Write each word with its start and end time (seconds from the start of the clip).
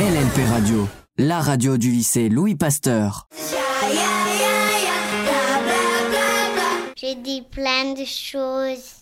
LLP 0.00 0.48
Radio, 0.48 0.88
la 1.18 1.40
radio 1.40 1.76
du 1.76 1.90
lycée 1.90 2.30
Louis 2.30 2.54
Pasteur. 2.54 3.28
J'ai 6.96 7.14
dit 7.16 7.42
plein 7.50 7.92
de 7.92 8.06
choses. 8.06 8.94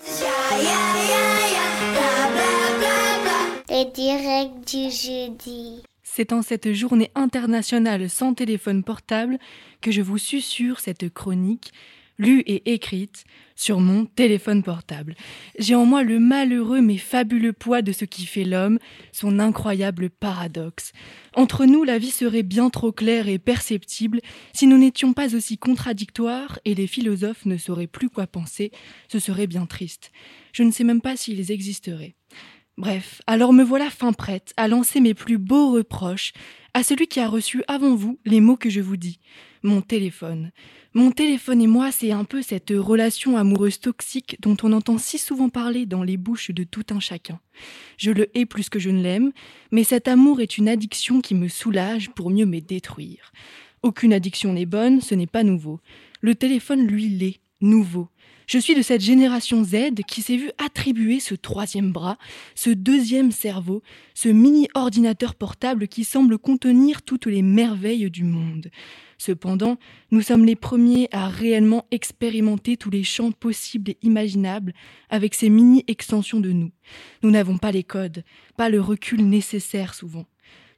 Les 3.68 3.84
directs 3.84 4.66
du 4.66 4.90
jeudi. 4.90 5.84
C'est 6.02 6.32
en 6.32 6.42
cette 6.42 6.72
journée 6.72 7.12
internationale 7.14 8.10
sans 8.10 8.34
téléphone 8.34 8.82
portable 8.82 9.38
que 9.80 9.92
je 9.92 10.02
vous 10.02 10.18
susurre 10.18 10.80
cette 10.80 11.14
chronique 11.14 11.72
lue 12.18 12.40
et 12.40 12.74
écrite 12.74 13.24
sur 13.54 13.80
mon 13.80 14.04
téléphone 14.04 14.62
portable. 14.62 15.14
J'ai 15.58 15.74
en 15.74 15.84
moi 15.84 16.02
le 16.02 16.18
malheureux 16.18 16.80
mais 16.80 16.96
fabuleux 16.96 17.52
poids 17.52 17.82
de 17.82 17.92
ce 17.92 18.04
qui 18.04 18.26
fait 18.26 18.44
l'homme, 18.44 18.78
son 19.12 19.38
incroyable 19.38 20.10
paradoxe. 20.10 20.92
Entre 21.34 21.64
nous, 21.64 21.84
la 21.84 21.98
vie 21.98 22.10
serait 22.10 22.42
bien 22.42 22.70
trop 22.70 22.92
claire 22.92 23.28
et 23.28 23.38
perceptible 23.38 24.20
si 24.52 24.66
nous 24.66 24.78
n'étions 24.78 25.12
pas 25.12 25.34
aussi 25.34 25.58
contradictoires 25.58 26.58
et 26.64 26.74
les 26.74 26.86
philosophes 26.86 27.46
ne 27.46 27.56
sauraient 27.56 27.86
plus 27.86 28.10
quoi 28.10 28.26
penser, 28.26 28.70
ce 29.08 29.18
serait 29.18 29.46
bien 29.46 29.66
triste. 29.66 30.12
Je 30.52 30.62
ne 30.62 30.70
sais 30.70 30.84
même 30.84 31.00
pas 31.00 31.16
s'ils 31.16 31.50
existeraient. 31.50 32.14
Bref, 32.76 33.22
alors 33.26 33.52
me 33.52 33.64
voilà 33.64 33.90
fin 33.90 34.12
prête 34.12 34.52
à 34.56 34.68
lancer 34.68 35.00
mes 35.00 35.14
plus 35.14 35.38
beaux 35.38 35.72
reproches 35.72 36.32
à 36.74 36.84
celui 36.84 37.08
qui 37.08 37.18
a 37.18 37.26
reçu 37.26 37.64
avant 37.66 37.96
vous 37.96 38.20
les 38.24 38.40
mots 38.40 38.56
que 38.56 38.70
je 38.70 38.80
vous 38.80 38.96
dis. 38.96 39.18
Mon 39.62 39.80
téléphone. 39.80 40.52
Mon 40.94 41.10
téléphone 41.10 41.60
et 41.60 41.66
moi, 41.66 41.90
c'est 41.90 42.12
un 42.12 42.24
peu 42.24 42.42
cette 42.42 42.70
relation 42.70 43.36
amoureuse 43.36 43.80
toxique 43.80 44.36
dont 44.40 44.56
on 44.62 44.72
entend 44.72 44.98
si 44.98 45.18
souvent 45.18 45.48
parler 45.48 45.84
dans 45.84 46.02
les 46.02 46.16
bouches 46.16 46.50
de 46.50 46.64
tout 46.64 46.86
un 46.90 47.00
chacun. 47.00 47.40
Je 47.96 48.10
le 48.10 48.36
hais 48.38 48.46
plus 48.46 48.68
que 48.68 48.78
je 48.78 48.90
ne 48.90 49.02
l'aime, 49.02 49.32
mais 49.72 49.84
cet 49.84 50.08
amour 50.08 50.40
est 50.40 50.58
une 50.58 50.68
addiction 50.68 51.20
qui 51.20 51.34
me 51.34 51.48
soulage 51.48 52.10
pour 52.10 52.30
mieux 52.30 52.46
me 52.46 52.60
détruire. 52.60 53.32
Aucune 53.82 54.12
addiction 54.12 54.52
n'est 54.52 54.66
bonne, 54.66 55.00
ce 55.00 55.14
n'est 55.14 55.26
pas 55.26 55.42
nouveau. 55.42 55.80
Le 56.20 56.34
téléphone, 56.34 56.86
lui, 56.86 57.08
l'est, 57.08 57.40
nouveau. 57.60 58.08
Je 58.48 58.58
suis 58.58 58.74
de 58.74 58.80
cette 58.80 59.02
génération 59.02 59.62
Z 59.62 59.94
qui 60.06 60.22
s'est 60.22 60.38
vu 60.38 60.50
attribuer 60.56 61.20
ce 61.20 61.34
troisième 61.34 61.92
bras, 61.92 62.16
ce 62.54 62.70
deuxième 62.70 63.30
cerveau, 63.30 63.82
ce 64.14 64.30
mini-ordinateur 64.30 65.34
portable 65.34 65.86
qui 65.86 66.02
semble 66.02 66.38
contenir 66.38 67.02
toutes 67.02 67.26
les 67.26 67.42
merveilles 67.42 68.10
du 68.10 68.24
monde. 68.24 68.70
Cependant, 69.18 69.76
nous 70.10 70.22
sommes 70.22 70.46
les 70.46 70.56
premiers 70.56 71.10
à 71.12 71.28
réellement 71.28 71.84
expérimenter 71.90 72.78
tous 72.78 72.88
les 72.88 73.04
champs 73.04 73.32
possibles 73.32 73.90
et 73.90 73.98
imaginables 74.00 74.72
avec 75.10 75.34
ces 75.34 75.50
mini-extensions 75.50 76.40
de 76.40 76.52
nous. 76.52 76.70
Nous 77.22 77.30
n'avons 77.30 77.58
pas 77.58 77.70
les 77.70 77.84
codes, 77.84 78.24
pas 78.56 78.70
le 78.70 78.80
recul 78.80 79.28
nécessaire 79.28 79.92
souvent. 79.92 80.24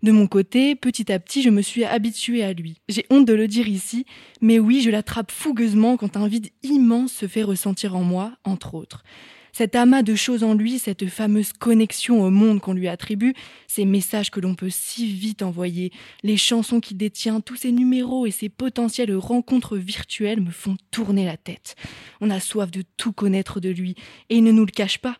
De 0.03 0.13
mon 0.13 0.27
côté, 0.27 0.75
petit 0.77 1.13
à 1.13 1.19
petit, 1.19 1.43
je 1.43 1.51
me 1.51 1.61
suis 1.61 1.85
habituée 1.85 2.43
à 2.43 2.55
lui. 2.55 2.81
J'ai 2.89 3.05
honte 3.11 3.27
de 3.27 3.35
le 3.35 3.47
dire 3.47 3.69
ici, 3.69 4.07
mais 4.41 4.59
oui, 4.59 4.81
je 4.81 4.89
l'attrape 4.89 5.31
fougueusement 5.31 5.99
quand 5.99 6.17
un 6.17 6.27
vide 6.27 6.49
immense 6.63 7.13
se 7.13 7.29
fait 7.29 7.43
ressentir 7.43 7.95
en 7.95 8.03
moi, 8.03 8.33
entre 8.45 8.75
autres. 8.75 9.05
Cet 9.53 9.75
amas 9.75 10.03
de 10.03 10.15
choses 10.15 10.43
en 10.43 10.55
lui, 10.55 10.79
cette 10.79 11.07
fameuse 11.09 11.53
connexion 11.53 12.23
au 12.23 12.31
monde 12.31 12.61
qu'on 12.61 12.73
lui 12.73 12.89
attribue, 12.89 13.35
ces 13.67 13.85
messages 13.85 14.31
que 14.31 14.41
l'on 14.41 14.55
peut 14.55 14.71
si 14.71 15.13
vite 15.13 15.43
envoyer, 15.43 15.93
les 16.23 16.39
chansons 16.39 16.81
qu'il 16.81 16.97
détient, 16.97 17.41
tous 17.41 17.57
ces 17.57 17.73
numéros 17.73 18.27
et 18.27 18.31
ces 18.31 18.49
potentielles 18.49 19.15
rencontres 19.15 19.77
virtuelles 19.77 20.41
me 20.41 20.51
font 20.51 20.77
tourner 20.91 21.27
la 21.27 21.37
tête. 21.37 21.75
On 22.23 22.31
a 22.31 22.41
soif 22.41 22.71
de 22.71 22.85
tout 22.97 23.13
connaître 23.13 23.61
de 23.61 23.69
lui, 23.69 23.97
et 24.31 24.37
il 24.37 24.45
ne 24.45 24.53
nous 24.53 24.65
le 24.65 24.73
cache 24.73 24.99
pas. 24.99 25.19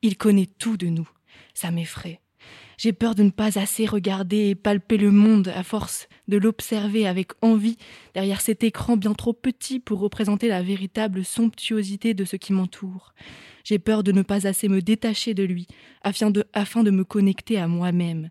Il 0.00 0.16
connaît 0.16 0.48
tout 0.58 0.78
de 0.78 0.86
nous. 0.86 1.08
Ça 1.52 1.70
m'effraie. 1.70 2.21
J'ai 2.82 2.92
peur 2.92 3.14
de 3.14 3.22
ne 3.22 3.30
pas 3.30 3.60
assez 3.60 3.86
regarder 3.86 4.48
et 4.48 4.54
palper 4.56 4.96
le 4.96 5.12
monde 5.12 5.52
à 5.54 5.62
force 5.62 6.08
de 6.26 6.36
l'observer 6.36 7.06
avec 7.06 7.30
envie 7.40 7.76
derrière 8.12 8.40
cet 8.40 8.64
écran 8.64 8.96
bien 8.96 9.14
trop 9.14 9.32
petit 9.32 9.78
pour 9.78 10.00
représenter 10.00 10.48
la 10.48 10.64
véritable 10.64 11.24
somptuosité 11.24 12.12
de 12.12 12.24
ce 12.24 12.34
qui 12.34 12.52
m'entoure. 12.52 13.14
J'ai 13.62 13.78
peur 13.78 14.02
de 14.02 14.10
ne 14.10 14.22
pas 14.22 14.48
assez 14.48 14.68
me 14.68 14.82
détacher 14.82 15.32
de 15.32 15.44
lui 15.44 15.68
afin 16.02 16.32
de, 16.32 16.90
me 16.90 17.04
connecter 17.04 17.56
à 17.56 17.68
moi-même. 17.68 18.30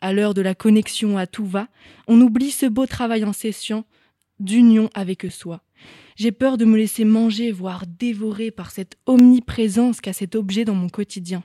À 0.00 0.12
l'heure 0.12 0.34
de 0.34 0.42
la 0.42 0.56
connexion 0.56 1.16
à 1.16 1.28
tout 1.28 1.46
va, 1.46 1.68
on 2.08 2.20
oublie 2.20 2.50
ce 2.50 2.66
beau 2.66 2.86
travail 2.86 3.22
incessant 3.22 3.84
d'union 4.40 4.90
avec 4.94 5.30
soi. 5.30 5.62
J'ai 6.16 6.32
peur 6.32 6.58
de 6.58 6.64
me 6.64 6.76
laisser 6.76 7.04
manger, 7.04 7.52
voire 7.52 7.84
dévorer 7.86 8.50
par 8.50 8.72
cette 8.72 8.96
omniprésence 9.06 10.00
qu'a 10.00 10.12
cet 10.12 10.34
objet 10.34 10.64
dans 10.64 10.74
mon 10.74 10.88
quotidien. 10.88 11.44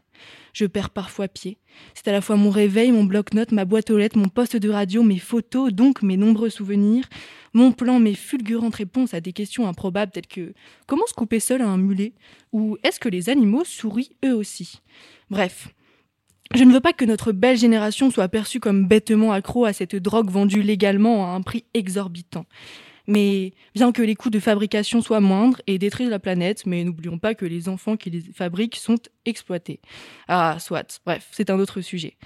Je 0.53 0.65
perds 0.65 0.89
parfois 0.89 1.27
pied. 1.27 1.57
C'est 1.93 2.07
à 2.07 2.11
la 2.11 2.21
fois 2.21 2.35
mon 2.35 2.49
réveil, 2.49 2.91
mon 2.91 3.03
bloc-notes, 3.03 3.51
ma 3.51 3.65
boîte 3.65 3.91
aux 3.91 3.97
lettres, 3.97 4.17
mon 4.17 4.29
poste 4.29 4.55
de 4.55 4.69
radio, 4.69 5.03
mes 5.03 5.19
photos, 5.19 5.71
donc 5.73 6.01
mes 6.01 6.17
nombreux 6.17 6.49
souvenirs, 6.49 7.05
mon 7.53 7.71
plan, 7.71 7.99
mes 7.99 8.15
fulgurantes 8.15 8.75
réponses 8.75 9.13
à 9.13 9.21
des 9.21 9.33
questions 9.33 9.67
improbables 9.67 10.11
telles 10.11 10.27
que 10.27 10.53
comment 10.87 11.05
se 11.07 11.13
couper 11.13 11.39
seul 11.39 11.61
à 11.61 11.67
un 11.67 11.77
mulet? 11.77 12.13
ou 12.53 12.77
est-ce 12.83 12.99
que 12.99 13.09
les 13.09 13.29
animaux 13.29 13.63
sourient 13.63 14.15
eux 14.25 14.33
aussi? 14.33 14.81
Bref, 15.29 15.69
je 16.55 16.63
ne 16.63 16.71
veux 16.71 16.79
pas 16.79 16.93
que 16.93 17.05
notre 17.05 17.31
belle 17.31 17.57
génération 17.57 18.09
soit 18.09 18.29
perçue 18.29 18.59
comme 18.59 18.87
bêtement 18.87 19.31
accro 19.33 19.65
à 19.65 19.73
cette 19.73 19.95
drogue 19.95 20.29
vendue 20.29 20.61
légalement 20.61 21.25
à 21.25 21.35
un 21.35 21.41
prix 21.41 21.65
exorbitant. 21.73 22.45
Mais 23.07 23.53
bien 23.73 23.93
que 23.93 24.01
les 24.01 24.15
coûts 24.15 24.29
de 24.29 24.39
fabrication 24.39 25.01
soient 25.01 25.21
moindres 25.21 25.61
et 25.65 25.79
détruisent 25.79 26.09
la 26.09 26.19
planète, 26.19 26.65
mais 26.65 26.83
n'oublions 26.83 27.17
pas 27.17 27.35
que 27.35 27.45
les 27.45 27.69
enfants 27.69 27.95
qui 27.95 28.09
les 28.09 28.21
fabriquent 28.21 28.75
sont 28.75 28.99
exploités. 29.25 29.79
Ah, 30.27 30.57
soit, 30.59 31.01
bref, 31.05 31.27
c'est 31.31 31.49
un 31.49 31.59
autre 31.59 31.79
sujet. 31.81 32.17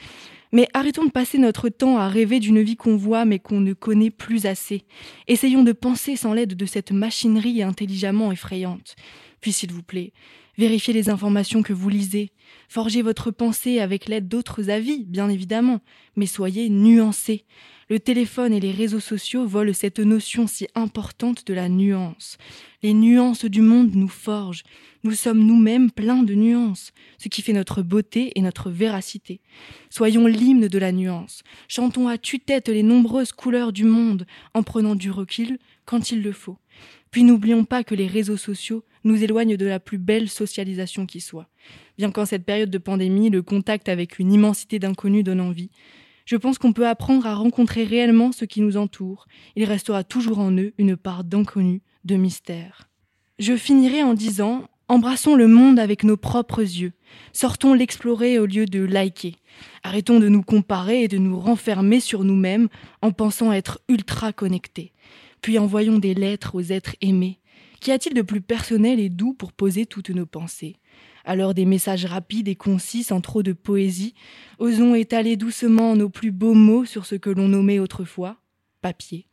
Mais 0.51 0.67
arrêtons 0.73 1.05
de 1.05 1.11
passer 1.11 1.37
notre 1.37 1.69
temps 1.69 1.97
à 1.97 2.09
rêver 2.09 2.39
d'une 2.39 2.61
vie 2.61 2.75
qu'on 2.75 2.97
voit 2.97 3.25
mais 3.25 3.39
qu'on 3.39 3.61
ne 3.61 3.73
connaît 3.73 4.09
plus 4.09 4.45
assez. 4.45 4.83
Essayons 5.27 5.63
de 5.63 5.71
penser 5.71 6.15
sans 6.15 6.33
l'aide 6.33 6.55
de 6.55 6.65
cette 6.65 6.91
machinerie 6.91 7.63
intelligemment 7.63 8.31
effrayante. 8.31 8.95
Puis 9.39 9.53
s'il 9.53 9.71
vous 9.71 9.83
plaît, 9.83 10.11
vérifiez 10.57 10.93
les 10.93 11.09
informations 11.09 11.63
que 11.63 11.73
vous 11.73 11.89
lisez. 11.89 12.31
Forgez 12.67 13.01
votre 13.01 13.31
pensée 13.31 13.79
avec 13.79 14.09
l'aide 14.09 14.27
d'autres 14.27 14.69
avis, 14.69 15.05
bien 15.05 15.29
évidemment, 15.29 15.79
mais 16.17 16.25
soyez 16.25 16.69
nuancés. 16.69 17.45
Le 17.91 17.99
téléphone 17.99 18.53
et 18.53 18.61
les 18.61 18.71
réseaux 18.71 19.01
sociaux 19.01 19.45
volent 19.45 19.73
cette 19.73 19.99
notion 19.99 20.47
si 20.47 20.65
importante 20.75 21.45
de 21.45 21.53
la 21.53 21.67
nuance. 21.67 22.37
Les 22.83 22.93
nuances 22.93 23.43
du 23.43 23.61
monde 23.61 23.95
nous 23.95 24.07
forgent. 24.07 24.63
Nous 25.03 25.11
sommes 25.11 25.43
nous-mêmes 25.43 25.91
pleins 25.91 26.23
de 26.23 26.33
nuances, 26.33 26.93
ce 27.17 27.27
qui 27.27 27.41
fait 27.41 27.51
notre 27.51 27.81
beauté 27.81 28.31
et 28.35 28.41
notre 28.41 28.71
véracité. 28.71 29.41
Soyons 29.89 30.25
l'hymne 30.25 30.69
de 30.69 30.79
la 30.79 30.93
nuance. 30.93 31.43
Chantons 31.67 32.07
à 32.07 32.17
tue-tête 32.17 32.69
les 32.69 32.81
nombreuses 32.81 33.33
couleurs 33.33 33.73
du 33.73 33.83
monde 33.83 34.25
en 34.53 34.63
prenant 34.63 34.95
du 34.95 35.11
recul 35.11 35.59
quand 35.83 36.11
il 36.11 36.23
le 36.23 36.31
faut. 36.31 36.59
Puis 37.11 37.25
n'oublions 37.25 37.65
pas 37.65 37.83
que 37.83 37.93
les 37.93 38.07
réseaux 38.07 38.37
sociaux 38.37 38.85
nous 39.03 39.21
éloignent 39.21 39.57
de 39.57 39.65
la 39.65 39.81
plus 39.81 39.97
belle 39.97 40.29
socialisation 40.29 41.05
qui 41.05 41.19
soit. 41.19 41.49
Bien 41.97 42.09
qu'en 42.09 42.25
cette 42.25 42.45
période 42.45 42.69
de 42.69 42.77
pandémie, 42.77 43.29
le 43.29 43.41
contact 43.41 43.89
avec 43.89 44.17
une 44.17 44.31
immensité 44.31 44.79
d'inconnus 44.79 45.25
donne 45.25 45.41
envie, 45.41 45.71
je 46.25 46.35
pense 46.35 46.57
qu'on 46.57 46.73
peut 46.73 46.87
apprendre 46.87 47.25
à 47.25 47.35
rencontrer 47.35 47.83
réellement 47.83 48.31
ce 48.31 48.45
qui 48.45 48.61
nous 48.61 48.77
entoure. 48.77 49.27
Il 49.55 49.65
restera 49.65 50.03
toujours 50.03 50.39
en 50.39 50.51
eux 50.51 50.73
une 50.77 50.97
part 50.97 51.23
d'inconnu, 51.23 51.81
de 52.05 52.15
mystère. 52.15 52.89
Je 53.39 53.55
finirai 53.55 54.03
en 54.03 54.13
disant 54.13 54.63
Embrassons 54.91 55.35
le 55.35 55.47
monde 55.47 55.79
avec 55.79 56.03
nos 56.03 56.17
propres 56.17 56.59
yeux. 56.59 56.91
Sortons 57.31 57.73
l'explorer 57.73 58.39
au 58.39 58.45
lieu 58.45 58.65
de 58.65 58.81
liker. 58.81 59.37
Arrêtons 59.83 60.19
de 60.19 60.27
nous 60.27 60.43
comparer 60.43 61.03
et 61.03 61.07
de 61.07 61.17
nous 61.17 61.39
renfermer 61.39 62.01
sur 62.01 62.25
nous-mêmes 62.25 62.67
en 63.01 63.13
pensant 63.13 63.53
être 63.53 63.79
ultra 63.87 64.33
connectés. 64.33 64.91
Puis 65.41 65.57
envoyons 65.57 65.97
des 65.97 66.13
lettres 66.13 66.55
aux 66.55 66.73
êtres 66.73 66.97
aimés. 66.99 67.39
Qu'y 67.79 67.93
a-t-il 67.93 68.13
de 68.13 68.21
plus 68.21 68.41
personnel 68.41 68.99
et 68.99 69.07
doux 69.07 69.33
pour 69.33 69.53
poser 69.53 69.85
toutes 69.85 70.09
nos 70.09 70.25
pensées? 70.25 70.75
Alors 71.25 71.53
des 71.53 71.65
messages 71.65 72.05
rapides 72.05 72.47
et 72.47 72.55
concis 72.55 73.03
sans 73.03 73.21
trop 73.21 73.43
de 73.43 73.53
poésie, 73.53 74.13
osons 74.59 74.95
étaler 74.95 75.37
doucement 75.37 75.95
nos 75.95 76.09
plus 76.09 76.31
beaux 76.31 76.53
mots 76.53 76.85
sur 76.85 77.05
ce 77.05 77.15
que 77.15 77.29
l'on 77.29 77.47
nommait 77.47 77.79
autrefois 77.79 78.37
papier. 78.81 79.27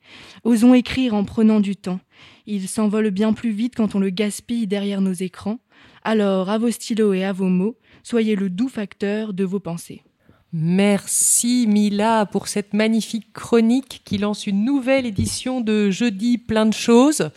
Osons 0.45 0.75
écrire 0.75 1.15
en 1.15 1.25
prenant 1.25 1.61
du 1.61 1.75
temps. 1.75 2.01
Il 2.47 2.69
s'envole 2.69 3.11
bien 3.11 3.33
plus 3.33 3.51
vite 3.51 3.75
quand 3.75 3.95
on 3.95 3.99
le 3.99 4.11
gaspille 4.11 4.67
derrière 4.67 5.01
nos 5.01 5.13
écrans. 5.13 5.59
Alors, 6.05 6.51
à 6.51 6.59
vos 6.59 6.71
stylos 6.71 7.15
et 7.15 7.25
à 7.25 7.33
vos 7.33 7.49
mots, 7.49 7.77
soyez 8.03 8.37
le 8.37 8.51
doux 8.51 8.69
facteur 8.69 9.33
de 9.33 9.45
vos 9.45 9.61
pensées. 9.61 10.03
Merci 10.51 11.67
Mila 11.69 12.25
pour 12.25 12.49
cette 12.49 12.73
magnifique 12.73 13.35
chronique 13.35 14.01
qui 14.05 14.17
lance 14.17 14.47
une 14.47 14.65
nouvelle 14.65 15.05
édition 15.05 15.61
de 15.61 15.91
Jeudi 15.91 16.39
plein 16.39 16.65
de 16.65 16.73
choses. 16.73 17.31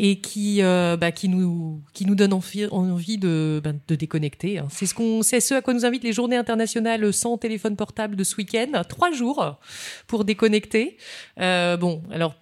Et 0.00 0.20
qui, 0.20 0.62
euh, 0.62 0.96
bah, 0.96 1.10
qui, 1.10 1.28
nous, 1.28 1.82
qui 1.92 2.06
nous 2.06 2.14
donne 2.14 2.32
envie, 2.32 3.18
de, 3.18 3.60
ben, 3.62 3.80
de 3.88 3.94
déconnecter. 3.96 4.58
hein. 4.58 4.68
C'est 4.70 4.86
ce, 4.86 4.94
qu'on, 4.94 5.22
à 5.56 5.60
quoi 5.60 5.74
nous 5.74 5.84
invitent 5.84 6.04
les 6.04 6.12
journées 6.12 6.36
internationales 6.36 7.12
sans 7.12 7.36
téléphone 7.36 7.74
portable 7.74 8.14
de 8.14 8.22
ce 8.22 8.36
week-end. 8.36 8.80
Trois 8.88 9.10
jours 9.10 9.58
pour 10.06 10.24
déconnecter. 10.24 10.96
Euh, 11.40 11.76
bon, 11.76 12.02
alors 12.12 12.36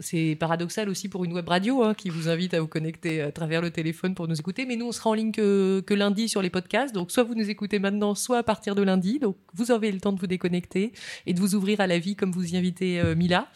c'est 0.00 0.36
paradoxal 0.40 0.88
aussi 0.88 1.10
pour 1.10 1.24
une 1.24 1.34
web 1.34 1.46
radio 1.46 1.82
hein, 1.82 1.92
qui 1.92 2.08
vous 2.08 2.30
invite 2.30 2.54
à 2.54 2.60
vous 2.62 2.66
connecter 2.66 3.20
à 3.20 3.30
travers 3.30 3.60
le 3.60 3.70
téléphone 3.70 4.14
pour 4.14 4.26
nous 4.26 4.40
écouter. 4.40 4.64
Mais 4.64 4.76
nous, 4.76 4.86
on 4.86 4.92
sera 4.92 5.10
en 5.10 5.14
ligne 5.14 5.32
que, 5.32 5.84
lundi 5.90 6.30
sur 6.30 6.40
les 6.40 6.48
podcasts. 6.48 6.94
Donc, 6.94 7.10
soit 7.10 7.24
vous 7.24 7.34
nous 7.34 7.50
écoutez 7.50 7.78
maintenant, 7.78 8.14
soit 8.14 8.38
à 8.38 8.42
partir 8.42 8.74
de 8.74 8.80
lundi. 8.80 9.18
Donc, 9.18 9.36
vous 9.52 9.70
avez 9.70 9.92
le 9.92 10.00
temps 10.00 10.12
de 10.12 10.18
vous 10.18 10.26
déconnecter 10.26 10.92
et 11.26 11.34
de 11.34 11.40
vous 11.40 11.54
ouvrir 11.54 11.82
à 11.82 11.86
la 11.86 11.98
vie 11.98 12.16
comme 12.16 12.32
vous 12.32 12.54
y 12.54 12.56
invitez 12.56 12.98
euh, 12.98 13.14
Mila. 13.14 13.48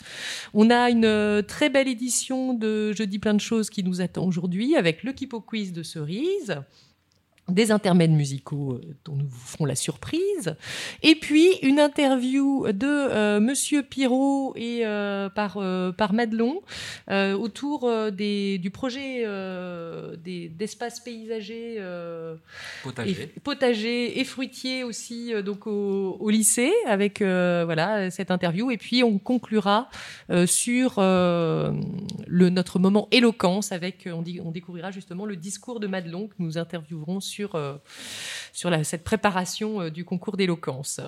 On 0.52 0.68
a 0.68 0.90
une 0.90 1.42
très 1.48 1.70
belle 1.70 1.88
édition 1.88 2.52
de 2.52 2.92
Jeudi 2.92 3.18
plein 3.18 3.32
de 3.32 3.45
choses 3.46 3.70
qui 3.70 3.84
nous 3.84 4.00
attend 4.00 4.26
aujourd'hui 4.26 4.75
avec 4.75 5.04
le 5.04 5.12
Kipo 5.12 5.40
Quiz 5.40 5.72
de 5.72 5.84
Cerise 5.84 6.62
des 7.48 7.70
intermèdes 7.70 8.10
musicaux 8.10 8.72
euh, 8.72 8.94
dont 9.04 9.14
nous 9.14 9.26
vous 9.28 9.46
ferons 9.46 9.64
la 9.66 9.76
surprise, 9.76 10.56
et 11.02 11.14
puis 11.14 11.48
une 11.62 11.78
interview 11.78 12.66
de 12.72 12.87
euh, 12.87 13.40
Monsieur 13.40 13.82
Pirot 13.82 14.52
et 14.56 14.84
euh, 14.84 15.28
par 15.28 15.56
euh, 15.58 15.93
par 15.93 16.12
Madelon 16.12 16.60
autour 17.08 17.90
des 18.12 18.58
du 18.58 18.70
projet 18.70 19.22
euh, 19.25 20.16
des 20.16 20.48
d'espaces 20.48 21.00
paysagers 21.00 21.76
euh, 21.78 22.34
Potager. 22.82 23.22
et, 23.37 23.40
potagers 23.40 24.20
et 24.20 24.25
fruitiers 24.25 24.82
aussi 24.82 25.32
donc 25.44 25.66
au, 25.66 26.16
au 26.19 26.31
lycée 26.31 26.72
avec 26.87 27.20
voilà 27.20 28.10
cette 28.10 28.31
interview 28.31 28.70
et 28.70 28.76
puis 28.76 29.04
on 29.04 29.19
conclura 29.19 29.88
sur 30.46 30.94
le 30.99 32.49
notre 32.50 32.78
moment 32.78 33.08
éloquence 33.10 33.72
avec 33.72 34.08
on, 34.12 34.22
dit, 34.22 34.40
on 34.44 34.50
découvrira 34.50 34.90
justement 34.90 35.26
le 35.26 35.37
discours 35.37 35.81
de 35.81 35.87
Madelon 35.87 36.28
que 36.28 36.34
nous 36.38 36.58
interviewerons 36.58 37.20
sur 37.20 37.35
euh, 37.44 37.76
sur 38.52 38.70
la, 38.70 38.82
cette 38.84 39.04
préparation 39.04 39.82
euh, 39.82 39.90
du 39.90 40.04
concours 40.04 40.36
d'éloquence. 40.36 41.00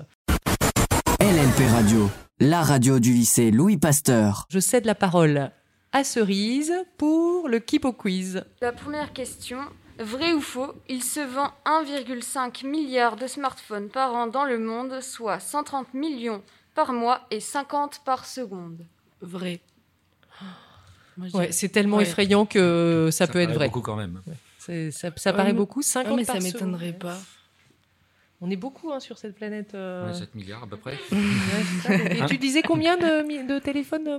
LLP 1.21 1.69
Radio, 1.71 2.11
la 2.41 2.63
radio 2.63 2.99
du 3.01 3.13
lycée 3.13 3.51
Louis 3.51 3.77
Pasteur. 3.77 4.47
Je 4.51 4.61
cède 4.61 4.85
la 4.85 4.95
parole 4.95 5.51
à 5.93 6.05
Cerise 6.05 6.73
pour 6.97 7.49
le 7.49 7.59
Kipo 7.59 7.93
Quiz. 7.93 8.45
La 8.61 8.73
première 8.73 9.13
question, 9.13 9.59
vrai 9.99 10.33
ou 10.33 10.41
faux, 10.41 10.75
il 10.89 11.03
se 11.03 11.21
vend 11.21 11.51
1,5 11.67 12.67
milliard 12.67 13.17
de 13.17 13.27
smartphones 13.27 13.89
par 13.89 14.15
an 14.15 14.27
dans 14.27 14.45
le 14.45 14.59
monde, 14.59 15.01
soit 15.01 15.41
130 15.41 15.95
millions 15.95 16.43
par 16.75 16.93
mois 16.93 17.23
et 17.31 17.41
50 17.41 18.03
par 18.05 18.25
seconde. 18.27 18.85
Vrai. 19.21 19.61
Je 21.21 21.37
Ouais, 21.37 21.51
c'est 21.51 21.71
tellement 21.71 21.97
Ouais. 21.97 22.05
effrayant 22.05 22.47
que 22.47 23.09
ça, 23.11 23.27
peut 23.27 23.41
être 23.41 23.53
vrai. 23.53 23.67
beaucoup 23.67 23.81
quand 23.81 23.97
même. 23.97 24.21
Ça, 24.91 25.11
ça 25.17 25.33
paraît 25.33 25.53
beaucoup, 25.53 25.83
50 25.83 26.13
Ah, 26.13 26.17
mais 26.17 26.25
par 26.25 26.35
ça 26.37 26.41
seconde. 26.41 26.53
m'étonnerait 26.73 26.93
pas. 26.99 27.19
On 28.41 28.51
est 28.51 28.57
beaucoup 28.57 28.93
hein, 28.93 29.01
sur 29.01 29.19
cette 29.19 29.35
planète. 29.35 29.75
euh. 29.75 30.07
Ouais, 30.07 30.15
7 30.15 30.35
milliards 30.35 30.63
à 30.63 30.67
peu 30.67 30.77
près. 30.77 30.97
Ouais, 31.89 32.27
tu 32.29 32.39
disais 32.39 32.63
combien 32.63 32.97
de, 32.97 33.59
téléphones 33.59 34.07
euh, 34.09 34.19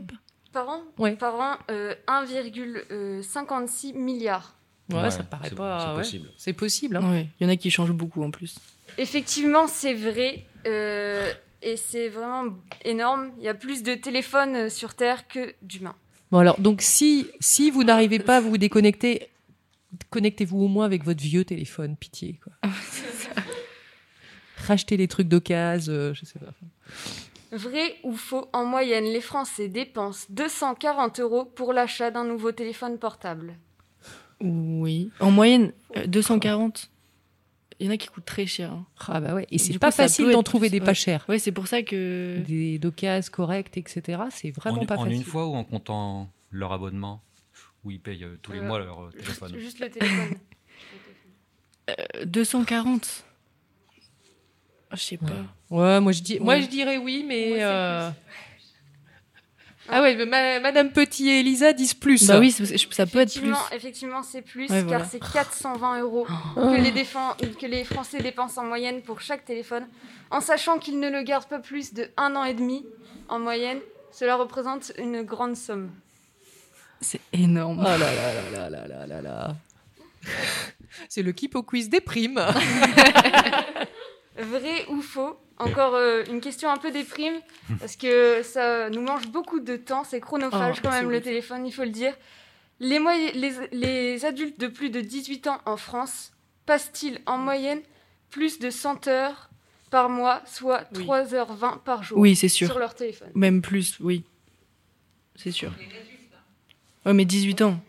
Par 0.51 0.67
an 0.69 0.81
Ouais. 0.97 1.15
Par 1.15 1.35
an, 1.39 1.55
euh, 1.71 1.95
1,56 2.07 3.93
milliards. 3.93 4.55
Ouais, 4.91 5.01
Ouais, 5.03 5.11
ça 5.11 5.23
paraît 5.23 5.49
c'est- 5.49 5.55
pas. 5.55 5.79
c'est 5.79 5.87
ouais. 5.89 5.95
possible. 5.95 6.29
C'est 6.37 6.53
possible. 6.53 6.97
hein. 6.97 7.11
Ouais, 7.11 7.27
il 7.39 7.43
y 7.43 7.47
en 7.47 7.53
a 7.53 7.55
qui 7.55 7.69
changent 7.69 7.91
beaucoup 7.93 8.23
en 8.23 8.31
plus. 8.31 8.55
Effectivement, 8.97 9.67
c'est 9.67 9.93
vrai. 9.93 10.45
euh, 10.65 11.31
et 11.61 11.77
c'est 11.77 12.09
vraiment 12.09 12.45
énorme. 12.83 13.31
Il 13.37 13.43
y 13.43 13.47
a 13.49 13.53
plus 13.53 13.83
de 13.83 13.93
téléphones 13.93 14.55
euh, 14.55 14.69
sur 14.69 14.93
Terre 14.95 15.27
que 15.27 15.53
d'humains. 15.61 15.95
Bon 16.31 16.39
alors, 16.39 16.59
donc 16.59 16.81
si 16.81 17.27
si 17.39 17.69
vous 17.71 17.83
n'arrivez 17.83 18.19
pas 18.19 18.37
à 18.37 18.39
vous 18.41 18.57
déconnecter, 18.57 19.29
connectez-vous 20.09 20.59
au 20.59 20.67
moins 20.67 20.85
avec 20.85 21.03
votre 21.03 21.21
vieux 21.21 21.45
téléphone, 21.45 21.95
pitié 21.95 22.39
quoi. 22.43 22.53
Rachetez 24.57 24.97
les 24.97 25.07
trucs 25.07 25.27
d'occasion, 25.27 25.93
euh, 25.93 26.13
je 26.13 26.25
sais 26.25 26.39
pas. 26.39 26.53
Vrai 27.51 27.95
ou 28.03 28.13
faux, 28.13 28.47
en 28.53 28.65
moyenne, 28.65 29.05
les 29.05 29.21
Français 29.21 29.69
dépensent 29.69 30.27
240 30.29 31.19
euros 31.19 31.45
pour 31.45 31.73
l'achat 31.73 32.11
d'un 32.11 32.23
nouveau 32.25 32.51
téléphone 32.51 32.99
portable. 32.99 33.57
Oui. 34.41 35.09
En 35.19 35.31
moyenne, 35.31 35.71
euh, 35.97 36.05
240. 36.05 36.91
Il 37.79 37.87
y 37.87 37.89
en 37.89 37.93
a 37.93 37.97
qui 37.97 38.07
coûtent 38.09 38.25
très 38.25 38.45
cher. 38.45 38.71
hein. 38.73 38.85
Ah 39.07 39.21
bah 39.21 39.33
ouais. 39.33 39.47
Et 39.51 39.57
c'est 39.57 39.79
pas 39.79 39.89
coup, 39.89 39.97
facile 39.97 40.29
d'en 40.31 40.43
trouver 40.43 40.67
plus, 40.67 40.79
des 40.79 40.79
pas 40.81 40.87
ouais. 40.87 40.93
chers. 40.93 41.25
Ouais, 41.29 41.39
c'est 41.39 41.53
pour 41.53 41.67
ça 41.67 41.81
que. 41.81 42.39
Des 42.45 42.77
d'occasion 42.77 43.31
correctes, 43.31 43.77
etc. 43.77 44.23
C'est 44.31 44.51
vraiment 44.51 44.81
en, 44.81 44.85
pas 44.85 44.97
en 44.97 45.05
facile. 45.05 45.17
une 45.17 45.23
fois 45.23 45.47
ou 45.47 45.55
en 45.55 45.63
comptant 45.63 46.29
leur 46.51 46.73
abonnement? 46.73 47.21
Où 47.83 47.91
ils 47.91 47.99
payent 48.01 48.23
euh, 48.23 48.37
tous 48.41 48.51
les 48.51 48.59
Euh, 48.59 48.63
mois 48.63 48.79
leur 48.79 49.03
euh, 49.05 49.09
téléphone. 49.11 49.57
juste 49.59 49.79
le 49.79 49.89
téléphone. 49.89 50.37
Euh, 51.89 52.25
240. 52.25 53.23
Ah, 54.91 54.95
Je 54.95 55.01
sais 55.01 55.17
pas. 55.17 55.25
Ouais, 55.71 55.99
moi 55.99 56.11
je 56.11 56.21
dis, 56.21 56.39
moi 56.39 56.59
je 56.59 56.67
dirais 56.67 56.97
oui, 56.97 57.23
mais. 57.27 57.63
Euh, 57.63 58.09
Ah 59.91 60.03
ouais, 60.03 60.15
mais 60.15 60.27
ma- 60.27 60.59
Madame 60.59 60.91
Petit 60.91 61.29
et 61.29 61.39
Elisa 61.39 61.73
disent 61.73 61.95
plus. 61.95 62.27
Bah 62.27 62.37
oui, 62.39 62.51
ça 62.51 63.07
peut 63.07 63.19
être 63.21 63.29
plus. 63.39 63.49
Effectivement, 63.49 63.57
effectivement, 63.71 64.21
c'est 64.23 64.43
plus, 64.43 64.69
Ouais, 64.69 64.83
voilà. 64.83 64.99
car 64.99 65.09
c'est 65.09 65.19
420 65.19 66.01
euros 66.01 66.27
que 66.55 66.79
les, 66.79 66.91
défen- 66.91 67.35
que 67.59 67.65
les 67.65 67.83
Français 67.83 68.19
dépensent 68.21 68.61
en 68.61 68.65
moyenne 68.65 69.01
pour 69.01 69.19
chaque 69.19 69.45
téléphone, 69.45 69.87
en 70.29 70.41
sachant 70.41 70.77
qu'ils 70.77 70.99
ne 70.99 71.09
le 71.09 71.23
gardent 71.23 71.47
pas 71.49 71.57
plus 71.59 71.91
de 71.95 72.07
un 72.17 72.35
an 72.35 72.43
et 72.43 72.53
demi 72.53 72.85
en 73.29 73.39
moyenne. 73.39 73.79
Cela 74.11 74.35
représente 74.35 74.91
une 74.99 75.23
grande 75.23 75.55
somme. 75.55 75.89
C'est 77.01 77.21
énorme. 77.33 77.85
C'est 81.07 81.21
le 81.21 81.31
Kipo 81.31 81.63
Quiz 81.63 81.89
des 81.89 82.01
primes. 82.01 82.39
Vrai 84.37 84.85
ou 84.89 85.01
faux 85.01 85.37
Encore 85.57 85.95
euh, 85.95 86.23
une 86.29 86.39
question 86.39 86.69
un 86.69 86.77
peu 86.77 86.91
des 86.91 87.03
primes, 87.03 87.39
parce 87.79 87.95
que 87.95 88.41
ça 88.43 88.89
nous 88.89 89.01
mange 89.01 89.27
beaucoup 89.27 89.59
de 89.59 89.75
temps, 89.75 90.03
c'est 90.03 90.21
chronophage 90.21 90.77
oh, 90.79 90.81
quand 90.83 90.91
même 90.91 91.11
le 91.11 91.21
téléphone, 91.21 91.65
il 91.65 91.73
faut 91.73 91.83
le 91.83 91.89
dire. 91.89 92.13
Les, 92.79 92.99
les 93.73 94.25
adultes 94.25 94.59
de 94.59 94.67
plus 94.67 94.89
de 94.89 95.01
18 95.01 95.47
ans 95.47 95.59
en 95.65 95.75
France 95.75 96.31
passent-ils 96.65 97.19
en 97.25 97.37
moyenne 97.37 97.81
plus 98.29 98.59
de 98.59 98.69
100 98.69 99.07
heures 99.07 99.49
par 99.89 100.09
mois, 100.09 100.41
soit 100.45 100.83
3h20 100.93 101.79
par 101.79 102.03
jour 102.03 102.19
oui, 102.19 102.35
sûr. 102.35 102.67
sur 102.67 102.79
leur 102.79 102.95
téléphone? 102.95 103.29
Même 103.33 103.61
plus, 103.61 103.97
oui. 103.99 104.23
C'est 105.35 105.51
sûr. 105.51 105.71
Les 105.79 105.87
Ouais, 107.09 107.13
mais 107.15 107.25
18 107.25 107.61
ans. 107.63 107.79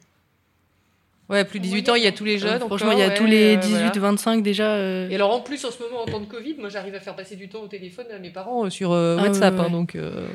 Ouais, 1.29 1.45
plus 1.45 1.61
de 1.61 1.65
18 1.65 1.89
ans, 1.91 1.95
il 1.95 2.03
y 2.03 2.07
a 2.07 2.13
tous 2.13 2.25
les 2.25 2.39
jeunes. 2.39 2.55
Euh, 2.63 2.67
Franchement, 2.67 2.89
encore, 2.89 2.99
il 2.99 3.03
y 3.03 3.05
a 3.05 3.09
ouais, 3.09 3.15
tous 3.15 3.27
les 3.27 3.55
euh, 3.57 3.61
18, 3.61 3.73
voilà. 3.77 3.91
25 4.01 4.43
déjà. 4.43 4.73
euh, 4.77 5.09
Et 5.11 5.15
alors 5.15 5.31
en 5.33 5.41
plus, 5.41 5.63
en 5.67 5.71
ce 5.71 5.81
moment, 5.83 6.03
en 6.03 6.07
temps 6.07 6.21
de 6.21 6.25
Covid, 6.25 6.55
moi 6.59 6.71
j'arrive 6.71 6.95
à 6.95 7.01
faire 7.01 7.15
passer 7.15 7.37
du 7.37 7.49
temps 7.51 7.61
au 7.61 7.69
téléphone 7.69 8.07
à 8.13 8.19
mes 8.19 8.31
parents 8.31 8.65
euh, 8.65 8.71
sur 8.71 8.93
euh, 8.93 9.17
Ah, 9.21 9.25
WhatsApp. 9.25 9.55
ouais, 9.59 9.61
hein, 9.67 9.71
donc, 9.71 9.95
euh, 9.95 10.27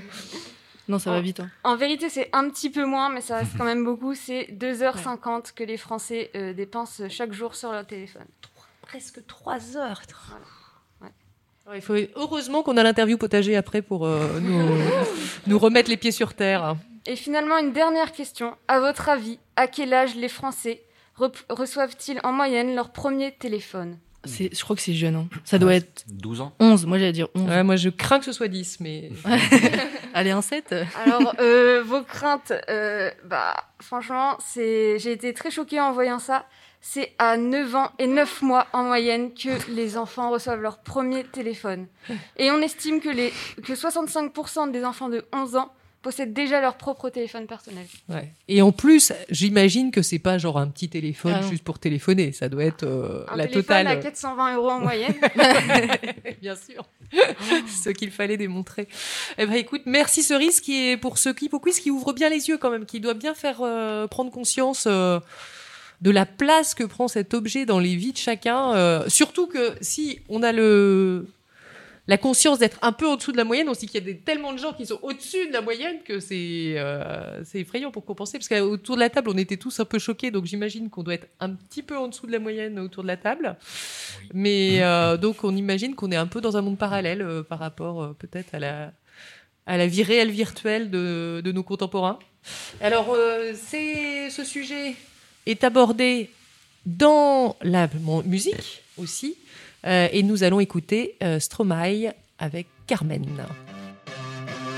Non, 0.87 0.99
ça 0.99 1.09
va 1.11 1.19
vite. 1.19 1.39
hein. 1.39 1.49
En 1.63 1.75
vérité, 1.75 2.09
c'est 2.09 2.29
un 2.31 2.47
petit 2.49 2.69
peu 2.69 2.85
moins, 2.85 3.09
mais 3.09 3.21
ça 3.21 3.37
reste 3.39 3.57
quand 3.57 3.65
même 3.65 3.83
beaucoup. 3.83 4.13
C'est 4.13 4.47
2h50 4.53 5.53
que 5.55 5.63
les 5.63 5.77
Français 5.77 6.29
euh, 6.35 6.53
dépensent 6.53 7.09
chaque 7.09 7.33
jour 7.33 7.55
sur 7.55 7.71
leur 7.71 7.87
téléphone. 7.87 8.27
presque 8.83 9.25
3 9.25 9.75
heures. 9.77 10.01
Il 11.73 11.81
faut... 11.81 11.95
Heureusement 12.15 12.61
qu'on 12.61 12.77
a 12.77 12.83
l'interview 12.83 13.17
potager 13.17 13.55
après 13.55 13.81
pour 13.81 14.05
euh, 14.05 14.39
nous, 14.39 14.61
nous 15.47 15.57
remettre 15.59 15.89
les 15.89 15.97
pieds 15.97 16.11
sur 16.11 16.35
terre. 16.35 16.75
Et 17.07 17.15
finalement, 17.15 17.57
une 17.57 17.71
dernière 17.71 18.11
question. 18.11 18.55
À 18.67 18.79
votre 18.79 19.09
avis, 19.09 19.39
à 19.55 19.67
quel 19.67 19.93
âge 19.93 20.15
les 20.15 20.29
Français 20.29 20.81
reçoivent-ils 21.49 22.19
en 22.23 22.31
moyenne 22.31 22.75
leur 22.75 22.91
premier 22.91 23.31
téléphone? 23.31 23.97
Je 24.25 24.63
crois 24.63 24.75
que 24.75 24.81
c'est 24.81 24.93
jeune. 24.93 25.15
hein. 25.15 25.27
Ça 25.43 25.59
doit 25.59 25.75
être 25.75 26.03
12 26.07 26.41
ans 26.41 26.53
11. 26.59 26.87
Moi, 26.87 26.97
j'allais 26.97 27.11
dire 27.11 27.27
11. 27.35 27.47
Ouais, 27.47 27.63
moi 27.63 27.75
je 27.75 27.89
crains 27.89 28.17
que 28.17 28.25
ce 28.25 28.31
soit 28.31 28.47
10, 28.47 28.79
mais. 28.79 29.11
Allez, 30.15 30.31
un 30.31 30.41
7 30.41 30.73
Alors, 31.05 31.35
euh, 31.39 31.83
vos 31.85 32.01
craintes, 32.01 32.51
euh, 32.69 33.11
bah, 33.25 33.55
franchement, 33.79 34.35
c'est, 34.39 34.97
j'ai 34.97 35.11
été 35.11 35.31
très 35.33 35.51
choquée 35.51 35.79
en 35.79 35.91
voyant 35.91 36.17
ça. 36.17 36.47
C'est 36.81 37.13
à 37.19 37.37
9 37.37 37.75
ans 37.75 37.91
et 37.99 38.07
9 38.07 38.41
mois 38.41 38.65
en 38.73 38.83
moyenne 38.83 39.31
que 39.33 39.49
les 39.71 39.95
enfants 39.97 40.31
reçoivent 40.31 40.61
leur 40.61 40.79
premier 40.79 41.23
téléphone. 41.23 41.87
Et 42.37 42.49
on 42.51 42.61
estime 42.61 43.01
que, 43.01 43.09
les, 43.09 43.31
que 43.63 43.73
65% 43.73 44.71
des 44.71 44.83
enfants 44.85 45.09
de 45.09 45.23
11 45.33 45.55
ans 45.55 45.71
possèdent 46.05 46.33
déjà 46.33 46.61
leur 46.61 46.77
propre 46.77 47.09
téléphone 47.09 47.47
personnel. 47.47 47.87
Ouais. 48.09 48.31
Et 48.47 48.61
en 48.61 48.71
plus, 48.71 49.11
j'imagine 49.31 49.89
que 49.89 50.03
c'est 50.03 50.19
pas 50.19 50.37
genre 50.37 50.59
un 50.59 50.67
petit 50.67 50.87
téléphone 50.87 51.33
Ah 51.35 51.41
juste 51.49 51.63
pour 51.63 51.79
téléphoner. 51.79 52.31
Ça 52.31 52.47
doit 52.47 52.63
être 52.63 52.83
euh, 52.83 53.25
Un 53.27 53.37
la 53.37 53.47
téléphone 53.47 53.63
totale. 53.63 53.87
à 53.87 53.95
420 53.95 54.55
euros 54.55 54.69
en 54.69 54.81
moyenne. 54.81 55.15
Bien 56.43 56.55
sûr. 56.55 56.85
ce 57.67 57.89
qu'il 57.89 58.11
fallait 58.11 58.37
démontrer. 58.37 58.87
Eh 59.39 59.47
ben, 59.47 59.55
écoute, 59.55 59.81
merci 59.87 60.21
Cerise 60.21 60.61
qui 60.61 60.89
est 60.91 60.97
pour 60.97 61.17
ce 61.17 61.29
clip 61.29 61.55
au 61.55 61.59
quiz 61.59 61.79
qui 61.79 61.89
ouvre 61.89 62.13
bien 62.13 62.29
les 62.29 62.49
yeux 62.49 62.59
quand 62.59 62.69
même, 62.69 62.85
qui 62.85 62.99
doit 62.99 63.15
bien 63.15 63.33
faire 63.33 63.61
euh, 63.61 64.05
prendre 64.05 64.29
conscience 64.29 64.85
euh, 64.85 65.19
de 66.01 66.11
la 66.11 66.27
place 66.27 66.75
que 66.75 66.83
prend 66.83 67.07
cet 67.07 67.33
objet 67.33 67.65
dans 67.65 67.79
les 67.79 67.95
vies 67.95 68.11
de 68.13 68.17
chacun. 68.17 68.75
euh, 68.75 69.05
surtout 69.07 69.47
que 69.47 69.73
si 69.81 70.19
on 70.29 70.43
a 70.43 70.51
le 70.51 71.25
la 72.07 72.17
conscience 72.17 72.59
d'être 72.59 72.77
un 72.83 72.91
peu 72.91 73.07
au-dessous 73.07 73.31
de 73.31 73.37
la 73.37 73.43
moyenne. 73.43 73.67
On 73.67 73.73
sait 73.73 73.87
qu'il 73.87 73.95
y 73.99 74.03
a 74.03 74.05
des, 74.05 74.17
tellement 74.19 74.53
de 74.53 74.59
gens 74.59 74.73
qui 74.73 74.85
sont 74.85 74.99
au-dessus 75.01 75.47
de 75.47 75.53
la 75.53 75.61
moyenne 75.61 75.97
que 76.05 76.19
c'est 76.19 76.75
euh, 76.77 77.43
c'est 77.43 77.59
effrayant 77.61 77.89
pour 77.91 78.05
compenser. 78.05 78.37
Parce 78.37 78.47
qu'autour 78.47 78.95
de 78.95 78.99
la 78.99 79.09
table, 79.09 79.29
on 79.31 79.37
était 79.37 79.57
tous 79.57 79.79
un 79.79 79.85
peu 79.85 79.97
choqués. 79.97 80.29
Donc 80.29 80.45
j'imagine 80.45 80.89
qu'on 80.89 81.01
doit 81.03 81.15
être 81.15 81.27
un 81.39 81.49
petit 81.49 81.81
peu 81.81 81.97
en 81.97 82.07
dessous 82.07 82.27
de 82.27 82.31
la 82.31 82.39
moyenne 82.39 82.77
autour 82.79 83.01
de 83.03 83.07
la 83.07 83.17
table. 83.17 83.55
Mais 84.33 84.83
euh, 84.83 85.17
donc 85.17 85.43
on 85.43 85.55
imagine 85.55 85.95
qu'on 85.95 86.11
est 86.11 86.15
un 86.15 86.27
peu 86.27 86.41
dans 86.41 86.57
un 86.57 86.61
monde 86.61 86.77
parallèle 86.77 87.21
euh, 87.23 87.41
par 87.41 87.57
rapport 87.59 88.13
peut-être 88.19 88.53
à 88.53 88.59
la, 88.59 88.91
à 89.65 89.77
la 89.77 89.87
vie 89.87 90.03
réelle 90.03 90.31
virtuelle 90.31 90.91
de, 90.91 91.41
de 91.43 91.51
nos 91.51 91.63
contemporains. 91.63 92.19
Alors 92.81 93.17
c'est 93.55 94.29
ce 94.29 94.43
sujet 94.43 94.95
est 95.47 95.63
abordé 95.63 96.29
dans 96.85 97.55
la 97.63 97.89
mon- 98.01 98.21
musique 98.21 98.83
aussi. 98.97 99.35
Euh, 99.85 100.07
et 100.11 100.23
nous 100.23 100.43
allons 100.43 100.59
écouter 100.59 101.15
euh, 101.23 101.39
Stromae 101.39 102.13
avec 102.39 102.67
Carmen. 102.87 103.25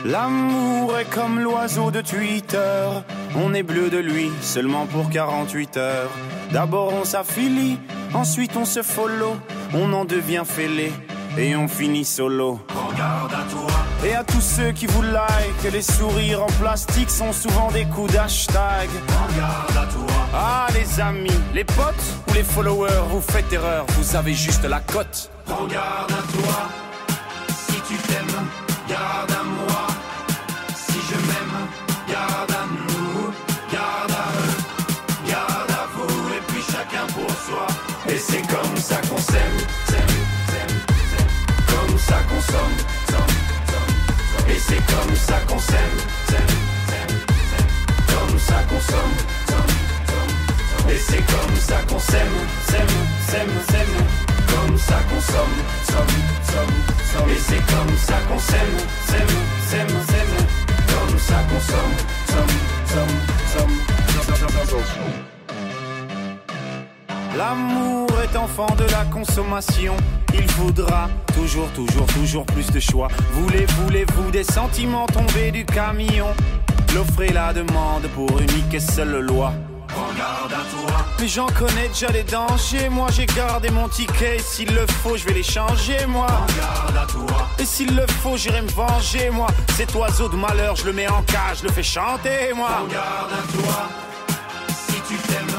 L'amour 0.06 0.98
est 0.98 1.10
comme 1.10 1.40
l'oiseau 1.40 1.92
de 1.92 2.02
Twitter. 2.02 2.88
On 3.36 3.54
est 3.54 3.64
bleu 3.64 3.90
de 3.90 3.98
lui 3.98 4.30
seulement 4.42 4.86
pour 4.86 5.10
48 5.10 5.78
heures. 5.78 6.12
D'abord 6.52 6.94
on 6.94 7.04
s'affilie, 7.04 7.78
ensuite 8.14 8.56
on 8.56 8.66
se 8.66 8.84
follow. 8.84 9.36
On 9.74 9.92
en 9.94 10.06
devient 10.06 10.44
fêlé 10.46 10.92
et 11.38 11.56
on 11.56 11.68
finit 11.68 12.06
solo. 12.06 12.60
Regarde 12.70 13.34
à 13.34 13.52
toi. 13.52 13.68
Et 14.06 14.14
à 14.14 14.24
tous 14.24 14.42
ceux 14.42 14.72
qui 14.72 14.86
vous 14.86 15.02
like, 15.02 15.74
les 15.74 15.82
sourires 15.82 16.44
en 16.44 16.52
plastique 16.62 17.10
sont 17.10 17.34
souvent 17.34 17.72
des 17.72 17.86
coups 17.86 18.14
d'hashtag. 18.14 18.90
Regarde 19.30 19.78
à 19.78 19.92
toi. 19.92 20.17
Ah 20.34 20.68
les 20.74 21.00
amis, 21.00 21.40
les 21.54 21.64
potes 21.64 21.96
ou 22.28 22.34
les 22.34 22.44
followers, 22.44 23.04
vous 23.10 23.22
faites 23.22 23.52
erreur, 23.54 23.86
vous 23.98 24.16
avez 24.16 24.34
juste 24.34 24.64
la 24.66 24.80
cote. 24.80 25.32
Regarde 25.48 26.12
à 26.12 26.24
toi. 26.34 26.70
Si 27.50 27.82
tu 27.88 27.96
t'aimes, 28.08 28.48
garde 28.90 29.32
à 29.32 29.44
moi. 29.44 29.88
Si 30.76 31.00
je 31.10 31.16
m'aime, 31.16 31.68
garde 32.10 32.52
à 32.52 32.66
nous, 32.68 33.32
garde 33.72 34.12
à 34.12 34.28
eux, 34.42 35.30
garde 35.30 35.72
à 35.72 35.88
vous, 35.96 36.30
et 36.34 36.42
puis 36.48 36.62
chacun 36.62 37.08
pour 37.14 37.30
soi. 37.32 37.68
Et 38.10 38.18
c'est 38.18 38.42
comme 38.48 38.78
ça 38.78 38.98
qu'on 39.10 39.18
s'aime, 39.18 39.58
comme 41.68 41.98
ça 41.98 42.16
qu'on 42.30 42.42
somme. 42.42 42.78
Et 44.50 44.60
c'est 44.60 44.76
comme 44.76 45.16
ça 45.16 45.40
qu'on 45.48 45.60
s'aime, 45.60 45.98
comme 48.08 48.40
ça 48.40 48.64
qu'on 48.70 48.82
somme. 48.82 49.37
Et 50.90 50.98
c'est 50.98 51.26
comme 51.26 51.56
ça 51.56 51.76
qu'on 51.88 52.00
s'aime, 52.00 52.38
s'aime, 52.68 52.98
s'aime, 53.28 53.50
s'aime. 53.70 53.98
Comme 54.48 54.78
ça 54.78 54.96
qu'on 55.10 55.22
somme, 55.22 55.58
somme, 55.84 56.18
somme, 56.44 56.78
somme. 57.12 57.30
Et 57.30 57.40
c'est 57.40 57.64
comme 57.74 57.98
ça 57.98 58.16
qu'on 58.28 58.40
s'aime, 58.40 58.78
s'aime, 59.06 59.38
s'aime, 59.68 59.90
s'aime. 59.90 60.36
Comme 60.88 61.20
ça 61.20 61.36
qu'on 61.50 61.60
somme, 61.60 61.96
somme, 62.28 62.58
somme, 62.88 63.18
somme. 63.54 63.78
L'amour 67.38 68.10
est 68.24 68.36
enfant 68.36 68.74
de 68.78 68.86
la 68.86 69.06
consommation. 69.12 69.96
Il 70.34 70.48
voudra 70.52 71.10
toujours, 71.36 71.70
toujours, 71.70 72.06
toujours 72.08 72.46
plus 72.46 72.72
de 72.72 72.80
choix. 72.80 73.10
Voulez, 73.34 73.66
voulez-vous 73.82 74.32
des 74.32 74.44
sentiments 74.44 75.06
tombés 75.08 75.52
du 75.52 75.66
camion? 75.66 76.28
L'offre 76.96 77.22
et 77.22 77.34
la 77.34 77.54
demande 77.54 78.08
pour 78.16 78.40
unique 78.40 78.74
et 78.74 78.80
seule 78.80 79.20
loi. 79.20 79.54
Regarde 79.98 80.54
à 80.54 80.64
toi. 80.70 81.06
Mais 81.20 81.28
j'en 81.28 81.48
connais 81.48 81.88
déjà 81.88 82.08
les 82.08 82.24
dangers. 82.24 82.90
Moi 82.90 83.08
j'ai 83.12 83.26
gardé 83.26 83.70
mon 83.72 83.88
ticket. 83.88 84.38
Et 84.38 84.40
S'il 84.40 84.74
le 84.74 84.86
faut, 85.02 85.18
je 85.18 85.26
vais 85.26 85.34
les 85.34 85.44
changer, 85.44 86.06
moi. 86.08 86.28
À 86.28 87.06
toi. 87.06 87.48
Et 87.60 87.66
s'il 87.66 87.96
le 87.96 88.06
faut, 88.22 88.38
j'irai 88.38 88.62
me 88.62 88.70
venger, 88.70 89.30
moi. 89.32 89.48
Cet 89.76 89.94
oiseau 89.96 90.30
de 90.30 90.36
malheur, 90.36 90.76
je 90.76 90.86
le 90.86 90.94
mets 90.94 91.08
en 91.08 91.24
cage, 91.24 91.60
je 91.62 91.64
le 91.64 91.72
fais 91.72 91.84
chanter, 91.84 92.54
moi. 92.56 92.70
À 92.70 93.52
toi. 93.54 93.90
Si 94.70 95.02
tu 95.08 95.16
t'aimes, 95.28 95.57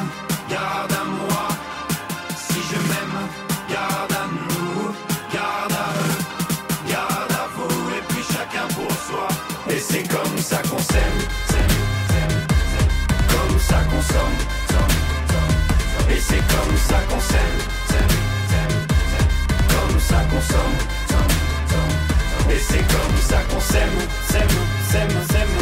Et 22.51 22.59
c'est 22.59 22.79
comme 22.79 23.17
ça 23.21 23.39
qu'on 23.51 23.61
s'aime, 23.61 23.99
s'aime, 24.31 24.59
s'aime, 24.91 25.11
s'aime. 25.31 25.57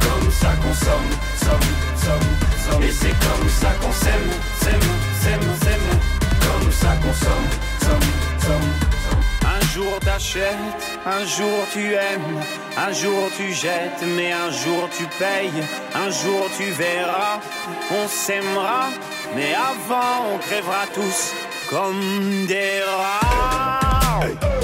comme 0.00 0.30
ça 0.30 0.52
qu'on 0.62 0.74
somme, 0.74 1.10
somme, 1.36 1.70
somme, 1.96 2.30
somme. 2.64 2.82
Et 2.82 2.92
c'est 2.92 3.16
comme 3.26 3.48
ça 3.48 3.70
qu'on 3.80 3.92
s'aime, 3.92 4.30
s'aime, 4.60 4.88
s'aime, 5.22 5.48
s'aime. 5.62 5.90
Comme 6.40 6.72
ça 6.72 6.96
qu'on 7.02 7.12
somme, 7.12 7.48
somme, 7.82 8.10
somme. 8.38 8.90
Un 9.42 9.74
jour 9.74 9.98
t'achètes, 10.00 10.98
un 11.06 11.24
jour 11.24 11.58
tu 11.72 11.92
aimes, 11.94 12.40
un 12.76 12.92
jour 12.92 13.30
tu 13.36 13.52
jettes, 13.52 14.02
mais 14.16 14.32
un 14.32 14.50
jour 14.50 14.88
tu 14.96 15.04
payes, 15.18 15.62
un 15.94 16.10
jour 16.10 16.48
tu 16.56 16.70
verras, 16.70 17.40
on 17.90 18.08
s'aimera, 18.08 18.88
mais 19.36 19.54
avant 19.54 20.34
on 20.34 20.38
crèvera 20.38 20.86
tous 20.94 21.32
comme 21.70 22.46
des 22.46 22.82
rats. 22.82 24.59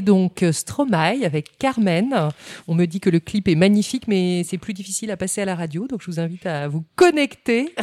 Donc 0.00 0.44
Stromae 0.52 1.24
avec 1.24 1.58
Carmen. 1.58 2.28
On 2.66 2.74
me 2.74 2.86
dit 2.86 3.00
que 3.00 3.10
le 3.10 3.20
clip 3.20 3.48
est 3.48 3.54
magnifique, 3.54 4.08
mais 4.08 4.42
c'est 4.44 4.58
plus 4.58 4.72
difficile 4.74 5.10
à 5.10 5.16
passer 5.16 5.40
à 5.42 5.44
la 5.44 5.54
radio, 5.54 5.86
donc 5.86 6.00
je 6.02 6.06
vous 6.10 6.20
invite 6.20 6.46
à 6.46 6.68
vous 6.68 6.84
connecter 6.96 7.74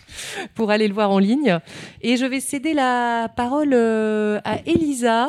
pour 0.54 0.70
aller 0.70 0.88
le 0.88 0.94
voir 0.94 1.10
en 1.10 1.18
ligne. 1.18 1.58
Et 2.00 2.16
je 2.16 2.24
vais 2.24 2.40
céder 2.40 2.74
la 2.74 3.28
parole 3.36 3.72
euh, 3.74 4.40
à 4.44 4.58
Elisa. 4.66 5.28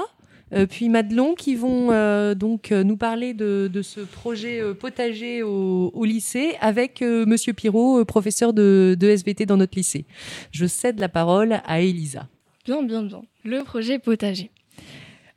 euh, 0.54 0.66
puis 0.66 0.90
Madelon 0.90 1.36
qui 1.36 1.56
vont 1.56 1.92
euh, 1.92 2.34
donc 2.36 2.72
euh, 2.72 2.84
nous 2.84 2.98
parler 2.98 3.34
de, 3.34 3.70
ce 3.84 4.00
projet 4.00 4.62
euh, 4.62 4.74
potager 4.74 5.44
au, 5.44 6.04
lycée 6.06 6.56
avec 6.62 7.02
euh, 7.02 7.26
Monsieur 7.26 7.54
Pirot, 7.54 8.00
euh, 8.00 8.06
professeur 8.06 8.54
de, 8.54 8.96
de 9.00 9.10
SVT 9.10 9.46
dans 9.46 9.58
notre 9.58 9.78
lycée. 9.78 10.06
Je 10.52 10.66
cède 10.66 11.00
la 11.00 11.10
parole 11.10 11.62
à 11.66 11.82
Elisa. 11.82 12.28
Bien, 12.66 12.82
bien, 12.84 13.04
bien. 13.04 13.22
Le 13.44 13.64
projet 13.64 14.00
potager. 14.00 14.52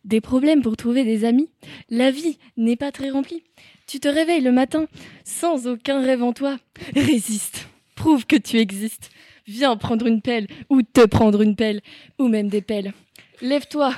Des 0.04 0.20
problèmes 0.20 0.62
pour 0.62 0.76
trouver 0.76 1.04
des 1.04 1.24
amis 1.24 1.48
La 1.88 2.10
vie 2.10 2.38
n'est 2.56 2.76
pas 2.76 2.92
très 2.92 3.10
remplie. 3.10 3.42
Tu 3.86 4.00
te 4.00 4.08
réveilles 4.08 4.40
le 4.40 4.52
matin 4.52 4.86
sans 5.24 5.66
aucun 5.66 6.00
rêve 6.00 6.22
en 6.22 6.32
toi. 6.32 6.58
Résiste. 6.94 7.68
Prouve 7.94 8.26
que 8.26 8.36
tu 8.36 8.58
existes. 8.58 9.10
Viens 9.46 9.76
prendre 9.76 10.06
une 10.06 10.22
pelle 10.22 10.46
ou 10.70 10.82
te 10.82 11.04
prendre 11.06 11.42
une 11.42 11.56
pelle 11.56 11.80
ou 12.18 12.28
même 12.28 12.48
des 12.48 12.62
pelles. 12.62 12.92
Lève-toi 13.40 13.94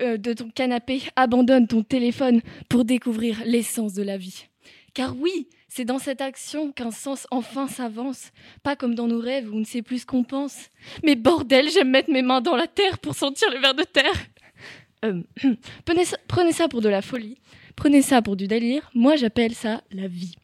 euh, 0.00 0.16
de 0.16 0.32
ton 0.32 0.50
canapé, 0.50 1.02
abandonne 1.16 1.66
ton 1.66 1.82
téléphone 1.82 2.42
pour 2.68 2.84
découvrir 2.84 3.42
l'essence 3.44 3.94
de 3.94 4.02
la 4.02 4.16
vie. 4.16 4.46
Car 4.92 5.16
oui, 5.16 5.48
c'est 5.68 5.84
dans 5.84 5.98
cette 5.98 6.20
action 6.20 6.70
qu'un 6.70 6.90
sens 6.90 7.26
enfin 7.30 7.66
s'avance, 7.66 8.30
pas 8.62 8.76
comme 8.76 8.94
dans 8.94 9.08
nos 9.08 9.18
rêves 9.18 9.50
où 9.50 9.56
on 9.56 9.60
ne 9.60 9.64
sait 9.64 9.82
plus 9.82 10.00
ce 10.00 10.06
qu'on 10.06 10.22
pense. 10.22 10.68
Mais 11.02 11.16
bordel, 11.16 11.68
j'aime 11.70 11.90
mettre 11.90 12.10
mes 12.10 12.22
mains 12.22 12.40
dans 12.40 12.56
la 12.56 12.66
terre 12.66 12.98
pour 12.98 13.14
sentir 13.14 13.50
le 13.50 13.58
ver 13.58 13.74
de 13.74 13.82
terre. 13.82 14.14
Euh, 15.04 15.22
prenez, 15.84 16.04
ça, 16.52 16.68
pour 16.68 16.80
de 16.80 16.88
la 16.88 17.02
folie, 17.02 17.36
prenez 17.76 18.02
ça 18.02 18.22
pour 18.22 18.36
du 18.36 18.46
délire, 18.46 18.90
moi 18.94 19.16
j'appelle 19.16 19.54
ça 19.54 19.82
la 19.92 20.08
vie. 20.08 20.36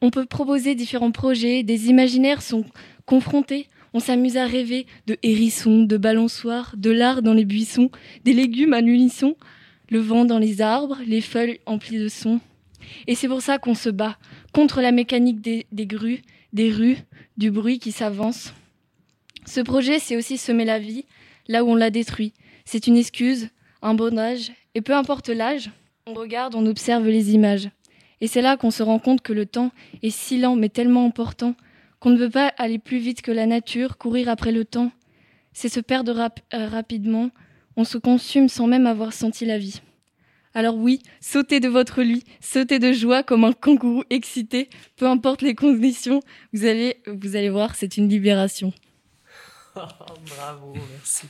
On 0.00 0.10
peut 0.10 0.26
proposer 0.26 0.74
différents 0.74 1.12
projets, 1.12 1.62
des 1.62 1.88
imaginaires 1.88 2.42
sont 2.42 2.64
confrontés, 3.06 3.68
on 3.94 4.00
s'amuse 4.00 4.36
à 4.36 4.46
rêver 4.46 4.86
de 5.06 5.16
hérissons, 5.22 5.82
de 5.82 5.96
balançoires, 5.96 6.74
de 6.76 6.90
l'art 6.90 7.22
dans 7.22 7.34
les 7.34 7.44
buissons, 7.44 7.90
des 8.24 8.32
légumes 8.32 8.72
à 8.72 8.80
l'unisson, 8.80 9.36
le 9.90 10.00
vent 10.00 10.24
dans 10.24 10.38
les 10.38 10.62
arbres, 10.62 10.98
les 11.06 11.20
feuilles 11.20 11.60
emplies 11.66 11.98
de 11.98 12.08
sons. 12.08 12.40
Et 13.06 13.14
c'est 13.14 13.28
pour 13.28 13.42
ça 13.42 13.58
qu'on 13.58 13.74
se 13.74 13.90
bat 13.90 14.18
contre 14.52 14.80
la 14.80 14.92
mécanique 14.92 15.40
des, 15.40 15.66
des 15.70 15.86
grues, 15.86 16.22
des 16.52 16.70
rues, 16.70 16.98
du 17.36 17.50
bruit 17.50 17.78
qui 17.78 17.92
s'avance. 17.92 18.54
Ce 19.46 19.60
projet, 19.60 19.98
c'est 19.98 20.16
aussi 20.16 20.38
semer 20.38 20.64
la 20.64 20.78
vie 20.78 21.04
là 21.48 21.64
où 21.64 21.68
on 21.68 21.74
l'a 21.74 21.90
détruit. 21.90 22.32
C'est 22.64 22.86
une 22.86 22.96
excuse, 22.96 23.50
un 23.82 23.94
bon 23.94 24.18
âge, 24.18 24.52
et 24.74 24.80
peu 24.80 24.94
importe 24.94 25.28
l'âge, 25.28 25.70
on 26.06 26.14
regarde, 26.14 26.54
on 26.54 26.66
observe 26.66 27.06
les 27.06 27.32
images. 27.34 27.68
Et 28.20 28.26
c'est 28.26 28.42
là 28.42 28.56
qu'on 28.56 28.70
se 28.70 28.82
rend 28.82 28.98
compte 28.98 29.20
que 29.20 29.32
le 29.32 29.46
temps 29.46 29.70
est 30.02 30.10
si 30.10 30.38
lent 30.38 30.56
mais 30.56 30.68
tellement 30.68 31.04
important 31.04 31.54
qu'on 32.00 32.10
ne 32.10 32.18
veut 32.18 32.30
pas 32.30 32.52
aller 32.58 32.78
plus 32.78 32.98
vite 32.98 33.22
que 33.22 33.30
la 33.30 33.46
nature, 33.46 33.98
courir 33.98 34.28
après 34.28 34.52
le 34.52 34.64
temps. 34.64 34.90
C'est 35.52 35.68
se 35.68 35.80
perdre 35.80 36.30
euh, 36.54 36.68
rapidement, 36.68 37.30
on 37.76 37.84
se 37.84 37.98
consume 37.98 38.48
sans 38.48 38.66
même 38.66 38.86
avoir 38.86 39.12
senti 39.12 39.44
la 39.44 39.58
vie. 39.58 39.80
Alors 40.54 40.76
oui, 40.76 41.00
sautez 41.20 41.60
de 41.60 41.68
votre 41.68 42.02
lit, 42.02 42.24
sautez 42.40 42.78
de 42.78 42.92
joie 42.92 43.22
comme 43.22 43.44
un 43.44 43.52
kangourou 43.52 44.04
excité, 44.10 44.68
peu 44.96 45.06
importe 45.06 45.42
les 45.42 45.54
conditions, 45.54 46.20
vous 46.52 46.66
allez, 46.66 47.02
vous 47.06 47.36
allez 47.36 47.50
voir, 47.50 47.74
c'est 47.74 47.96
une 47.96 48.08
libération. 48.08 48.72
Bravo, 49.74 50.74
merci. 50.74 51.26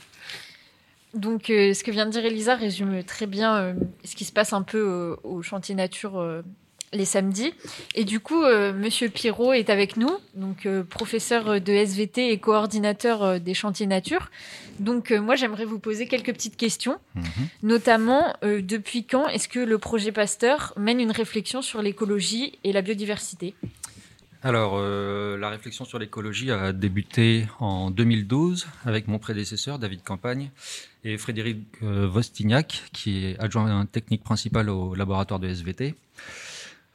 Donc, 1.13 1.49
euh, 1.49 1.73
ce 1.73 1.83
que 1.83 1.91
vient 1.91 2.05
de 2.05 2.11
dire 2.11 2.25
Elisa 2.25 2.55
résume 2.55 3.03
très 3.03 3.27
bien 3.27 3.55
euh, 3.57 3.73
ce 4.03 4.15
qui 4.15 4.25
se 4.25 4.31
passe 4.31 4.53
un 4.53 4.63
peu 4.63 4.77
euh, 4.79 5.15
au 5.23 5.41
chantier 5.41 5.75
nature 5.75 6.43
les 6.91 7.05
samedis. 7.05 7.53
Et 7.95 8.03
du 8.03 8.19
coup, 8.19 8.43
Monsieur 8.43 9.09
Pirot 9.09 9.53
est 9.53 9.71
avec 9.71 9.97
nous, 9.97 10.11
donc 10.35 10.67
professeur 10.89 11.59
de 11.59 11.71
SVT 11.73 12.31
et 12.31 12.37
coordinateur 12.37 13.39
des 13.39 13.55
chantiers 13.55 13.87
nature. 13.87 14.29
Donc, 14.79 15.09
moi, 15.09 15.35
j'aimerais 15.35 15.65
vous 15.65 15.79
poser 15.79 16.07
quelques 16.07 16.31
petites 16.33 16.55
questions, 16.55 16.99
Mhm. 17.15 17.23
notamment 17.63 18.35
depuis 18.43 19.05
quand 19.05 19.27
est-ce 19.27 19.47
que 19.47 19.59
le 19.59 19.79
projet 19.79 20.11
Pasteur 20.11 20.71
mène 20.77 20.99
une 20.99 21.09
réflexion 21.09 21.63
sur 21.63 21.81
l'écologie 21.81 22.59
et 22.63 22.71
la 22.71 22.83
biodiversité? 22.83 23.55
Alors, 24.43 24.73
euh, 24.75 25.37
la 25.37 25.49
réflexion 25.49 25.85
sur 25.85 25.97
l'écologie 25.99 26.51
a 26.51 26.73
débuté 26.73 27.47
en 27.59 27.89
2012 27.91 28.67
avec 28.85 29.07
mon 29.07 29.17
prédécesseur, 29.17 29.79
David 29.79 30.03
Campagne, 30.03 30.51
et 31.03 31.17
Frédéric 31.17 31.59
euh, 31.81 32.07
Vostignac, 32.07 32.83
qui 32.93 33.25
est 33.25 33.39
adjoint 33.39 33.85
technique 33.85 34.23
principal 34.23 34.69
au 34.69 34.95
laboratoire 34.95 35.39
de 35.39 35.47
SVT. 35.47 35.95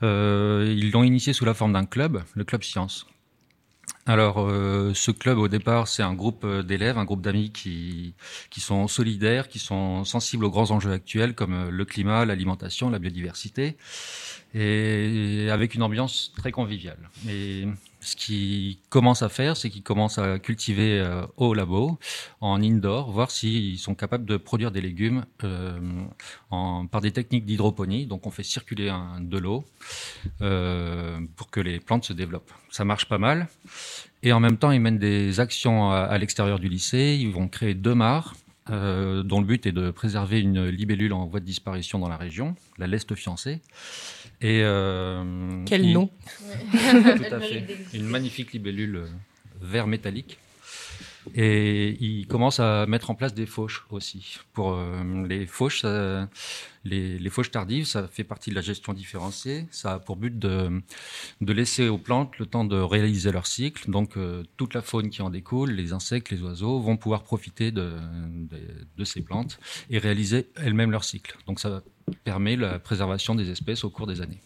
Euh, 0.02 0.74
ils 0.76 0.90
l'ont 0.92 1.02
initié 1.02 1.32
sous 1.32 1.44
la 1.44 1.54
forme 1.54 1.72
d'un 1.72 1.84
club, 1.84 2.22
le 2.34 2.44
Club 2.44 2.62
Science. 2.62 3.06
Alors, 4.06 4.38
euh, 4.38 4.92
ce 4.94 5.10
club, 5.10 5.36
au 5.36 5.48
départ, 5.48 5.86
c'est 5.86 6.02
un 6.02 6.14
groupe 6.14 6.46
d'élèves, 6.46 6.96
un 6.96 7.04
groupe 7.04 7.20
d'amis 7.20 7.50
qui, 7.52 8.14
qui 8.48 8.60
sont 8.60 8.88
solidaires, 8.88 9.48
qui 9.48 9.58
sont 9.58 10.04
sensibles 10.04 10.46
aux 10.46 10.50
grands 10.50 10.70
enjeux 10.70 10.92
actuels 10.92 11.34
comme 11.34 11.68
le 11.68 11.84
climat, 11.84 12.24
l'alimentation, 12.24 12.88
la 12.88 12.98
biodiversité, 12.98 13.76
et 14.54 15.48
avec 15.50 15.74
une 15.74 15.82
ambiance 15.82 16.32
très 16.38 16.52
conviviale. 16.52 17.10
Ce 18.08 18.16
qu'ils 18.16 18.78
commencent 18.88 19.22
à 19.22 19.28
faire, 19.28 19.56
c'est 19.56 19.68
qu'ils 19.68 19.82
commencent 19.82 20.18
à 20.18 20.38
cultiver 20.38 20.98
euh, 20.98 21.26
au 21.36 21.52
labo, 21.52 21.98
en 22.40 22.62
indoor, 22.62 23.10
voir 23.10 23.30
s'ils 23.30 23.78
sont 23.78 23.94
capables 23.94 24.24
de 24.24 24.38
produire 24.38 24.70
des 24.70 24.80
légumes 24.80 25.26
euh, 25.44 25.78
par 26.90 27.02
des 27.02 27.12
techniques 27.12 27.44
d'hydroponie. 27.44 28.06
Donc, 28.06 28.26
on 28.26 28.30
fait 28.30 28.42
circuler 28.42 28.90
de 29.20 29.38
l'eau 29.38 29.64
euh, 30.40 31.20
pour 31.36 31.50
que 31.50 31.60
les 31.60 31.80
plantes 31.80 32.04
se 32.04 32.14
développent. 32.14 32.52
Ça 32.70 32.86
marche 32.86 33.06
pas 33.06 33.18
mal. 33.18 33.48
Et 34.22 34.32
en 34.32 34.40
même 34.40 34.56
temps, 34.56 34.70
ils 34.70 34.80
mènent 34.80 34.98
des 34.98 35.38
actions 35.38 35.90
à, 35.90 35.98
à 35.98 36.16
l'extérieur 36.16 36.58
du 36.58 36.68
lycée. 36.68 37.18
Ils 37.20 37.30
vont 37.30 37.48
créer 37.48 37.74
deux 37.74 37.94
mares, 37.94 38.34
dont 38.68 39.40
le 39.40 39.44
but 39.46 39.66
est 39.66 39.72
de 39.72 39.90
préserver 39.90 40.40
une 40.40 40.66
libellule 40.66 41.14
en 41.14 41.26
voie 41.26 41.40
de 41.40 41.46
disparition 41.46 41.98
dans 41.98 42.08
la 42.08 42.18
région, 42.18 42.54
la 42.76 42.86
leste 42.86 43.14
fiancée. 43.14 43.60
Et 44.40 44.60
euh, 44.62 45.62
Quel 45.66 45.92
nom 45.92 46.06
Tout 46.70 47.34
à 47.34 47.40
fait. 47.40 47.66
Une 47.94 48.06
magnifique 48.06 48.52
libellule 48.52 48.96
euh, 48.96 49.06
vert 49.60 49.86
métallique. 49.86 50.38
Et 51.34 52.02
ils 52.02 52.26
commencent 52.26 52.60
à 52.60 52.86
mettre 52.86 53.10
en 53.10 53.14
place 53.14 53.34
des 53.34 53.44
fauches 53.44 53.84
aussi. 53.90 54.38
Pour 54.54 54.72
euh, 54.74 55.26
les 55.28 55.44
fauches, 55.46 55.82
ça- 55.82 56.26
les, 56.84 57.18
les 57.18 57.30
fauches 57.30 57.50
tardives, 57.50 57.84
ça 57.84 58.08
fait 58.08 58.24
partie 58.24 58.48
de 58.48 58.54
la 58.54 58.62
gestion 58.62 58.94
différenciée. 58.94 59.66
Ça 59.70 59.94
a 59.94 59.98
pour 59.98 60.16
but 60.16 60.38
de, 60.38 60.80
de 61.42 61.52
laisser 61.52 61.88
aux 61.88 61.98
plantes 61.98 62.38
le 62.38 62.46
temps 62.46 62.64
de 62.64 62.76
réaliser 62.78 63.30
leur 63.30 63.46
cycle. 63.46 63.90
Donc 63.90 64.16
euh, 64.16 64.42
toute 64.56 64.72
la 64.72 64.80
faune 64.80 65.10
qui 65.10 65.20
en 65.20 65.28
découle, 65.28 65.72
les 65.72 65.92
insectes, 65.92 66.30
les 66.30 66.40
oiseaux, 66.40 66.80
vont 66.80 66.96
pouvoir 66.96 67.24
profiter 67.24 67.72
de, 67.72 67.92
de, 68.28 68.58
de 68.96 69.04
ces 69.04 69.20
plantes 69.20 69.58
et 69.90 69.98
réaliser 69.98 70.46
elles-mêmes 70.56 70.92
leur 70.92 71.04
cycle. 71.04 71.36
Donc 71.46 71.60
ça 71.60 71.82
permet 72.24 72.56
la 72.56 72.78
préservation 72.78 73.34
des 73.34 73.50
espèces 73.50 73.84
au 73.84 73.90
cours 73.90 74.06
des 74.06 74.20
années. 74.20 74.40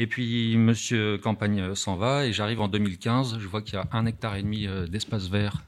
Et 0.00 0.06
puis, 0.06 0.56
Monsieur 0.56 1.18
Campagne 1.18 1.74
s'en 1.74 1.96
va 1.96 2.26
et 2.26 2.32
j'arrive 2.32 2.60
en 2.60 2.68
2015. 2.68 3.38
Je 3.40 3.46
vois 3.48 3.62
qu'il 3.62 3.74
y 3.74 3.76
a 3.78 3.86
un 3.92 4.06
hectare 4.06 4.36
et 4.36 4.42
demi 4.42 4.66
euh, 4.66 4.86
d'espace 4.86 5.28
vert 5.28 5.62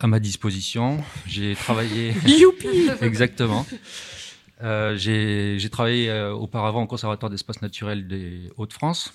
à 0.00 0.06
ma 0.08 0.18
disposition. 0.18 0.98
J'ai 1.26 1.54
travaillé. 1.54 2.12
Youpi 2.26 2.88
Exactement. 3.00 3.64
Euh, 4.62 4.96
J'ai 4.96 5.56
j'ai 5.60 5.70
travaillé 5.70 6.10
euh, 6.10 6.32
auparavant 6.32 6.82
au 6.82 6.86
Conservatoire 6.88 7.30
d'espace 7.30 7.62
naturel 7.62 8.08
des 8.08 8.50
Hauts-de-France. 8.56 9.12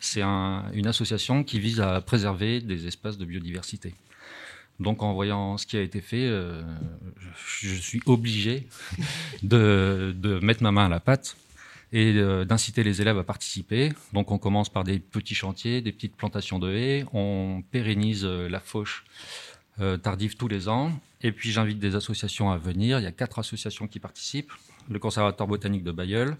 C'est 0.00 0.20
un- 0.20 0.64
une 0.74 0.86
association 0.86 1.42
qui 1.42 1.58
vise 1.58 1.80
à 1.80 2.02
préserver 2.02 2.60
des 2.60 2.86
espaces 2.86 3.16
de 3.16 3.24
biodiversité. 3.24 3.94
Donc, 4.80 5.02
en 5.02 5.12
voyant 5.14 5.56
ce 5.56 5.66
qui 5.66 5.76
a 5.76 5.80
été 5.80 6.00
fait, 6.00 6.26
euh, 6.26 6.62
je, 7.46 7.74
suis 7.74 8.00
obligé 8.06 8.66
de, 9.42 10.40
mettre 10.42 10.62
ma 10.62 10.72
main 10.72 10.86
à 10.86 10.88
la 10.88 11.00
pâte 11.00 11.36
et 11.92 12.14
euh, 12.16 12.44
d'inciter 12.44 12.82
les 12.82 13.00
élèves 13.00 13.18
à 13.18 13.22
participer. 13.22 13.92
Donc 14.12 14.32
on 14.32 14.38
commence 14.38 14.68
par 14.68 14.82
des 14.82 14.98
petits 14.98 15.36
chantiers, 15.36 15.80
des 15.80 15.92
petites 15.92 16.16
plantations 16.16 16.58
de 16.58 16.72
haies, 16.72 17.04
on 17.12 17.62
pérennise 17.70 18.24
euh, 18.24 18.48
la 18.48 18.60
fauche 18.60 19.04
tardive 20.04 20.36
tous 20.36 20.46
les 20.46 20.68
ans, 20.68 20.92
et 21.20 21.32
puis 21.32 21.50
j'invite 21.50 21.80
des 21.80 21.96
associations 21.96 22.52
à 22.52 22.56
venir. 22.56 23.00
Il 23.00 23.02
y 23.02 23.08
a 23.08 23.12
quatre 23.12 23.40
associations 23.40 23.88
qui 23.88 23.98
participent, 23.98 24.52
le 24.88 25.00
Conservatoire 25.00 25.48
botanique 25.48 25.82
de 25.82 25.90
Bayeul, 25.90 26.36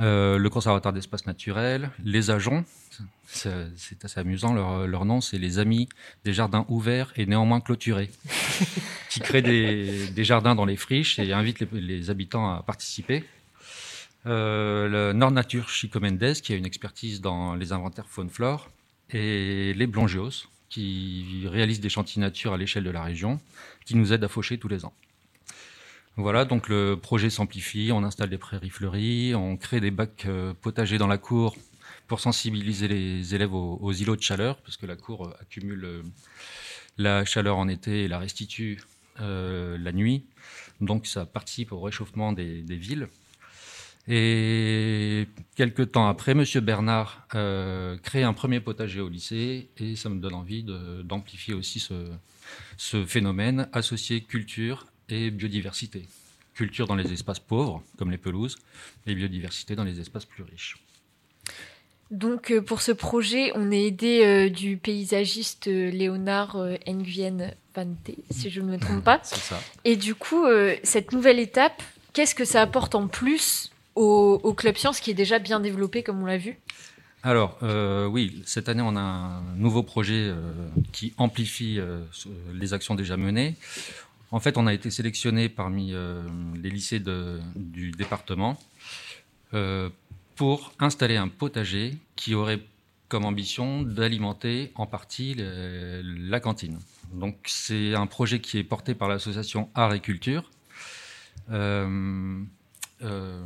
euh, 0.00 0.38
le 0.38 0.50
Conservatoire 0.50 0.92
d'espace 0.92 1.26
naturel, 1.26 1.90
les 2.04 2.30
Agents, 2.30 2.64
c'est 3.26 4.04
assez 4.04 4.18
amusant, 4.18 4.52
leur, 4.52 5.04
nom 5.04 5.20
c'est 5.20 5.38
les 5.38 5.58
Amis 5.58 5.88
des 6.24 6.32
jardins 6.32 6.64
ouverts 6.68 7.12
et 7.16 7.26
néanmoins 7.26 7.60
clôturés, 7.60 8.10
qui 9.10 9.20
créent 9.20 9.42
des, 9.42 10.24
jardins 10.24 10.54
dans 10.54 10.64
les 10.64 10.76
friches 10.76 11.18
et 11.18 11.32
invitent 11.32 11.60
les, 11.60 11.80
les 11.80 12.10
habitants 12.10 12.54
à 12.54 12.62
participer. 12.62 13.24
Euh, 14.26 14.88
le 14.88 15.12
Nord 15.12 15.30
Nature 15.30 15.68
Chico 15.68 15.98
Mendes, 16.00 16.34
qui 16.42 16.52
a 16.52 16.56
une 16.56 16.66
expertise 16.66 17.20
dans 17.20 17.54
les 17.54 17.72
inventaires 17.72 18.08
faune-flore, 18.08 18.70
et 19.10 19.72
les 19.74 19.86
Blongios, 19.86 20.46
qui 20.68 21.46
réalisent 21.46 21.80
des 21.80 21.88
chantiers 21.88 22.20
nature 22.20 22.52
à 22.52 22.56
l'échelle 22.56 22.84
de 22.84 22.90
la 22.90 23.02
région, 23.02 23.40
qui 23.84 23.96
nous 23.96 24.12
aident 24.12 24.24
à 24.24 24.28
faucher 24.28 24.58
tous 24.58 24.68
les 24.68 24.84
ans. 24.84 24.92
Voilà, 26.16 26.44
donc 26.44 26.68
le 26.68 26.96
projet 26.96 27.30
s'amplifie, 27.30 27.90
on 27.92 28.02
installe 28.02 28.30
des 28.30 28.38
prairies 28.38 28.70
fleuries, 28.70 29.34
on 29.34 29.56
crée 29.56 29.80
des 29.80 29.90
bacs 29.90 30.26
euh, 30.26 30.52
potagers 30.60 30.98
dans 30.98 31.06
la 31.06 31.18
cour 31.18 31.56
pour 32.08 32.20
sensibiliser 32.20 32.88
les 32.88 33.34
élèves 33.34 33.54
aux, 33.54 33.92
îlots 33.92 34.16
de 34.16 34.22
chaleur, 34.22 34.58
parce 34.58 34.76
que 34.76 34.86
la 34.86 34.96
cour 34.96 35.28
euh, 35.28 35.36
accumule 35.40 35.84
euh, 35.84 36.02
la 36.98 37.24
chaleur 37.24 37.56
en 37.58 37.68
été 37.68 38.04
et 38.04 38.08
la 38.08 38.18
restitue 38.18 38.80
la 39.18 39.92
nuit. 39.92 40.24
Donc 40.80 41.06
ça 41.06 41.26
participe 41.26 41.72
au 41.72 41.80
réchauffement 41.80 42.32
des, 42.32 42.62
villes. 42.62 43.08
Et 44.08 45.28
quelques 45.56 45.92
temps 45.92 46.08
après, 46.08 46.32
Monsieur 46.32 46.62
Bernard 46.62 47.26
crée 47.28 48.22
un 48.22 48.32
premier 48.32 48.60
potager 48.60 49.00
au 49.00 49.10
lycée 49.10 49.68
et 49.76 49.94
ça 49.94 50.08
me 50.08 50.20
donne 50.20 50.32
envie 50.32 50.64
d'amplifier 51.04 51.52
aussi 51.52 51.80
ce, 51.80 52.10
ce 52.78 53.04
phénomène 53.04 53.68
associé 53.74 54.22
culture 54.22 54.86
et 55.12 55.30
biodiversité. 55.30 56.06
Culture 56.54 56.86
dans 56.86 56.96
les 56.96 57.12
espaces 57.12 57.38
pauvres, 57.38 57.82
comme 57.96 58.10
les 58.10 58.18
pelouses, 58.18 58.56
et 59.06 59.14
biodiversité 59.14 59.76
dans 59.76 59.84
les 59.84 60.00
espaces 60.00 60.24
plus 60.24 60.42
riches. 60.42 60.76
Donc, 62.10 62.50
euh, 62.50 62.60
pour 62.60 62.82
ce 62.82 62.90
projet, 62.90 63.52
on 63.54 63.70
est 63.70 63.84
aidé 63.84 64.24
euh, 64.24 64.50
du 64.50 64.76
paysagiste 64.76 65.68
euh, 65.68 65.90
Léonard 65.90 66.56
Nguyen 66.88 67.54
Vante, 67.74 68.10
si 68.30 68.50
je 68.50 68.60
ne 68.60 68.72
me 68.72 68.78
trompe 68.78 69.04
pas. 69.04 69.20
Ça. 69.22 69.60
Et 69.84 69.96
du 69.96 70.16
coup, 70.16 70.44
cette 70.82 71.12
nouvelle 71.12 71.38
étape, 71.38 71.82
qu'est-ce 72.12 72.34
que 72.34 72.44
ça 72.44 72.62
apporte 72.62 72.96
en 72.96 73.06
plus 73.06 73.70
au, 73.94 74.40
au 74.42 74.54
Club 74.54 74.76
Science 74.76 74.98
qui 74.98 75.12
est 75.12 75.14
déjà 75.14 75.38
bien 75.38 75.60
développé, 75.60 76.02
comme 76.02 76.20
on 76.20 76.26
l'a 76.26 76.36
vu? 76.36 76.58
Alors, 77.22 77.58
euh, 77.62 78.06
oui, 78.06 78.42
cette 78.46 78.68
année, 78.70 78.82
on 78.82 78.96
a 78.96 79.00
un 79.00 79.42
nouveau 79.56 79.82
projet 79.82 80.28
euh, 80.28 80.52
qui 80.92 81.12
amplifie 81.18 81.78
euh, 81.78 82.00
les 82.54 82.72
actions 82.72 82.94
déjà 82.94 83.18
menées. 83.18 83.56
En 84.32 84.40
fait, 84.40 84.56
on 84.56 84.66
a 84.66 84.74
été 84.74 84.90
sélectionné 84.90 85.48
parmi 85.48 85.92
euh, 85.92 86.22
les 86.54 86.70
lycées 86.70 87.02
du 87.56 87.90
département 87.90 88.58
euh, 89.54 89.90
pour 90.36 90.72
installer 90.78 91.16
un 91.16 91.28
potager 91.28 91.96
qui 92.16 92.34
aurait 92.34 92.60
comme 93.08 93.24
ambition 93.24 93.82
d'alimenter 93.82 94.70
en 94.76 94.86
partie 94.86 95.34
la 95.36 96.38
cantine. 96.38 96.78
Donc, 97.12 97.36
c'est 97.46 97.94
un 97.96 98.06
projet 98.06 98.40
qui 98.40 98.58
est 98.58 98.64
porté 98.64 98.94
par 98.94 99.08
l'association 99.08 99.68
Art 99.74 99.92
et 99.94 100.00
Culture. 100.00 100.48
Euh, 101.50 102.40
Euh, 103.02 103.40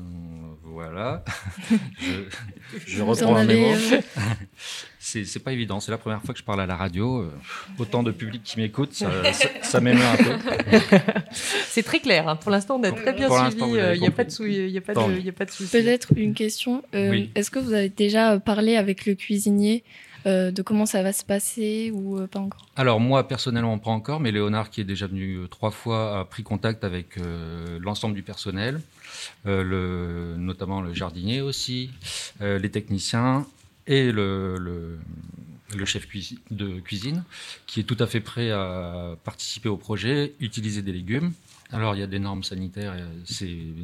voilà. 0.63 1.25
je, 2.87 3.03
reprends 3.03 3.33
en 3.33 3.37
un 3.37 3.45
mémo. 3.45 3.67
euh, 3.73 4.01
C'est 4.99 5.25
c'est 5.25 5.39
pas 5.41 5.53
évident. 5.53 5.81
C'est 5.81 5.91
la 5.93 5.99
première 5.99 6.23
fois 6.23 6.33
que 6.35 6.41
je 6.41 6.45
parle 6.45 6.61
à 6.61 6.67
la 6.67 6.77
radio. 6.77 7.21
euh, 7.23 7.31
Autant 7.79 8.03
de 8.03 8.11
public 8.11 8.43
qui 8.43 8.59
m'écoute, 8.59 8.93
ça, 8.95 9.33
ça, 9.33 9.49
ça 9.63 9.81
m'émeut 9.81 10.03
un 10.05 10.17
peu. 10.17 10.33
C'est 11.33 11.83
très 11.83 12.01
clair. 12.01 12.29
hein. 12.29 12.37
Pour 12.37 12.51
l'instant, 12.51 12.77
on 12.81 12.83
a 12.85 12.91
très 12.93 13.13
bien 13.13 13.29
Pour 13.29 13.39
suivi. 13.51 13.65
Il 13.95 14.01
n'y 14.01 14.07
a 14.07 14.11
pas 14.11 14.25
de 14.25 14.31
sou- 14.31 14.47
y 14.47 14.77
a 14.77 14.81
pas 14.81 14.95
de, 14.95 15.01
mieux. 15.01 15.21
y 15.21 15.29
a 15.29 15.33
pas 15.33 15.45
de 15.45 15.51
souci. 15.51 15.71
Peut-être 15.71 16.09
une 16.17 16.35
question. 16.35 16.83
euh, 16.95 17.11
Oui. 17.11 17.31
Est-ce 17.35 17.51
que 17.51 17.59
vous 17.59 17.73
avez 17.75 17.91
déjà 17.91 18.39
parlé 18.41 18.77
avec 18.77 19.05
le 19.07 19.15
cuisinier 19.15 19.85
euh, 20.27 20.51
de 20.51 20.63
comment 20.63 20.87
ça 20.87 21.03
va 21.03 21.13
se 21.13 21.23
passer 21.23 21.91
ou 21.93 22.19
euh, 22.19 22.27
pas 22.27 22.41
encore? 22.41 22.65
Alors 22.77 22.99
moi 22.99 23.29
personnellement 23.29 23.79
pas 23.79 23.91
encore, 23.91 24.21
mais 24.21 24.33
Léonard 24.33 24.71
qui 24.71 24.81
est 24.81 24.85
déjà 24.85 25.07
venu 25.07 25.37
euh, 25.37 25.47
trois 25.49 25.71
fois 25.71 26.21
a 26.21 26.25
pris 26.25 26.43
contact 26.43 26.83
avec 26.83 27.19
euh, 27.19 27.79
l'ensemble 27.81 28.15
du 28.15 28.23
personnel, 28.23 28.77
euh, 28.77 28.79
le, 29.45 30.35
notamment 30.37 30.81
le 30.81 30.93
jardinier 30.95 31.41
aussi, 31.41 31.91
euh, 32.41 32.59
les 32.59 32.71
techniciens 32.71 33.47
et 33.87 34.13
le, 34.13 34.57
le, 34.59 34.99
le 35.77 35.85
chef 35.85 36.07
cuisi- 36.09 36.39
de 36.51 36.81
cuisine 36.81 37.23
qui 37.67 37.81
est 37.81 37.85
tout 37.85 37.97
à 37.99 38.07
fait 38.07 38.21
prêt 38.21 38.51
à 38.51 39.17
participer 39.25 39.69
au 39.69 39.77
projet, 39.77 40.33
utiliser 40.41 40.83
des 40.83 40.93
légumes. 40.93 41.33
Alors 41.73 41.95
il 41.97 42.01
y 42.01 42.03
a 42.03 42.07
des 42.07 42.19
normes 42.21 42.45
sanitaires, 42.45 42.95
euh, 42.97 43.09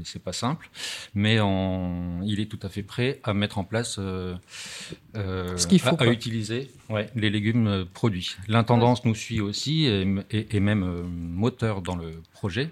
c'est 0.04 0.22
pas 0.22 0.32
simple, 0.34 0.68
mais 1.14 1.40
on- 1.40 2.22
il 2.24 2.38
est 2.38 2.46
tout 2.46 2.58
à 2.62 2.68
fait 2.68 2.82
prêt 2.84 3.18
à 3.24 3.34
mettre 3.34 3.58
en 3.58 3.64
place, 3.64 3.96
euh, 3.98 4.36
euh, 5.16 5.56
Ce 5.56 5.66
qu'il 5.66 5.80
faut, 5.80 5.96
à- 6.00 6.06
utiliser 6.06 6.70
ouais, 6.88 7.10
les 7.16 7.30
légumes 7.30 7.66
euh, 7.66 7.84
produits. 7.92 8.36
L'intendance 8.48 9.04
nous 9.04 9.14
suit 9.14 9.40
aussi 9.40 9.86
et, 9.86 10.06
et- 10.30 10.56
et 10.56 10.60
même 10.60 10.84
euh, 10.84 11.02
moteur 11.02 11.82
dans 11.82 11.96
le 11.96 12.22
projet, 12.32 12.70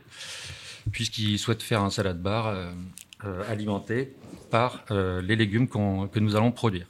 puisqu'il 0.92 1.38
souhaite 1.38 1.62
faire 1.62 1.82
un 1.82 1.90
salade 1.90 2.20
bar 2.20 2.46
euh, 2.46 2.70
euh, 3.24 3.50
alimenté 3.50 4.14
par 4.50 4.84
euh, 4.90 5.20
les 5.22 5.36
légumes 5.36 5.68
que 5.68 6.18
nous 6.18 6.36
allons 6.36 6.52
produire. 6.52 6.86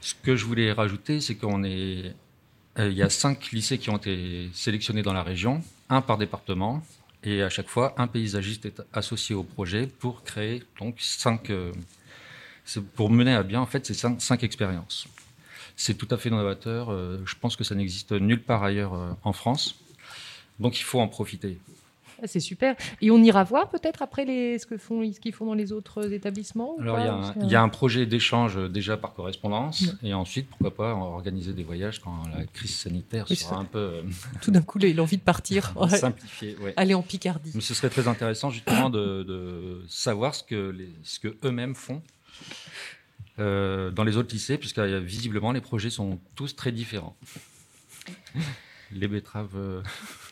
Ce 0.00 0.14
que 0.14 0.36
je 0.36 0.44
voulais 0.44 0.72
rajouter, 0.72 1.20
c'est 1.20 1.34
qu'on 1.34 1.64
est, 1.64 2.14
il 2.78 2.92
y 2.92 3.02
a 3.02 3.10
cinq 3.10 3.50
lycées 3.52 3.78
qui 3.78 3.90
ont 3.90 3.96
été 3.96 4.48
sélectionnés 4.52 5.02
dans 5.02 5.12
la 5.12 5.22
région, 5.22 5.62
un 5.88 6.00
par 6.00 6.18
département, 6.18 6.82
et 7.24 7.42
à 7.42 7.48
chaque 7.48 7.68
fois, 7.68 7.94
un 7.98 8.06
paysagiste 8.06 8.66
est 8.66 8.82
associé 8.92 9.34
au 9.34 9.42
projet 9.42 9.86
pour 9.86 10.22
créer 10.22 10.62
donc 10.78 10.96
cinq, 11.00 11.50
pour 12.94 13.10
mener 13.10 13.34
à 13.34 13.42
bien 13.42 13.60
en 13.60 13.66
fait 13.66 13.84
ces 13.84 13.94
cinq, 13.94 14.44
expériences. 14.44 15.08
C'est 15.76 15.94
tout 15.94 16.08
à 16.12 16.18
fait 16.18 16.30
novateur. 16.30 16.90
je 17.26 17.34
pense 17.40 17.56
que 17.56 17.64
ça 17.64 17.74
n'existe 17.74 18.12
nulle 18.12 18.42
part 18.42 18.62
ailleurs 18.62 19.16
en 19.24 19.32
France, 19.32 19.74
donc 20.60 20.78
il 20.78 20.84
faut 20.84 21.00
en 21.00 21.08
profiter. 21.08 21.58
Ah, 22.22 22.26
C'est 22.26 22.40
super. 22.40 22.74
Et 23.00 23.10
on 23.10 23.22
ira 23.22 23.44
voir 23.44 23.68
peut-être 23.68 24.02
après 24.02 24.24
les, 24.24 24.58
ce 24.58 24.66
que 24.66 24.76
font, 24.78 25.02
ce 25.12 25.20
qu'ils 25.20 25.32
font 25.34 25.46
dans 25.46 25.54
les 25.54 25.72
autres 25.72 26.12
établissements 26.12 26.76
Alors 26.80 26.98
il 26.98 27.04
y 27.04 27.08
a 27.08 27.14
un, 27.14 27.32
que- 27.32 27.38
il 27.44 27.50
y 27.50 27.54
a 27.54 27.62
un 27.62 27.68
projet 27.68 28.06
d'échange 28.06 28.56
euh, 28.56 28.68
déjà 28.68 28.96
par 28.96 29.12
correspondance, 29.14 29.84
et 30.02 30.14
ensuite 30.14 30.48
pourquoi 30.48 30.74
pas 30.74 30.94
organiser 30.94 31.52
des 31.52 31.62
voyages 31.64 32.00
quand 32.00 32.22
la 32.36 32.44
crise 32.46 32.74
sanitaire 32.76 33.26
Oui, 33.28 33.36
sera 33.36 33.58
un 33.58 33.64
peu 33.64 33.78
euh, 33.78 34.02
Tout 34.42 34.50
d'un 34.50 34.62
coup, 34.62 34.78
là, 34.78 34.88
il 34.88 34.98
a 34.98 35.02
envie 35.02 35.16
de 35.18 35.22
partir. 35.22 35.72
Ouais. 36.62 36.72
Aller 36.76 36.94
en 36.94 37.02
Picardie. 37.02 37.52
Mais 37.54 37.60
ce 37.60 37.74
serait 37.74 37.90
très 37.90 38.08
intéressant 38.08 38.50
justement 38.50 38.90
de, 38.90 39.22
de 39.22 39.82
savoir 39.88 40.34
ce 40.34 40.42
que, 40.42 40.70
les, 40.70 40.88
ce 41.02 41.18
que 41.20 41.36
eux-mêmes 41.44 41.74
font 41.74 42.02
euh, 43.38 43.90
dans 43.90 44.04
les 44.04 44.16
autres 44.16 44.32
lycées, 44.32 44.56
puisque 44.58 44.78
visiblement 44.78 45.52
les 45.52 45.60
projets 45.60 45.90
sont 45.90 46.18
tous 46.34 46.56
très 46.56 46.72
différents. 46.72 47.14
Les 48.92 49.08
betteraves 49.08 49.48
euh, 49.56 49.82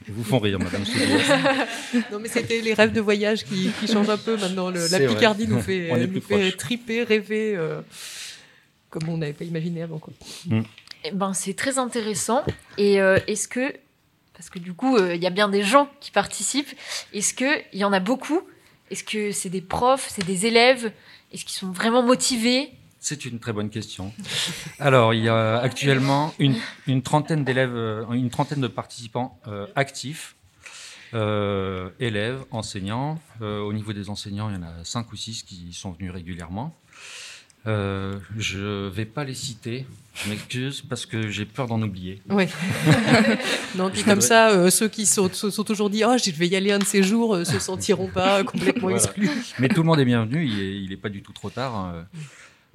vous 0.09 0.23
font 0.23 0.39
rire, 0.39 0.59
Madame 0.61 0.85
non, 2.13 2.19
mais 2.21 2.29
c'était 2.29 2.61
les 2.61 2.73
rêves 2.75 2.93
de 2.93 3.01
voyage 3.01 3.45
qui, 3.45 3.71
qui 3.81 3.87
changent 3.89 4.09
un 4.11 4.17
peu 4.19 4.37
maintenant. 4.37 4.71
Le- 4.71 4.81
la 4.91 4.99
vrai. 4.99 5.09
Picardie 5.09 5.49
nous 5.49 5.61
fait, 5.61 5.89
On 5.93 5.97
est 5.97 6.07
nous 6.07 6.21
fait 6.21 6.53
triper, 6.53 7.03
rêver, 7.03 7.55
euh, 7.57 7.81
comme 8.91 9.09
on 9.09 9.17
n'avait 9.19 9.33
pas 9.33 9.45
imaginé 9.45 9.83
avant. 9.83 9.99
Quoi. 9.99 10.13
Eh 11.05 11.11
ben, 11.11 11.35
c'est 11.35 11.55
très 11.55 11.79
intéressant. 11.79 12.45
Et 12.79 13.01
euh, 13.01 13.19
est-ce 13.27 13.49
que, 13.49 13.75
parce 14.35 14.51
que 14.51 14.59
du 14.61 14.73
coup, 14.73 14.97
euh, 14.97 15.15
il 15.17 15.23
y 15.23 15.27
a 15.27 15.31
bien 15.31 15.49
des 15.49 15.63
gens 15.63 15.91
qui 16.01 16.11
participent, 16.13 16.73
est-ce 17.13 17.35
qu'il 17.35 17.65
y 17.73 17.85
en 17.85 17.93
a 17.93 18.01
beaucoup? 18.01 18.41
Est-ce 18.91 19.03
que 19.03 19.33
c'est 19.33 19.51
des 19.51 19.63
profs, 19.63 20.09
c'est 20.15 20.25
des 20.25 20.47
élèves? 20.47 20.93
Est-ce 21.33 21.45
qu'ils 21.45 21.59
sont 21.59 21.73
vraiment 21.73 22.03
motivés? 22.05 22.71
C'est 23.07 23.27
une 23.27 23.39
très 23.39 23.53
bonne 23.53 23.69
question. 23.69 24.15
Alors, 24.79 25.13
il 25.13 25.25
y 25.25 25.29
a 25.29 25.59
actuellement 25.59 26.33
une, 26.39 26.57
une 26.87 27.03
trentaine 27.03 27.45
d'élèves, 27.45 27.75
euh, 27.77 28.11
une 28.13 28.31
trentaine 28.31 28.63
de 28.63 28.67
participants 28.67 29.39
euh, 29.47 29.67
actifs, 29.77 30.37
euh, 31.13 31.91
élèves, 32.01 32.39
enseignants. 32.51 33.21
Euh, 33.43 33.61
au 33.61 33.75
niveau 33.75 33.93
des 33.93 34.09
enseignants, 34.09 34.49
il 34.49 34.55
y 34.55 34.59
en 34.59 34.63
a 34.63 34.85
cinq 34.85 35.13
ou 35.13 35.17
six 35.17 35.43
qui 35.43 35.75
sont 35.75 35.93
venus 35.93 36.13
régulièrement. 36.13 36.75
Euh, 37.67 38.15
je 38.39 38.89
vais 38.89 39.05
pas 39.05 39.25
les 39.25 39.35
citer, 39.35 39.85
je 40.15 40.31
m'excuse 40.31 40.81
parce 40.89 41.05
que 41.05 41.29
j'ai 41.29 41.45
peur 41.45 41.67
d'en 41.67 41.83
oublier. 41.83 42.23
Ouais. 42.31 42.49
non, 43.77 43.91
puis 43.91 44.03
comme 44.03 44.15
voudrais- 44.15 44.21
ça, 44.29 44.49
euh, 44.51 44.71
ceux 44.71 44.89
qui 44.89 45.05
sont, 45.05 45.31
se 45.31 45.51
sont 45.51 45.65
toujours 45.65 45.91
dit 45.91 46.05
Oh, 46.07 46.17
je 46.23 46.31
vais 46.31 46.49
y 46.49 46.57
aller 46.57 46.73
un 46.73 46.79
de 46.79 46.85
ces 46.85 47.03
jours, 47.03 47.35
euh, 47.35 47.45
se 47.45 47.59
sentiront 47.59 48.09
pas 48.09 48.45
complètement 48.45 48.89
Voilà. 48.89 48.97
exclus. 48.97 49.31
Mais 49.59 49.69
tout 49.69 49.83
le 49.83 49.87
monde 49.87 50.01
est 50.01 50.05
bienvenu, 50.07 50.47
il 50.47 50.59
est, 50.61 50.83
il 50.85 50.93
est 50.93 50.97
pas 50.99 51.11
du 51.11 51.23
tout 51.23 51.33
trop 51.33 51.51
tard. 51.51 51.95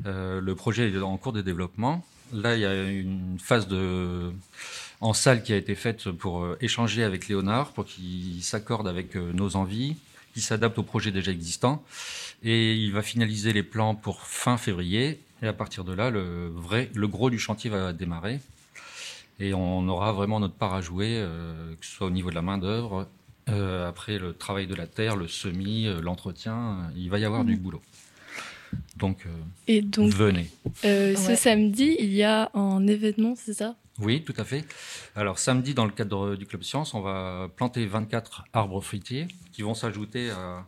Euh, 0.05 0.41
le 0.41 0.55
projet 0.55 0.89
est 0.89 0.97
en 0.99 1.17
cours 1.17 1.33
de 1.33 1.41
développement. 1.41 2.05
Là, 2.31 2.55
il 2.55 2.61
y 2.61 2.65
a 2.65 2.83
une 2.83 3.37
phase 3.39 3.67
de 3.67 4.31
en 5.01 5.13
salle 5.13 5.43
qui 5.43 5.53
a 5.53 5.55
été 5.55 5.75
faite 5.75 6.11
pour 6.11 6.43
euh, 6.43 6.57
échanger 6.61 7.03
avec 7.03 7.27
Léonard, 7.27 7.71
pour 7.71 7.85
qu'il 7.85 8.43
s'accorde 8.43 8.87
avec 8.87 9.15
euh, 9.15 9.31
nos 9.33 9.55
envies, 9.55 9.95
qu'il 10.33 10.41
s'adapte 10.41 10.77
au 10.77 10.83
projet 10.83 11.11
déjà 11.11 11.31
existant. 11.31 11.83
Et 12.43 12.75
il 12.75 12.91
va 12.91 13.01
finaliser 13.01 13.53
les 13.53 13.63
plans 13.63 13.95
pour 13.95 14.21
fin 14.21 14.57
février. 14.57 15.19
Et 15.41 15.47
à 15.47 15.53
partir 15.53 15.85
de 15.85 15.93
là, 15.93 16.09
le 16.09 16.49
vrai, 16.49 16.89
le 16.93 17.07
gros 17.07 17.29
du 17.29 17.39
chantier 17.39 17.69
va 17.69 17.93
démarrer. 17.93 18.39
Et 19.39 19.53
on 19.53 19.87
aura 19.87 20.11
vraiment 20.11 20.41
notre 20.41 20.53
part 20.55 20.73
à 20.73 20.81
jouer, 20.81 21.25
que 21.79 21.85
ce 21.85 21.95
soit 21.95 22.07
au 22.07 22.11
niveau 22.11 22.29
de 22.29 22.35
la 22.35 22.41
main-d'œuvre, 22.41 23.07
après 23.47 24.19
le 24.19 24.33
travail 24.33 24.67
de 24.67 24.75
la 24.75 24.85
terre, 24.85 25.15
le 25.15 25.29
semis, 25.29 25.87
l'entretien. 26.01 26.91
il 26.97 27.09
va 27.09 27.19
y 27.19 27.25
avoir 27.25 27.45
du 27.45 27.55
boulot. 27.55 27.81
Donc, 28.97 29.25
euh, 29.25 29.29
Et 29.67 29.81
donc, 29.81 30.11
venez. 30.13 30.49
euh, 30.85 31.15
ce 31.15 31.29
Ouais. 31.29 31.35
samedi, 31.35 31.95
il 31.99 32.13
y 32.13 32.23
a 32.23 32.49
un 32.53 32.85
événement, 32.87 33.33
c'est 33.35 33.53
ça? 33.53 33.75
Oui, 33.99 34.23
tout 34.23 34.33
à 34.37 34.43
fait. 34.45 34.63
Alors 35.15 35.39
samedi, 35.39 35.73
dans 35.73 35.85
le 35.85 35.91
cadre 35.91 36.35
du 36.35 36.45
Club 36.45 36.63
Science, 36.63 36.93
on 36.93 37.01
va 37.01 37.49
planter 37.55 37.85
24 37.85 38.45
arbres 38.53 38.79
fruitiers 38.81 39.27
qui 39.51 39.61
vont 39.61 39.73
s'ajouter 39.73 40.29
à, 40.29 40.65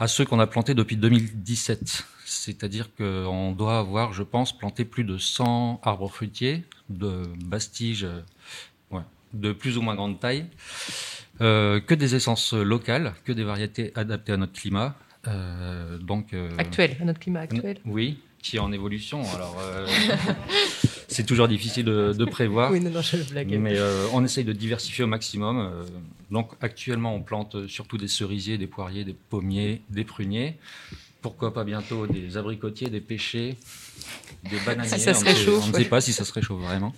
à 0.00 0.08
ceux 0.08 0.24
qu'on 0.24 0.40
a 0.40 0.46
plantés 0.46 0.74
depuis 0.74 0.96
2017. 0.96 2.04
C'est-à-dire 2.24 2.88
qu'on 2.96 3.52
doit 3.52 3.78
avoir, 3.78 4.12
je 4.12 4.22
pense, 4.24 4.56
planté 4.56 4.84
plus 4.84 5.04
de 5.04 5.16
100 5.18 5.80
arbres 5.84 6.08
fruitiers 6.08 6.64
de 6.88 7.22
bastiges 7.44 8.04
euh, 8.04 8.20
ouais, 8.90 9.02
de 9.32 9.52
plus 9.52 9.78
ou 9.78 9.82
moins 9.82 9.94
grande 9.94 10.18
taille, 10.18 10.46
euh, 11.40 11.80
que 11.80 11.94
des 11.94 12.14
essences 12.16 12.52
locales, 12.52 13.14
que 13.24 13.32
des 13.32 13.44
variétés 13.44 13.92
adaptées 13.94 14.32
à 14.32 14.36
notre 14.36 14.54
climat. 14.54 14.96
Euh, 15.26 15.98
donc, 15.98 16.32
euh, 16.34 16.50
Actuel, 16.58 16.96
à 17.00 17.04
notre 17.04 17.20
climat 17.20 17.40
actuel. 17.40 17.78
Oui, 17.86 18.18
qui 18.42 18.56
est 18.56 18.60
en 18.60 18.72
évolution. 18.72 19.22
Alors, 19.34 19.56
euh, 19.62 19.86
c'est 21.08 21.24
toujours 21.24 21.48
difficile 21.48 21.84
de, 21.86 22.12
de 22.12 22.24
prévoir. 22.24 22.70
Oui, 22.70 22.80
non, 22.80 22.90
non, 22.90 23.00
je 23.02 23.16
blague. 23.30 23.48
Mais 23.58 23.78
on 24.12 24.24
essaye 24.24 24.44
de 24.44 24.52
diversifier 24.52 25.04
au 25.04 25.06
maximum. 25.08 25.70
donc 26.30 26.50
actuellement, 26.60 27.14
on 27.14 27.22
plante 27.22 27.66
surtout 27.68 27.96
des 27.98 28.08
cerisiers, 28.08 28.58
des 28.58 28.66
poiriers, 28.66 29.04
des 29.04 29.14
pommiers, 29.14 29.82
des 29.90 30.04
pruniers. 30.04 30.58
Pourquoi 31.22 31.54
pas 31.54 31.64
bientôt 31.64 32.06
des 32.06 32.36
abricotiers, 32.36 32.88
des 32.90 33.00
pêchers, 33.00 33.56
des 34.50 34.58
bananiers. 34.66 34.88
Si 34.90 35.00
ça 35.00 35.14
se 35.14 35.20
on 35.20 35.22
ne 35.22 35.24
sait- 35.24 35.38
réchauffe, 35.38 35.64
On 35.64 35.68
ne 35.68 35.72
ouais. 35.72 35.82
sait 35.84 35.88
pas 35.88 36.00
si 36.02 36.12
ça 36.12 36.24
se 36.26 36.32
réchauffe 36.34 36.60
vraiment. 36.60 36.94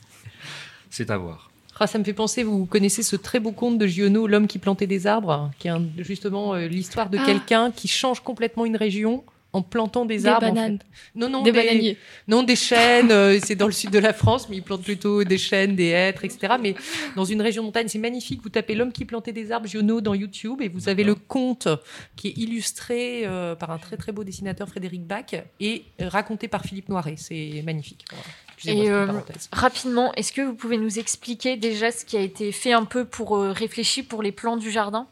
C'est 0.91 1.11
à 1.11 1.17
voir. 1.17 1.51
Ah, 1.79 1.87
ça 1.87 1.99
me 1.99 2.05
fait 2.05 2.15
penser, 2.15 2.43
vous 2.43 2.65
connaissez 2.65 3.03
ce 3.03 3.17
très 3.17 3.39
beau 3.39 3.53
conte 3.53 3.77
de 3.79 3.87
Giono, 3.87 4.27
L'homme 4.27 4.47
qui 4.47 4.59
plantait 4.59 4.87
des 4.87 5.07
arbres, 5.07 5.51
qui 5.59 5.69
est 5.69 5.71
un- 5.71 5.83
justement 5.99 6.55
euh, 6.55 6.67
l'histoire 6.69 7.11
de 7.11 7.19
Ah. 7.21 7.27
quelqu'un 7.27 7.71
qui 7.71 7.87
change 7.87 8.21
complètement 8.21 8.65
une 8.65 8.77
région 8.77 9.25
en 9.57 9.63
plantant 9.63 10.05
des, 10.05 10.19
Des 10.19 10.27
arbres. 10.27 10.47
en 10.47 10.53
bananes. 10.53 10.79
fait. 10.79 11.19
Non, 11.19 11.29
non, 11.29 11.43
Des 11.43 11.53
bananiers. 11.53 11.97
Non, 12.29 12.43
des 12.43 12.57
chênes, 12.57 13.11
euh, 13.11 13.39
c'est 13.43 13.55
dans 13.57 13.67
le 13.67 13.73
sud 13.73 13.91
de 13.91 13.99
la 13.99 14.13
France, 14.13 14.49
mais 14.49 14.57
ils 14.57 14.63
plantent 14.63 14.83
plutôt 14.83 15.25
des 15.25 15.39
chênes, 15.39 15.75
des 15.75 15.89
hêtres, 15.89 16.25
etc. 16.25 16.55
Mais 16.61 16.75
dans 17.17 17.25
une 17.25 17.41
région 17.41 17.63
de 17.63 17.67
montagne, 17.67 17.89
c'est 17.89 17.99
magnifique. 17.99 18.41
Vous 18.43 18.51
tapez 18.51 18.75
l'homme 18.75 18.93
qui 18.93 19.05
plantait 19.05 19.33
des 19.33 19.53
arbres 19.53 19.67
Giono 19.67 20.01
dans 20.01 20.15
YouTube 20.15 20.61
et 20.61 20.69
vous 20.69 20.89
avez 20.89 21.05
le 21.05 21.15
conte 21.15 21.69
qui 22.17 22.29
est 22.29 22.37
illustré 22.39 23.23
euh, 23.25 23.55
par 23.55 23.71
un 23.71 23.79
très 23.79 23.97
très 23.97 24.13
beau 24.13 24.25
dessinateur 24.25 24.69
Frédéric 24.69 25.07
Bach 25.07 25.35
et 25.61 25.85
raconté 26.01 26.49
par 26.49 26.63
Philippe 26.65 26.89
Noiret. 26.89 27.15
C'est 27.17 27.63
magnifique. 27.65 28.05
Voilà. 28.11 28.25
Et 28.65 28.91
euh, 28.91 29.07
rapidement, 29.53 30.13
est-ce 30.15 30.33
que 30.33 30.41
vous 30.43 30.55
pouvez 30.55 30.79
nous 30.79 30.99
expliquer 30.99 31.57
déjà 31.57 31.91
ce 31.91 32.05
qui 32.05 32.17
a 32.17 32.21
été 32.21 32.53
fait 32.53 32.73
un 32.73 32.85
peu 32.85 33.05
pour 33.05 33.37
euh, 33.37 33.53
réfléchir 33.53 34.05
pour 34.09 34.23
les 34.23 34.33
plans 34.33 34.57
du 34.57 34.71
jardin? 34.71 35.07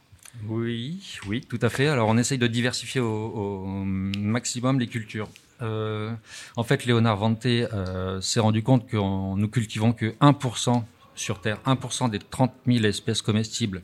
Oui, 0.47 1.01
oui, 1.27 1.41
tout 1.41 1.59
à 1.63 1.71
fait. 1.71 1.89
Alors, 1.89 2.09
on 2.09 2.19
essaye 2.19 2.39
de 2.39 2.47
diversifier 2.47 3.01
au, 3.01 3.65
maximum 3.65 4.79
les 4.79 4.87
cultures. 4.87 5.29
Euh, 5.63 6.13
en 6.57 6.65
fait, 6.65 6.85
Léonard 6.85 7.17
Vanté 7.17 7.67
euh, 7.73 8.21
s'est 8.21 8.41
rendu 8.41 8.63
compte 8.63 8.87
que 8.87 8.97
nous 8.97 9.49
cultivons 9.49 9.93
que 9.93 10.15
1% 10.21 10.83
sur 11.15 11.41
Terre 11.41 11.59
1% 11.65 12.11
des 12.11 12.19
30 12.19 12.53
000 12.67 12.85
espèces 12.85 13.23
comestibles. 13.23 13.83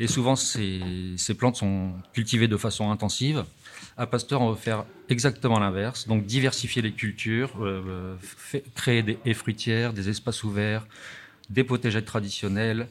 Et 0.00 0.06
souvent, 0.06 0.36
ces, 0.36 1.16
plantes 1.38 1.56
sont 1.56 1.92
cultivées 2.12 2.48
de 2.48 2.56
façon 2.56 2.90
intensive. 2.90 3.44
À 3.96 4.06
Pasteur, 4.06 4.40
on 4.40 4.50
veut 4.50 4.58
faire 4.58 4.84
exactement 5.08 5.58
l'inverse, 5.58 6.08
donc 6.08 6.24
diversifier 6.24 6.82
les 6.82 6.92
cultures, 6.92 7.50
euh, 7.60 8.16
créer 8.74 9.02
des 9.02 9.18
haies 9.24 9.34
fruitières, 9.34 9.92
des 9.92 10.08
espaces 10.08 10.42
ouverts, 10.42 10.86
des 11.50 11.64
potagettes 11.64 12.06
traditionnelles, 12.06 12.88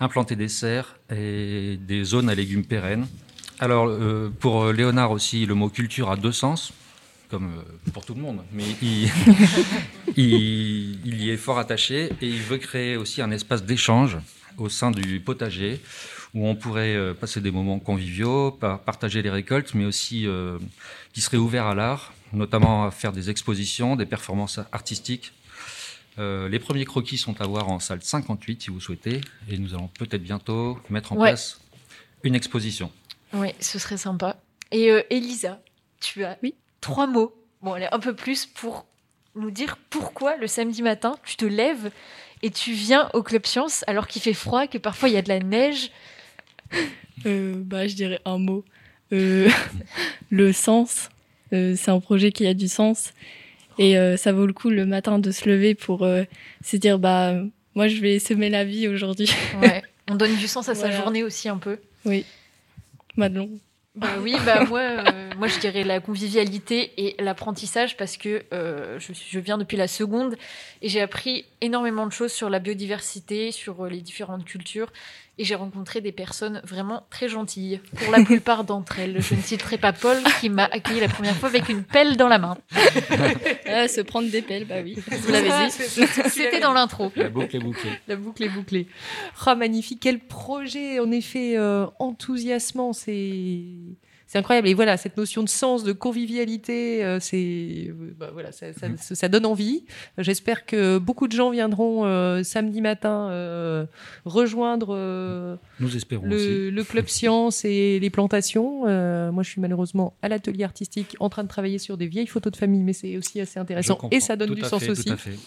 implanter 0.00 0.36
des 0.36 0.48
serres 0.48 0.96
et 1.10 1.78
des 1.80 2.04
zones 2.04 2.28
à 2.28 2.34
légumes 2.34 2.64
pérennes. 2.64 3.06
Alors, 3.60 3.86
euh, 3.88 4.30
pour 4.40 4.72
Léonard 4.72 5.12
aussi, 5.12 5.46
le 5.46 5.54
mot 5.54 5.68
culture 5.68 6.10
a 6.10 6.16
deux 6.16 6.32
sens, 6.32 6.72
comme 7.30 7.46
euh, 7.56 7.90
pour 7.92 8.04
tout 8.04 8.14
le 8.14 8.20
monde, 8.20 8.40
mais 8.52 8.64
il, 10.16 11.22
y 11.22 11.30
est 11.30 11.36
fort 11.36 11.58
attaché 11.58 12.10
et 12.20 12.28
il 12.28 12.40
veut 12.42 12.58
créer 12.58 12.96
aussi 12.96 13.22
un 13.22 13.30
espace 13.30 13.64
d'échange 13.64 14.18
au 14.58 14.68
sein 14.68 14.90
du 14.90 15.20
potager 15.20 15.80
où 16.34 16.46
on 16.48 16.56
pourrait 16.56 16.96
euh, 16.96 17.14
passer 17.14 17.40
des 17.40 17.50
moments 17.52 17.78
conviviaux, 17.78 18.50
par- 18.50 18.80
partager 18.80 19.22
les 19.22 19.30
récoltes, 19.30 19.72
mais 19.74 19.84
aussi 19.84 20.26
euh, 20.26 20.58
qui 21.12 21.20
serait 21.20 21.36
ouvert 21.36 21.66
à 21.66 21.74
l'art, 21.76 22.12
notamment 22.32 22.84
à 22.86 22.90
faire 22.90 23.12
des 23.12 23.30
expositions, 23.30 23.94
des 23.94 24.06
performances 24.06 24.58
artistiques. 24.72 25.32
Euh, 26.18 26.48
les 26.48 26.58
premiers 26.58 26.84
croquis 26.84 27.18
sont 27.18 27.40
à 27.40 27.46
voir 27.46 27.68
en 27.68 27.80
salle 27.80 28.02
58 28.02 28.62
si 28.62 28.70
vous 28.70 28.80
souhaitez, 28.80 29.20
et 29.50 29.58
nous 29.58 29.74
allons 29.74 29.88
peut-être 29.88 30.22
bientôt 30.22 30.78
mettre 30.90 31.12
en 31.12 31.16
Ouais. 31.16 31.30
place 31.30 31.60
une 32.22 32.34
exposition. 32.34 32.90
Oui, 33.32 33.48
ce 33.60 33.78
serait 33.78 33.96
sympa. 33.96 34.36
Et 34.70 34.90
euh, 34.90 35.02
Elisa, 35.10 35.60
tu 36.00 36.24
as 36.24 36.38
trois 36.80 37.06
mots, 37.06 37.34
bon 37.62 37.72
allez, 37.72 37.88
un 37.90 37.98
peu 37.98 38.14
plus, 38.14 38.46
pour 38.46 38.86
nous 39.34 39.50
dire 39.50 39.76
pourquoi 39.90 40.36
le 40.36 40.46
samedi 40.46 40.82
matin, 40.82 41.16
tu 41.24 41.36
te 41.36 41.44
lèves 41.44 41.90
et 42.42 42.50
tu 42.50 42.72
viens 42.72 43.10
au 43.14 43.22
Club 43.22 43.44
Science 43.46 43.82
alors 43.88 44.06
qu'il 44.06 44.22
fait 44.22 44.34
froid, 44.34 44.66
que 44.68 44.78
parfois 44.78 45.08
il 45.08 45.14
y 45.14 45.18
a 45.18 45.22
de 45.22 45.28
la 45.28 45.40
neige. 45.40 45.90
Euh, 47.26 47.54
bah, 47.56 47.86
je 47.88 47.94
dirais 47.94 48.20
un 48.24 48.38
mot. 48.38 48.64
Euh, 49.12 49.48
le 50.30 50.52
sens. 50.52 51.08
Euh, 51.52 51.74
c'est 51.76 51.90
un 51.90 52.00
projet 52.00 52.32
qui 52.32 52.46
a 52.46 52.54
du 52.54 52.68
sens. 52.68 53.12
Et 53.78 53.98
euh, 53.98 54.16
ça 54.16 54.32
vaut 54.32 54.46
le 54.46 54.52
coup 54.52 54.70
le 54.70 54.86
matin 54.86 55.18
de 55.18 55.30
se 55.30 55.48
lever 55.48 55.74
pour 55.74 56.04
euh, 56.04 56.24
se 56.62 56.76
dire 56.76 56.98
bah 56.98 57.34
moi 57.74 57.88
je 57.88 58.00
vais 58.00 58.18
semer 58.18 58.50
la 58.50 58.64
vie 58.64 58.88
aujourd'hui. 58.88 59.30
Ouais, 59.60 59.82
on 60.10 60.14
donne 60.14 60.36
du 60.36 60.48
sens 60.48 60.68
à 60.68 60.74
sa 60.74 60.90
journée 60.90 61.22
aussi 61.22 61.48
un 61.48 61.58
peu. 61.58 61.78
Oui. 62.04 62.24
Madelon. 63.16 63.50
Bah 63.94 64.08
oui, 64.20 64.34
bah 64.44 64.64
moi, 64.64 64.80
euh, 64.80 65.30
moi 65.38 65.46
je 65.46 65.60
dirais 65.60 65.84
la 65.84 66.00
convivialité 66.00 66.92
et 66.96 67.14
l'apprentissage 67.22 67.96
parce 67.96 68.16
que 68.16 68.42
euh, 68.52 68.98
je, 68.98 69.12
je 69.12 69.38
viens 69.38 69.56
depuis 69.56 69.76
la 69.76 69.86
seconde 69.86 70.34
et 70.82 70.88
j'ai 70.88 71.00
appris 71.00 71.44
énormément 71.60 72.04
de 72.04 72.10
choses 72.10 72.32
sur 72.32 72.50
la 72.50 72.58
biodiversité, 72.58 73.52
sur 73.52 73.86
les 73.86 74.00
différentes 74.00 74.44
cultures 74.44 74.92
et 75.38 75.44
j'ai 75.44 75.54
rencontré 75.54 76.00
des 76.00 76.12
personnes 76.12 76.60
vraiment 76.64 77.06
très 77.10 77.28
gentilles. 77.28 77.80
Pour 77.96 78.12
la 78.12 78.24
plupart 78.24 78.64
d'entre 78.64 79.00
elles, 79.00 79.20
je 79.20 79.34
ne 79.34 79.40
citerai 79.40 79.78
pas 79.78 79.92
Paul 79.92 80.16
qui 80.40 80.48
m'a 80.48 80.64
accueilli 80.64 81.00
la 81.00 81.08
première 81.08 81.34
fois 81.36 81.48
avec 81.48 81.68
une 81.68 81.82
pelle 81.82 82.16
dans 82.16 82.28
la 82.28 82.38
main. 82.38 82.56
Ah, 83.66 83.88
se 83.88 84.00
prendre 84.02 84.30
des 84.30 84.42
pelles, 84.42 84.66
bah 84.66 84.76
oui. 84.84 84.96
Vous 85.06 85.32
l'avez 85.32 85.48
dit. 85.48 85.72
C'était 86.28 86.60
dans 86.60 86.72
l'intro. 86.72 87.10
La 87.16 87.28
boucle 87.28 87.56
est 87.56 87.60
bouclée. 87.60 87.90
La 88.06 88.16
boucle 88.16 88.44
est 88.44 88.48
bouclée. 88.48 88.86
Ah, 89.44 89.54
magnifique. 89.54 89.98
Quel 90.00 90.20
projet, 90.20 91.00
en 91.00 91.10
effet, 91.10 91.56
euh, 91.56 91.86
enthousiasmant. 91.98 92.92
C'est. 92.92 93.62
C'est 94.34 94.38
incroyable. 94.40 94.66
Et 94.66 94.74
voilà, 94.74 94.96
cette 94.96 95.16
notion 95.16 95.44
de 95.44 95.48
sens, 95.48 95.84
de 95.84 95.92
convivialité, 95.92 97.04
euh, 97.04 97.20
c'est, 97.20 97.86
euh, 97.88 98.14
bah, 98.18 98.30
voilà, 98.32 98.50
ça, 98.50 98.72
ça- 98.72 98.88
ça- 98.96 99.14
ça 99.14 99.28
donne 99.28 99.46
envie. 99.46 99.84
J'espère 100.18 100.66
que 100.66 100.98
beaucoup 100.98 101.28
de 101.28 101.32
gens 101.32 101.50
viendront 101.50 102.04
euh, 102.04 102.42
samedi 102.42 102.80
matin 102.80 103.28
euh, 103.30 103.86
rejoindre 104.24 104.88
euh, 104.90 105.54
Nous 105.78 105.94
espérons 105.96 106.26
le, 106.26 106.34
aussi. 106.34 106.70
le 106.72 106.82
club 106.82 107.06
science 107.08 107.64
et 107.64 108.00
les 108.00 108.10
plantations. 108.10 108.88
Euh, 108.88 109.30
moi, 109.30 109.44
je 109.44 109.50
suis 109.50 109.60
malheureusement 109.60 110.16
à 110.20 110.28
l'atelier 110.28 110.64
artistique 110.64 111.14
en 111.20 111.28
train 111.28 111.44
de 111.44 111.48
travailler 111.48 111.78
sur 111.78 111.96
des 111.96 112.08
vieilles 112.08 112.26
photos 112.26 112.50
de 112.50 112.56
famille, 112.56 112.82
mais 112.82 112.92
c'est 112.92 113.16
aussi 113.16 113.40
assez 113.40 113.60
intéressant 113.60 114.00
et 114.10 114.18
ça 114.18 114.34
donne 114.34 114.48
Tout 114.48 114.54
du 114.56 114.64
à 114.64 114.68
sens 114.68 114.80
fait, 114.80 114.86
tout 114.86 114.92
aussi. 114.98 115.10
à 115.10 115.16
fait. 115.16 115.38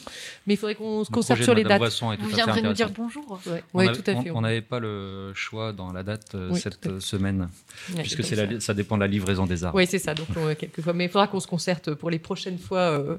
Mais 0.45 0.54
il 0.54 0.58
faudrait 0.58 0.76
qu'on 0.76 1.04
se 1.04 1.12
concentre 1.12 1.43
sur 1.43 1.54
les 1.56 1.65
dates. 1.65 1.82
Vous 1.82 2.30
viendrez 2.30 2.62
nous 2.62 2.71
dire 2.71 2.89
bonjour. 2.95 3.38
Ouais, 3.47 3.63
On 3.73 3.80
ouais, 3.80 3.89
avait- 3.89 3.97
tout 4.02 4.10
à 4.10 4.13
on- 4.13 4.21
fait. 4.21 4.32
On 4.32 4.39
n'avait 4.39 4.62
pas 4.62 4.80
le 4.80 5.34
choix 5.34 5.73
dans 5.73 5.91
la 5.91 6.04
date 6.04 6.36
euh, 6.36 6.52
Oui, 6.54 6.60
cette 6.62 7.02
semaine, 7.02 7.50
Ouais, 7.93 8.02
puisque 8.04 8.23
c'est 8.23 8.62
ça 8.62 8.73
dépend 8.77 8.95
de 8.95 9.01
la 9.01 9.07
livraison 9.07 9.45
des 9.45 9.63
arbres. 9.65 9.77
Oui, 9.77 9.85
c'est 9.87 9.99
ça. 9.99 10.13
Donc, 10.13 10.27
euh, 10.37 10.55
quelquefois. 10.55 10.93
Mais 10.93 11.05
il 11.05 11.09
faudra 11.09 11.27
qu'on 11.27 11.39
se 11.41 11.47
concerte 11.47 11.93
pour 11.93 12.09
les 12.09 12.19
prochaines 12.19 12.57
fois 12.57 12.79
euh, 12.79 13.17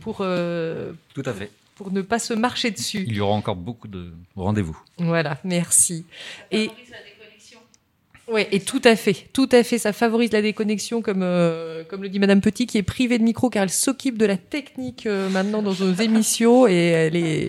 pour, 0.00 0.18
euh, 0.20 0.92
Tout 1.14 1.22
à 1.24 1.32
fait. 1.32 1.50
pour 1.76 1.92
ne 1.92 2.02
pas 2.02 2.18
se 2.18 2.34
marcher 2.34 2.70
dessus. 2.72 3.04
Il 3.06 3.14
y 3.14 3.20
aura 3.20 3.34
encore 3.34 3.56
beaucoup 3.56 3.86
de 3.88 4.12
rendez-vous. 4.34 4.78
Voilà, 4.98 5.38
merci. 5.44 6.04
Et 6.50 6.70
Ouais, 8.30 8.46
et 8.52 8.60
tout 8.60 8.82
à 8.84 8.94
fait, 8.94 9.26
tout 9.32 9.48
à 9.52 9.62
fait, 9.64 9.78
ça 9.78 9.94
favorise 9.94 10.32
la 10.32 10.42
déconnexion, 10.42 11.00
comme 11.00 11.22
euh, 11.22 11.82
comme 11.88 12.02
le 12.02 12.10
dit 12.10 12.18
Madame 12.18 12.42
Petit, 12.42 12.66
qui 12.66 12.76
est 12.76 12.82
privée 12.82 13.16
de 13.16 13.22
micro 13.22 13.48
car 13.48 13.62
elle 13.62 13.70
s'occupe 13.70 14.18
de 14.18 14.26
la 14.26 14.36
technique 14.36 15.06
euh, 15.06 15.30
maintenant 15.30 15.62
dans 15.62 15.72
nos 15.72 15.94
émissions 15.94 16.68
et 16.68 16.74
elle 16.74 17.16
est, 17.16 17.44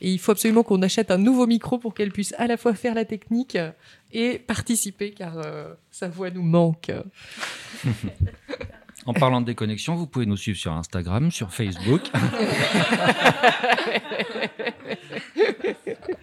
et 0.00 0.10
il 0.10 0.18
faut 0.18 0.32
absolument 0.32 0.62
qu'on 0.62 0.80
achète 0.80 1.10
un 1.10 1.18
nouveau 1.18 1.46
micro 1.46 1.76
pour 1.76 1.92
qu'elle 1.92 2.12
puisse 2.12 2.34
à 2.38 2.46
la 2.46 2.56
fois 2.56 2.72
faire 2.74 2.94
la 2.94 3.04
technique 3.04 3.58
et 4.12 4.38
participer 4.38 5.12
car 5.12 5.38
euh, 5.38 5.74
sa 5.90 6.08
voix 6.08 6.30
nous 6.30 6.42
manque. 6.42 6.90
En 9.04 9.14
parlant 9.14 9.40
de 9.40 9.46
déconnexion, 9.46 9.96
vous 9.96 10.06
pouvez 10.06 10.26
nous 10.26 10.36
suivre 10.36 10.58
sur 10.58 10.72
Instagram, 10.72 11.32
sur 11.32 11.52
Facebook, 11.52 12.02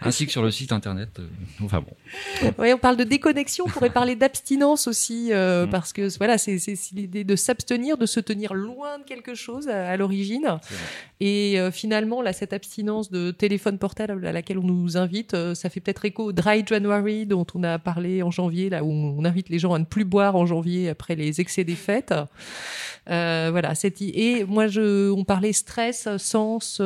ainsi 0.02 0.26
que 0.26 0.32
sur 0.32 0.44
le 0.44 0.52
site 0.52 0.72
internet. 0.72 1.10
euh, 1.20 1.28
Enfin 1.64 1.82
bon. 1.82 2.52
Oui, 2.58 2.72
on 2.74 2.78
parle 2.78 2.98
de 2.98 3.04
déconnexion, 3.04 3.66
on 3.68 3.70
pourrait 3.70 3.90
parler 3.90 4.16
d'abstinence 4.16 4.88
aussi, 4.88 5.30
euh, 5.32 5.66
Mm. 5.66 5.70
parce 5.70 5.94
que 5.94 6.18
voilà, 6.18 6.38
c'est 6.38 6.58
l'idée 6.94 7.24
de 7.24 7.36
s'abstenir, 7.36 7.98
de 7.98 8.06
se 8.06 8.20
tenir 8.20 8.54
loin 8.54 9.00
de 9.00 9.04
quelque 9.04 9.36
chose 9.36 9.68
à, 9.68 9.90
à 9.90 9.98
l'origine. 9.98 10.58
Et 11.20 11.60
euh, 11.60 11.70
finalement, 11.72 12.22
là, 12.22 12.32
cette 12.34 12.54
abstinence 12.54 13.12
de 13.12 13.32
téléphone 13.32 13.78
portable 13.78 14.26
à 14.26 14.32
laquelle 14.32 14.58
on 14.58 14.64
nous 14.64 14.98
invite, 14.98 15.34
euh, 15.34 15.54
ça 15.56 15.70
fait 15.70 15.80
peut-être 15.82 16.06
écho 16.06 16.26
au 16.26 16.32
Dry 16.32 16.64
January 16.66 17.26
dont 17.26 17.46
on 17.56 17.64
a 17.64 17.78
parlé 17.80 18.24
en 18.24 18.32
janvier, 18.32 18.70
là 18.70 18.84
où 18.84 18.90
on 18.92 19.26
invite 19.26 19.50
les 19.50 19.60
gens 19.60 19.74
à 19.74 19.80
ne 19.80 19.86
plus 19.86 20.06
boire 20.06 20.36
en 20.36 20.46
janvier 20.46 20.90
après 20.90 21.16
les 21.16 21.42
excès 21.42 21.64
des 21.64 21.76
fêtes. 21.76 22.14
Voilà, 23.08 23.74
et 24.02 24.44
moi, 24.46 24.68
je, 24.68 25.10
on 25.12 25.24
parlait 25.24 25.54
stress, 25.54 26.08
sens, 26.18 26.80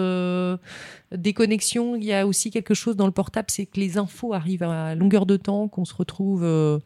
euh, 1.14 1.18
déconnexion. 1.18 1.96
Il 1.96 2.04
y 2.04 2.14
a 2.14 2.28
aussi 2.28 2.52
quelque 2.52 2.74
chose 2.74 2.96
dans 2.96 3.06
le 3.06 3.12
portable, 3.12 3.48
c'est 3.50 3.66
que 3.66 3.80
les 3.80 3.98
infos 3.98 4.34
arrivent 4.34 4.64
à 4.64 4.96
longueur 4.96 5.26
de 5.26 5.38
temps, 5.38 5.68
qu'on 5.68 5.86
se 5.86 5.94
retrouve 5.94 6.44
euh, 6.44 6.80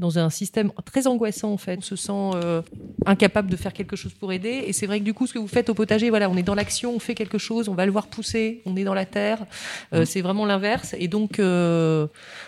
dans 0.00 0.18
un 0.18 0.30
système 0.30 0.72
très 0.84 1.06
angoissant 1.06 1.52
en 1.52 1.56
fait. 1.56 1.78
On 1.78 1.82
se 1.82 1.94
sent 1.96 2.12
euh, 2.34 2.62
incapable 3.06 3.48
de 3.50 3.56
faire 3.56 3.72
quelque 3.72 3.94
chose 3.96 4.12
pour 4.12 4.32
aider. 4.32 4.64
Et 4.66 4.72
c'est 4.72 4.86
vrai 4.86 4.98
que 4.98 5.04
du 5.04 5.14
coup, 5.14 5.26
ce 5.28 5.34
que 5.34 5.38
vous 5.38 5.46
faites 5.46 5.68
au 5.70 5.74
potager, 5.74 6.10
voilà, 6.10 6.28
on 6.28 6.36
est 6.36 6.42
dans 6.42 6.54
l'action, 6.56 6.92
on 6.94 6.98
fait 6.98 7.14
quelque 7.14 7.38
chose, 7.38 7.68
on 7.68 7.74
va 7.74 7.86
le 7.86 7.92
voir 7.92 8.08
pousser, 8.08 8.62
on 8.66 8.74
est 8.76 8.84
dans 8.84 8.94
la 8.94 9.06
terre. 9.06 9.46
Euh, 9.94 10.00
Mm. 10.00 10.04
C'est 10.06 10.22
vraiment 10.22 10.46
l'inverse. 10.46 10.94
Et 10.98 11.08
donc, 11.08 11.38
euh, 11.38 12.06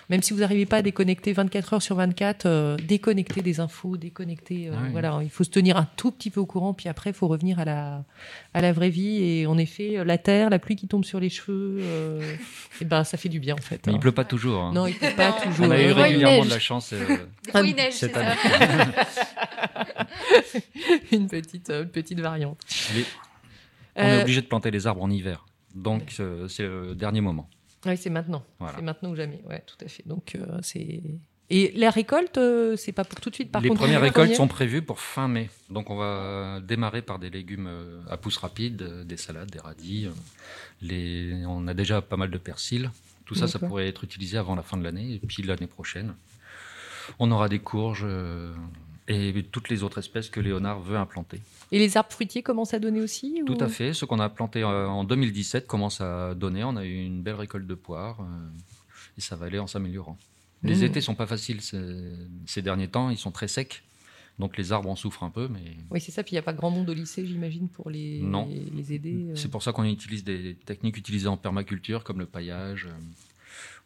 même 0.08 0.22
si 0.22 0.32
vous 0.32 0.40
n'arrivez 0.40 0.64
pas 0.66 0.78
à 0.78 0.82
déconnecter 0.82 1.32
24 1.34 1.74
heures 1.74 1.82
sur 1.82 1.96
24, 1.96 2.46
euh, 2.46 2.76
déconnecter 2.76 3.42
des 3.42 3.60
infos, 3.60 3.96
déconnecter. 3.98 4.68
euh, 4.68 4.72
Ah 4.74 4.80
oui. 4.84 4.88
Voilà, 4.92 5.20
il 5.22 5.28
faut 5.30 5.44
se 5.44 5.50
tenir 5.50 5.76
un 5.76 5.86
tout 5.96 6.10
petit 6.10 6.30
peu 6.30 6.40
au 6.40 6.46
courant, 6.46 6.72
puis 6.72 6.88
après, 6.88 7.10
il 7.10 7.12
faut 7.12 7.28
revenir 7.28 7.58
à 7.58 7.64
la, 7.66 8.04
à 8.54 8.62
la 8.62 8.72
vraie 8.72 8.88
vie. 8.88 9.22
Et 9.22 9.46
en 9.46 9.58
effet, 9.58 10.02
la 10.04 10.16
terre, 10.18 10.48
la 10.50 10.58
pluie 10.58 10.76
qui 10.76 10.88
tombe 10.88 11.04
sur 11.04 11.20
les 11.20 11.28
cheveux, 11.28 11.78
euh, 11.82 12.34
et 12.80 12.84
ben, 12.86 13.04
ça 13.04 13.18
fait 13.18 13.28
du 13.28 13.38
bien 13.38 13.54
en 13.54 13.62
fait. 13.62 13.82
Mais 13.86 13.92
hein. 13.92 13.96
il 13.96 14.00
pleut 14.00 14.12
pas 14.12 14.24
toujours. 14.24 14.62
hein. 14.62 14.72
Non, 14.74 14.86
il 14.86 14.94
peut 14.94 15.06
pas 15.16 15.32
toujours. 15.32 15.66
On 15.66 15.70
a 15.70 15.80
eu 15.82 15.92
régulièrement 15.92 16.44
de 16.46 16.50
la 16.50 16.58
chance. 16.58 16.94
Des 17.44 17.50
fois, 17.50 17.60
il 17.62 17.74
neige, 17.74 17.94
c'est 17.94 18.12
ça. 18.12 18.34
une 21.12 21.28
petite, 21.28 21.70
euh, 21.70 21.84
petite 21.84 22.20
variante. 22.20 22.60
Les- 22.94 23.04
On 23.96 24.02
est 24.02 24.18
Euh, 24.18 24.22
obligé 24.22 24.40
de 24.40 24.46
planter 24.46 24.70
les 24.70 24.86
arbres 24.86 25.02
en 25.02 25.10
hiver. 25.10 25.44
Donc, 25.74 26.14
euh, 26.20 26.48
c'est 26.48 26.62
le 26.62 26.94
dernier 26.94 27.20
moment. 27.20 27.48
Oui, 27.84 27.96
c'est 27.96 28.10
maintenant. 28.10 28.42
Voilà. 28.58 28.76
C'est 28.76 28.82
maintenant 28.82 29.10
ou 29.10 29.16
jamais. 29.16 29.42
Ouais, 29.48 29.62
tout 29.66 29.76
à 29.84 29.88
fait. 29.88 30.02
Donc, 30.06 30.34
euh, 30.34 30.58
c'est. 30.62 31.02
Et 31.50 31.72
la 31.76 31.90
récolte, 31.90 32.38
c'est 32.76 32.92
pas 32.92 33.04
pour 33.04 33.20
tout 33.20 33.28
de 33.28 33.34
suite. 33.34 33.50
Par 33.52 33.60
les 33.60 33.68
contre, 33.68 33.80
premières 33.82 34.00
les 34.00 34.06
récoltes 34.08 34.28
premiers- 34.28 34.36
sont 34.36 34.48
prévues 34.48 34.80
pour 34.80 35.00
fin 35.00 35.28
mai. 35.28 35.50
Donc, 35.68 35.90
on 35.90 35.96
va 35.96 36.60
démarrer 36.62 37.02
par 37.02 37.18
des 37.18 37.28
légumes 37.28 37.68
à 38.08 38.16
pousse 38.16 38.38
rapide, 38.38 38.82
des 39.04 39.16
salades, 39.18 39.50
des 39.50 39.58
radis. 39.58 40.08
Les... 40.80 41.42
On 41.46 41.66
a 41.68 41.74
déjà 41.74 42.00
pas 42.00 42.16
mal 42.16 42.30
de 42.30 42.38
persil. 42.38 42.90
Tout 43.26 43.34
ça, 43.34 43.46
ça 43.48 43.58
pourrait 43.58 43.88
être 43.88 44.04
utilisé 44.04 44.38
avant 44.38 44.54
la 44.54 44.62
fin 44.62 44.76
de 44.78 44.84
l'année. 44.84 45.14
Et 45.14 45.18
puis, 45.18 45.42
l'année 45.42 45.66
prochaine, 45.66 46.14
on 47.18 47.30
aura 47.30 47.48
des 47.48 47.58
courges 47.58 48.04
euh, 48.04 48.54
et 49.08 49.44
toutes 49.50 49.68
les 49.68 49.82
autres 49.82 49.98
espèces 49.98 50.30
que 50.30 50.40
Léonard 50.40 50.80
veut 50.80 50.96
implanter. 50.96 51.40
Et 51.72 51.78
les 51.78 51.96
arbres 51.96 52.12
fruitiers 52.12 52.42
commencent 52.42 52.74
à 52.74 52.78
donner 52.78 53.00
aussi 53.00 53.42
Tout 53.46 53.60
ou- 53.60 53.64
à 53.64 53.68
fait. 53.68 53.92
Ce 53.94 54.04
qu'on 54.04 54.20
a 54.20 54.28
planté 54.28 54.62
euh, 54.62 54.86
en 54.88 55.04
2017 55.04 55.66
commence 55.66 56.00
à 56.00 56.34
donner. 56.34 56.62
On 56.64 56.76
a 56.76 56.84
eu 56.84 57.04
une 57.04 57.22
belle 57.22 57.34
récolte 57.36 57.66
de 57.66 57.74
poires 57.74 58.20
euh, 58.20 58.24
et 59.18 59.20
ça 59.20 59.36
va 59.36 59.46
aller 59.46 59.58
en 59.58 59.66
s'améliorant. 59.66 60.18
Les 60.62 60.76
Mmh. 60.76 60.82
étés 60.84 61.00
sont 61.00 61.14
pas 61.16 61.26
faciles 61.26 61.60
ces, 61.60 61.80
ces 62.46 62.62
derniers 62.62 62.88
temps. 62.88 63.10
Ils 63.10 63.18
sont 63.18 63.32
très 63.32 63.48
secs. 63.48 63.82
Donc 64.38 64.56
les 64.56 64.72
arbres 64.72 64.88
en 64.88 64.96
souffrent 64.96 65.24
un 65.24 65.30
peu, 65.30 65.48
mais 65.48 65.60
Oui, 65.90 66.00
c'est 66.00 66.10
ça. 66.12 66.22
Puis 66.22 66.30
il 66.32 66.34
n'y 66.36 66.38
a 66.38 66.42
pas 66.42 66.54
grand 66.54 66.70
monde 66.70 66.88
au 66.88 66.94
lycée, 66.94 67.26
j'imagine, 67.26 67.68
pour 67.68 67.90
les, 67.90 68.20
Non. 68.20 68.48
les 68.74 68.92
aider. 68.94 69.26
euh. 69.30 69.34
c'est 69.36 69.50
pour 69.50 69.62
ça 69.62 69.72
qu'on 69.72 69.84
utilise 69.84 70.24
des 70.24 70.54
techniques 70.64 70.96
utilisées 70.96 71.26
en 71.28 71.36
permaculture, 71.36 72.02
comme 72.04 72.18
le 72.18 72.26
paillage. 72.26 72.88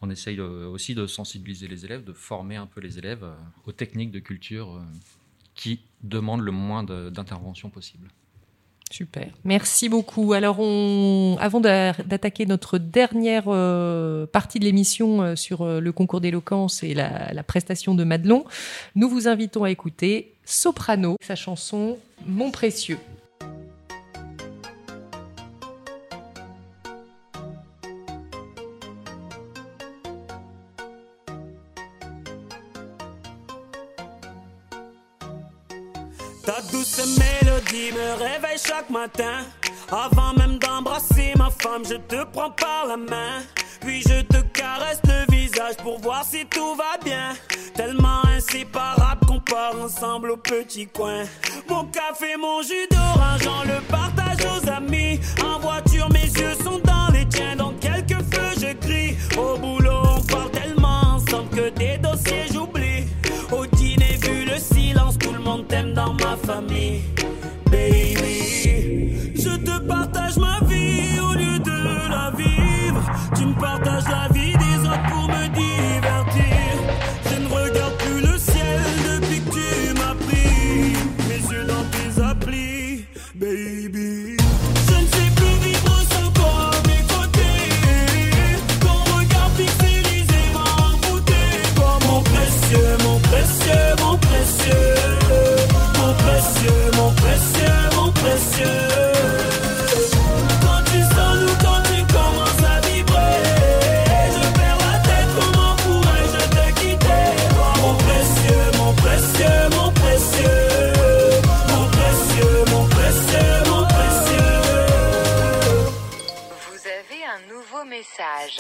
On 0.03 0.11
essaye 0.11 0.39
euh, 0.39 0.69
aussi 0.69 0.95
de 0.95 1.07
sensibiliser 1.07 1.69
les 1.69 1.85
élèves, 1.85 2.05
de 2.05 2.13
former 2.13 2.57
un 2.57 2.67
peu 2.67 2.81
les 2.81 2.99
élèves 2.99 3.25
euh, 3.25 3.35
aux 3.67 3.73
techniques 3.73 4.11
de 4.11 4.19
culture 4.19 4.75
euh, 4.75 4.81
qui 5.55 5.81
demandent 6.03 6.43
le 6.43 6.53
moins 6.53 6.85
d'intervention 6.85 7.71
possible. 7.71 8.09
Super. 8.91 9.31
Merci 9.43 9.89
beaucoup. 9.89 10.33
Alors, 10.33 10.61
on, 10.61 11.37
avant 11.41 11.61
d'a- 11.61 11.95
d'attaquer 11.95 12.47
notre 12.47 12.79
dernière 12.79 13.45
partie 14.29 14.61
de 14.61 14.65
l'émission 14.65 15.35
sur 15.35 15.65
le 15.67 15.93
concours 15.93 16.21
d'éloquence 16.21 16.85
et 16.85 16.95
la, 16.95 17.33
la 17.33 17.43
prestation 17.43 17.97
de 17.97 18.05
Madelon, 18.05 18.45
nous 18.95 19.09
vous 19.09 19.27
invitons 19.27 19.65
à 19.65 19.71
écouter 19.71 20.35
Soprano, 20.45 21.17
sa 21.21 21.35
chanson 21.35 21.99
Mon 22.27 22.53
précieux. 22.53 22.99
Ta 36.97 37.03
douce 37.03 37.19
mélodie 37.19 37.93
me 37.93 38.19
réveille 38.19 38.59
chaque 38.59 38.89
matin. 38.89 39.45
Avant 39.91 40.33
même 40.35 40.59
d'embrasser 40.59 41.35
ma 41.37 41.51
femme, 41.51 41.83
je 41.85 41.97
te 41.97 42.25
prends 42.33 42.51
par 42.51 42.87
la 42.87 42.97
main. 42.97 43.43
Puis 43.81 44.03
je 44.03 44.23
te 44.23 44.41
caresse 44.53 45.01
le 45.05 45.31
visage 45.31 45.77
pour 45.83 46.01
voir 46.01 46.25
si 46.25 46.47
tout 46.47 46.75
va 46.75 46.97
bien. 47.05 47.35
Tellement 47.75 48.25
inséparable 48.35 49.27
qu'on 49.27 49.41
part 49.41 49.75
ensemble 49.79 50.31
au 50.31 50.37
petit 50.37 50.87
coin. 50.87 51.25
Mon 51.69 51.85
café, 51.87 52.37
mon 52.39 52.63
jus 52.63 52.89
d'orange, 52.91 53.47
on 53.47 53.65
le 53.65 53.81
partage 53.89 54.47
aux 54.47 54.69
amis. 54.71 55.21
En 55.45 55.59
voiture, 55.59 56.09
mes 56.11 56.25
yeux 56.41 56.55
sont 56.65 56.79
dans 56.79 57.09
les 57.13 57.27
tiens. 57.29 57.57
Dans 57.57 57.73
quelques 57.75 58.23
feux, 58.33 58.55
je 58.59 58.73
crie. 58.87 59.17
Au 59.37 59.59
boulot, 59.59 60.03
on 60.17 60.23
parle 60.23 60.51
tellement 60.51 61.17
ensemble 61.17 61.51
que 61.51 61.69
des 61.71 61.99
dossiers 61.99 62.47
j'oublie. 62.53 62.76
T'aime 65.65 65.93
dans 65.95 66.13
ma 66.15 66.37
famille. 66.37 67.03
Baby, 67.71 69.33
je 69.35 69.57
te 69.57 69.79
partage 69.87 70.37
ma 70.37 70.61
vie 70.67 71.19
au 71.21 71.33
lieu 71.35 71.59
de 71.59 72.09
la 72.11 72.31
vivre. 72.37 73.03
Tu 73.37 73.47
me 73.47 73.55
partages 73.55 74.09
la 74.09 74.29
vie 74.33 74.36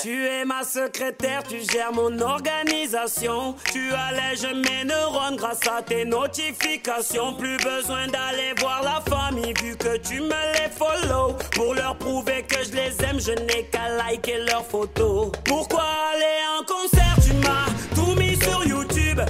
Tu 0.06 0.24
es 0.24 0.44
ma 0.44 0.62
secrétaire, 0.62 1.42
tu 1.42 1.56
gères 1.68 1.92
mon 1.92 2.16
organisation. 2.20 3.56
Tu 3.72 3.92
allèges 3.92 4.46
mes 4.54 4.84
neurones 4.84 5.34
grâce 5.34 5.66
à 5.66 5.82
tes 5.82 6.04
notifications. 6.04 7.32
Plus 7.32 7.56
besoin 7.56 8.06
d'aller 8.06 8.54
voir 8.60 8.84
la 8.84 9.02
famille 9.10 9.52
vu 9.60 9.74
que 9.76 9.96
tu 9.96 10.20
me 10.20 10.28
les 10.28 10.70
follow. 10.70 11.36
Pour 11.56 11.74
leur 11.74 11.96
prouver 11.96 12.44
que 12.44 12.62
je 12.62 12.76
les 12.76 13.04
aime, 13.04 13.18
je 13.18 13.32
n'ai 13.32 13.64
qu'à 13.64 13.88
liker 13.96 14.44
leurs 14.44 14.64
photos. 14.64 15.32
Pourquoi 15.44 15.82
aller 16.14 16.38
en 16.56 16.64
concert? 16.64 17.16
Tu 17.24 17.32
m'as 17.44 17.66
tout 17.96 18.14
mis 18.14 18.36
sur 18.36 18.64
YouTube. 18.64 19.20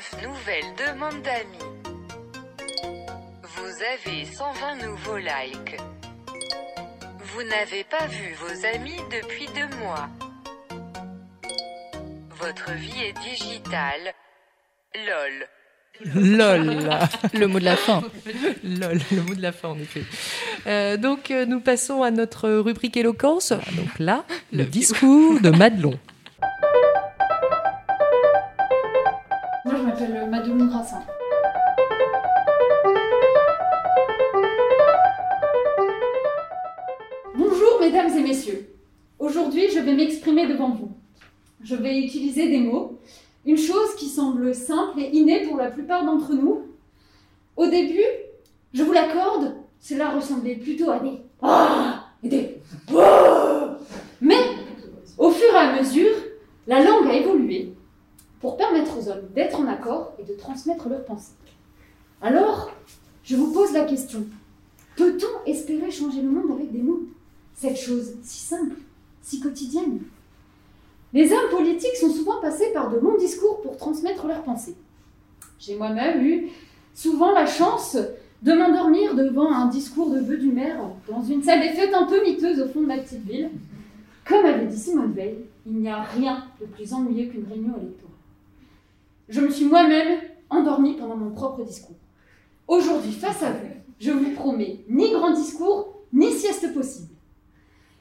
39 0.00 0.22
nouvelles 0.22 0.74
demandes 0.78 1.22
d'amis. 1.22 1.58
Vous 3.42 3.82
avez 3.92 4.24
120 4.24 4.86
nouveaux 4.86 5.18
likes. 5.18 5.76
Vous 7.18 7.42
n'avez 7.42 7.84
pas 7.84 8.06
vu 8.06 8.34
vos 8.34 8.66
amis 8.74 8.96
depuis 9.10 9.46
deux 9.54 9.76
mois. 9.78 10.08
Votre 12.40 12.72
vie 12.72 13.02
est 13.02 13.18
digitale. 13.30 14.14
LOL. 14.94 15.48
LOL. 16.14 16.90
Le 17.38 17.46
mot 17.46 17.58
de 17.58 17.64
la 17.64 17.76
fin. 17.76 18.02
LOL, 18.64 19.00
le 19.10 19.22
mot 19.22 19.34
de 19.34 19.42
la 19.42 19.52
fin, 19.52 19.68
en 19.68 19.78
effet. 19.78 20.04
Euh, 20.66 20.96
donc, 20.96 21.30
euh, 21.30 21.44
nous 21.44 21.60
passons 21.60 22.02
à 22.02 22.10
notre 22.10 22.48
rubrique 22.48 22.96
éloquence. 22.96 23.50
Donc 23.52 23.98
là, 23.98 24.24
le 24.52 24.64
discours 24.64 25.40
de 25.40 25.50
Madelon. 25.50 25.98
M'appelle 30.00 30.30
Madelon 30.30 30.66
Grassin. 30.66 31.02
Bonjour, 37.34 37.80
mesdames 37.80 38.16
et 38.16 38.22
messieurs. 38.22 38.70
Aujourd'hui, 39.18 39.70
je 39.72 39.80
vais 39.80 39.94
m'exprimer 39.94 40.46
devant 40.46 40.70
vous. 40.70 40.92
je 41.62 41.74
vais 41.76 41.98
utiliser 41.98 42.48
des 42.48 42.58
mots. 42.58 42.98
Une 43.44 43.58
chose 43.58 43.94
qui 43.96 44.06
semble 44.06 44.54
simple 44.54 45.00
et 45.00 45.10
innée 45.10 45.46
pour 45.46 45.56
la 45.56 45.70
plupart 45.70 46.04
d'entre 46.04 46.34
nous. 46.34 46.62
Au 47.56 47.66
début, 47.66 48.04
je 48.72 48.82
vous 48.82 48.92
l'accorde, 48.92 49.54
cela 49.80 50.10
ressemblait 50.10 50.56
plutôt 50.56 50.90
à 50.90 51.00
des 51.00 51.20
ah 51.42 52.06
et 52.22 52.28
des 52.28 52.60
ah 52.96 53.78
Mais 54.20 54.40
au 55.18 55.30
fur 55.30 55.52
et 55.54 55.58
à 55.58 55.78
mesure, 55.80 56.14
la 56.66 56.82
langue 56.82 57.08
a 57.08 57.14
évolué 57.14 57.74
pour 58.40 58.56
permettre 58.56 58.98
aux 58.98 59.08
hommes 59.08 59.28
d'être 59.34 59.60
en 59.60 59.66
accord 59.66 60.14
et 60.18 60.24
de 60.24 60.34
transmettre 60.34 60.88
leurs 60.88 61.04
pensées. 61.04 61.34
Alors, 62.22 62.72
je 63.22 63.36
vous 63.36 63.52
pose 63.52 63.72
la 63.72 63.84
question. 63.84 64.24
Peut-on 64.96 65.48
espérer 65.48 65.90
changer 65.90 66.22
le 66.22 66.30
monde 66.30 66.52
avec 66.52 66.72
des 66.72 66.82
mots? 66.82 67.02
Cette 67.54 67.78
chose 67.78 68.14
si 68.22 68.40
simple, 68.40 68.76
si 69.22 69.40
quotidienne. 69.40 70.00
Les 71.12 71.32
hommes 71.32 71.50
politiques 71.50 71.96
sont 71.96 72.10
souvent 72.10 72.40
passés 72.40 72.72
par 72.72 72.90
de 72.90 72.98
longs 72.98 73.18
discours 73.18 73.60
pour 73.60 73.76
transmettre 73.76 74.26
leurs 74.26 74.42
pensées. 74.42 74.76
J'ai 75.58 75.76
moi-même 75.76 76.24
eu 76.24 76.48
souvent 76.94 77.32
la 77.32 77.46
chance 77.46 77.96
de 78.42 78.52
m'endormir 78.52 79.14
devant 79.14 79.52
un 79.52 79.66
discours 79.66 80.10
de 80.10 80.20
vœux 80.20 80.38
du 80.38 80.50
maire 80.50 80.78
dans 81.08 81.22
une 81.22 81.42
salle 81.42 81.60
des 81.60 81.70
fêtes 81.70 81.92
un 81.92 82.06
peu 82.06 82.22
miteuse 82.22 82.60
au 82.60 82.68
fond 82.68 82.80
de 82.80 82.86
ma 82.86 82.98
petite 82.98 83.26
ville. 83.26 83.50
Comme 84.26 84.46
avait 84.46 84.66
dit 84.66 84.78
Simone 84.78 85.12
Veil, 85.12 85.44
il 85.66 85.74
n'y 85.74 85.88
a 85.88 86.02
rien 86.02 86.44
de 86.60 86.66
plus 86.66 86.92
ennuyeux 86.92 87.28
qu'une 87.28 87.46
réunion 87.46 87.76
électorale. 87.76 88.10
Je 89.30 89.40
me 89.40 89.48
suis 89.48 89.64
moi-même 89.64 90.20
endormie 90.50 90.94
pendant 90.94 91.16
mon 91.16 91.30
propre 91.30 91.62
discours. 91.62 91.96
Aujourd'hui, 92.66 93.12
face 93.12 93.42
à 93.44 93.52
vous, 93.52 93.68
je 94.00 94.10
vous 94.10 94.32
promets 94.32 94.84
ni 94.88 95.12
grand 95.12 95.30
discours, 95.30 95.94
ni 96.12 96.32
sieste 96.32 96.74
possible. 96.74 97.14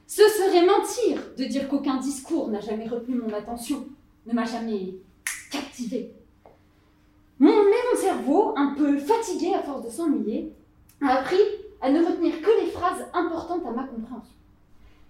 Ce 0.08 0.24
serait 0.24 0.66
mentir 0.66 1.22
de 1.38 1.46
dire 1.46 1.70
qu'aucun 1.70 1.98
discours 1.98 2.50
n'a 2.50 2.62
jamais 2.62 2.88
retenu 2.88 3.16
mon 3.16 3.32
attention, 3.32 3.86
ne 4.26 4.34
m'a 4.34 4.46
jamais 4.46 4.96
captivé. 5.52 6.12
Mon, 7.38 7.50
mais 7.52 7.78
mon 7.94 8.02
cerveau, 8.02 8.54
un 8.58 8.74
peu 8.74 8.98
fatigué 8.98 9.54
à 9.54 9.62
force 9.62 9.86
de 9.86 9.90
s'ennuyer, 9.92 10.52
a 11.00 11.20
appris 11.20 11.38
à 11.80 11.92
ne 11.92 12.04
retenir 12.04 12.42
que 12.42 12.64
les 12.64 12.72
phrases 12.72 13.06
importantes 13.14 13.66
à 13.68 13.72
ma 13.72 13.84
compréhension. 13.84 14.34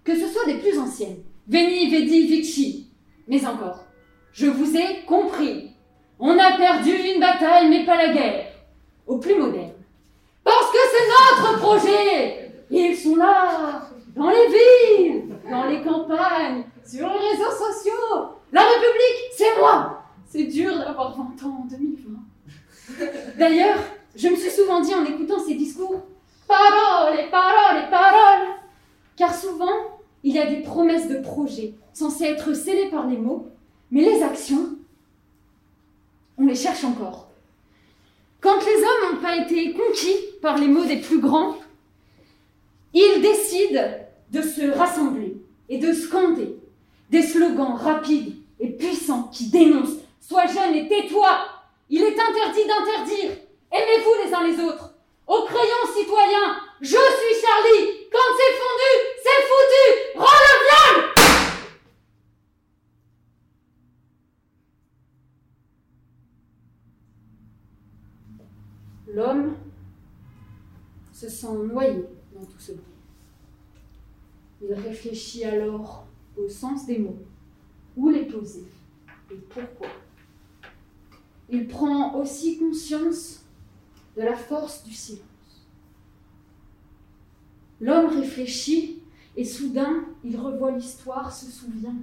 Que 0.03 0.15
ce 0.19 0.27
soit 0.27 0.45
des 0.45 0.59
plus 0.59 0.77
anciennes, 0.77 1.23
Veni, 1.47 1.89
Vedi, 1.89 2.27
Vici, 2.27 2.89
mais 3.29 3.45
encore, 3.45 3.85
je 4.33 4.47
vous 4.47 4.75
ai 4.75 5.05
compris. 5.07 5.68
On 6.19 6.37
a 6.37 6.57
perdu 6.57 6.91
une 6.91 7.19
bataille, 7.19 7.69
mais 7.69 7.85
pas 7.85 7.95
la 7.95 8.13
guerre. 8.13 8.47
Au 9.07 9.17
plus 9.17 9.35
moderne. 9.35 9.71
Parce 10.43 10.71
que 10.71 10.77
c'est 10.91 11.45
notre 11.47 11.59
projet 11.59 12.51
Ils 12.69 12.95
sont 12.95 13.15
là, 13.15 13.89
dans 14.15 14.29
les 14.29 14.47
villes, 14.47 15.29
dans 15.49 15.65
les 15.65 15.81
campagnes, 15.81 16.63
sur 16.85 17.07
les 17.07 17.29
réseaux 17.29 17.51
sociaux. 17.51 18.35
La 18.51 18.61
République, 18.61 19.31
c'est 19.35 19.57
moi 19.59 20.03
C'est 20.27 20.43
dur 20.43 20.77
d'avoir 20.77 21.15
20 21.15 21.23
ans 21.47 21.63
en 21.63 21.65
2020. 21.65 22.19
D'ailleurs, 23.37 23.77
je 24.15 24.27
me 24.27 24.35
suis 24.35 24.51
souvent 24.51 24.81
dit 24.81 24.93
en 24.93 25.05
écoutant 25.05 25.39
ces 25.39 25.53
discours, 25.53 26.01
paroles, 26.47 27.29
paroles, 27.31 27.89
paroles, 27.89 28.47
car 29.15 29.33
souvent, 29.33 29.99
il 30.23 30.35
y 30.35 30.39
a 30.39 30.47
des 30.47 30.61
promesses 30.61 31.07
de 31.07 31.19
projets 31.19 31.75
censées 31.93 32.25
être 32.25 32.53
scellées 32.53 32.89
par 32.89 33.07
les 33.07 33.17
mots, 33.17 33.47
mais 33.91 34.01
les 34.01 34.23
actions, 34.23 34.78
on 36.39 36.45
les 36.45 36.55
cherche 36.55 36.83
encore. 36.83 37.27
Quand 38.41 38.59
les 38.65 38.83
hommes 38.83 39.15
n'ont 39.15 39.21
pas 39.21 39.37
été 39.37 39.73
conquis 39.73 40.15
par 40.41 40.57
les 40.57 40.67
mots 40.67 40.85
des 40.85 40.97
plus 40.97 41.19
grands, 41.19 41.57
ils 42.93 43.21
décident 43.21 43.89
de 44.31 44.41
se 44.41 44.71
rassembler 44.71 45.35
et 45.67 45.77
de 45.77 45.91
scander 45.93 46.55
des 47.09 47.21
slogans 47.21 47.75
rapides 47.75 48.35
et 48.59 48.69
puissants 48.69 49.29
qui 49.31 49.49
dénoncent 49.49 49.97
Sois 50.21 50.45
jeune 50.45 50.75
et 50.75 50.87
tais-toi! 50.87 51.29
Il 51.89 52.03
est 52.03 52.19
interdit 52.19 52.67
d'interdire. 52.67 53.31
Aimez-vous 53.71 54.11
les 54.23 54.33
uns 54.33 54.47
les 54.47 54.63
autres. 54.63 54.93
Au 55.25 55.43
crayon 55.43 55.97
citoyen, 55.97 56.55
je 56.81 56.87
suis 56.87 57.41
Charlie! 57.41 58.07
Quand 58.11 58.17
c'est 58.37 58.55
fondu, 58.57 58.91
c'est 59.23 59.41
foutu 59.47 60.19
le 60.19 61.01
viol 61.01 61.09
L'homme 69.13 69.55
se 71.11 71.29
sent 71.29 71.53
noyé 71.71 72.05
dans 72.33 72.45
tout 72.45 72.59
ce 72.59 72.73
bruit. 72.73 72.83
Il 74.61 74.73
réfléchit 74.73 75.43
alors 75.45 76.05
au 76.37 76.47
sens 76.47 76.85
des 76.85 76.99
mots, 76.99 77.17
où 77.97 78.09
les 78.09 78.25
poser 78.25 78.65
et 79.31 79.35
pourquoi. 79.35 79.87
Il 81.49 81.67
prend 81.67 82.15
aussi 82.15 82.57
conscience 82.57 83.43
de 84.15 84.21
la 84.21 84.35
force 84.35 84.83
du 84.83 84.93
silence. 84.93 85.23
L'homme 87.81 88.07
réfléchit 88.07 89.01
et 89.35 89.45
soudain 89.45 90.05
il 90.23 90.37
revoit 90.37 90.71
l'histoire, 90.71 91.33
se 91.33 91.49
souvient. 91.49 91.95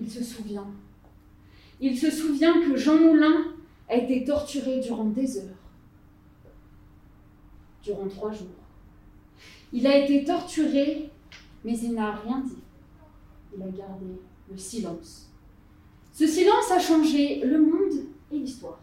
Il 0.00 0.10
se 0.10 0.24
souvient. 0.24 0.66
Il 1.80 1.98
se 1.98 2.10
souvient 2.10 2.60
que 2.62 2.76
Jean 2.76 2.98
Moulin 2.98 3.55
a 3.88 3.94
été 3.94 4.24
torturé 4.24 4.80
durant 4.80 5.04
des 5.04 5.38
heures, 5.38 5.56
durant 7.82 8.08
trois 8.08 8.32
jours. 8.32 8.48
Il 9.72 9.86
a 9.86 9.96
été 9.98 10.24
torturé, 10.24 11.10
mais 11.64 11.78
il 11.78 11.94
n'a 11.94 12.12
rien 12.12 12.40
dit. 12.40 12.58
Il 13.54 13.62
a 13.62 13.68
gardé 13.68 14.06
le 14.50 14.58
silence. 14.58 15.30
Ce 16.12 16.26
silence 16.26 16.70
a 16.70 16.78
changé 16.78 17.42
le 17.44 17.58
monde 17.60 18.06
et 18.32 18.38
l'histoire. 18.38 18.80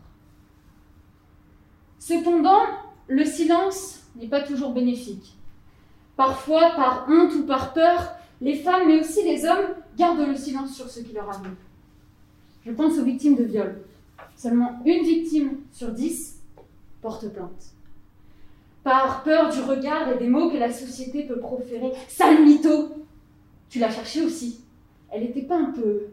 Cependant, 2.00 2.62
le 3.08 3.26
silence 3.26 4.04
n'est 4.16 4.28
pas 4.28 4.42
toujours 4.42 4.74
bénéfique. 4.74 5.36
Parfois, 6.16 6.72
par 6.76 7.08
honte 7.10 7.34
ou 7.34 7.46
par 7.46 7.74
peur, 7.74 8.16
les 8.42 8.56
femmes, 8.56 8.88
mais 8.88 9.00
aussi 9.00 9.24
les 9.24 9.46
hommes, 9.46 9.74
gardent 9.98 10.28
le 10.28 10.36
silence 10.36 10.76
sur 10.76 10.90
ce 10.90 11.00
qui 11.00 11.14
leur 11.14 11.30
arrive. 11.30 11.56
Je 12.66 12.72
pense 12.72 12.98
aux 12.98 13.04
victimes 13.04 13.36
de 13.36 13.44
viol. 13.44 13.82
Seulement 14.44 14.82
une 14.84 15.06
victime 15.06 15.60
sur 15.72 15.94
dix 15.94 16.42
porte 17.02 17.30
plainte. 17.30 17.72
Par 18.84 19.24
peur 19.24 19.50
du 19.50 19.62
regard 19.62 20.10
et 20.10 20.18
des 20.18 20.28
mots 20.28 20.50
que 20.50 20.58
la 20.58 20.70
société 20.70 21.24
peut 21.24 21.40
proférer. 21.40 21.94
Sale 22.10 22.44
mytho 22.44 22.90
Tu 23.70 23.80
l'as 23.80 23.90
cherchée 23.90 24.22
aussi. 24.22 24.60
Elle 25.10 25.22
n'était 25.22 25.44
pas 25.44 25.56
un 25.56 25.72
peu 25.72 26.08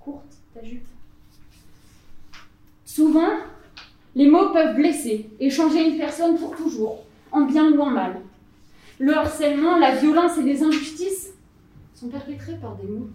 courte, 0.00 0.36
ta 0.52 0.64
jupe? 0.64 0.84
Souvent, 2.84 3.36
les 4.16 4.28
mots 4.28 4.50
peuvent 4.52 4.74
blesser 4.74 5.30
et 5.38 5.48
changer 5.48 5.90
une 5.90 5.96
personne 5.96 6.36
pour 6.36 6.56
toujours, 6.56 7.04
en 7.30 7.42
bien 7.42 7.70
ou 7.70 7.80
en 7.82 7.90
mal. 7.90 8.20
Le 8.98 9.16
harcèlement, 9.16 9.78
la 9.78 9.94
violence 9.94 10.36
et 10.38 10.42
les 10.42 10.60
injustices 10.64 11.34
sont 11.94 12.08
perpétrés 12.08 12.56
par 12.60 12.74
des 12.78 12.88
mots 12.88 13.10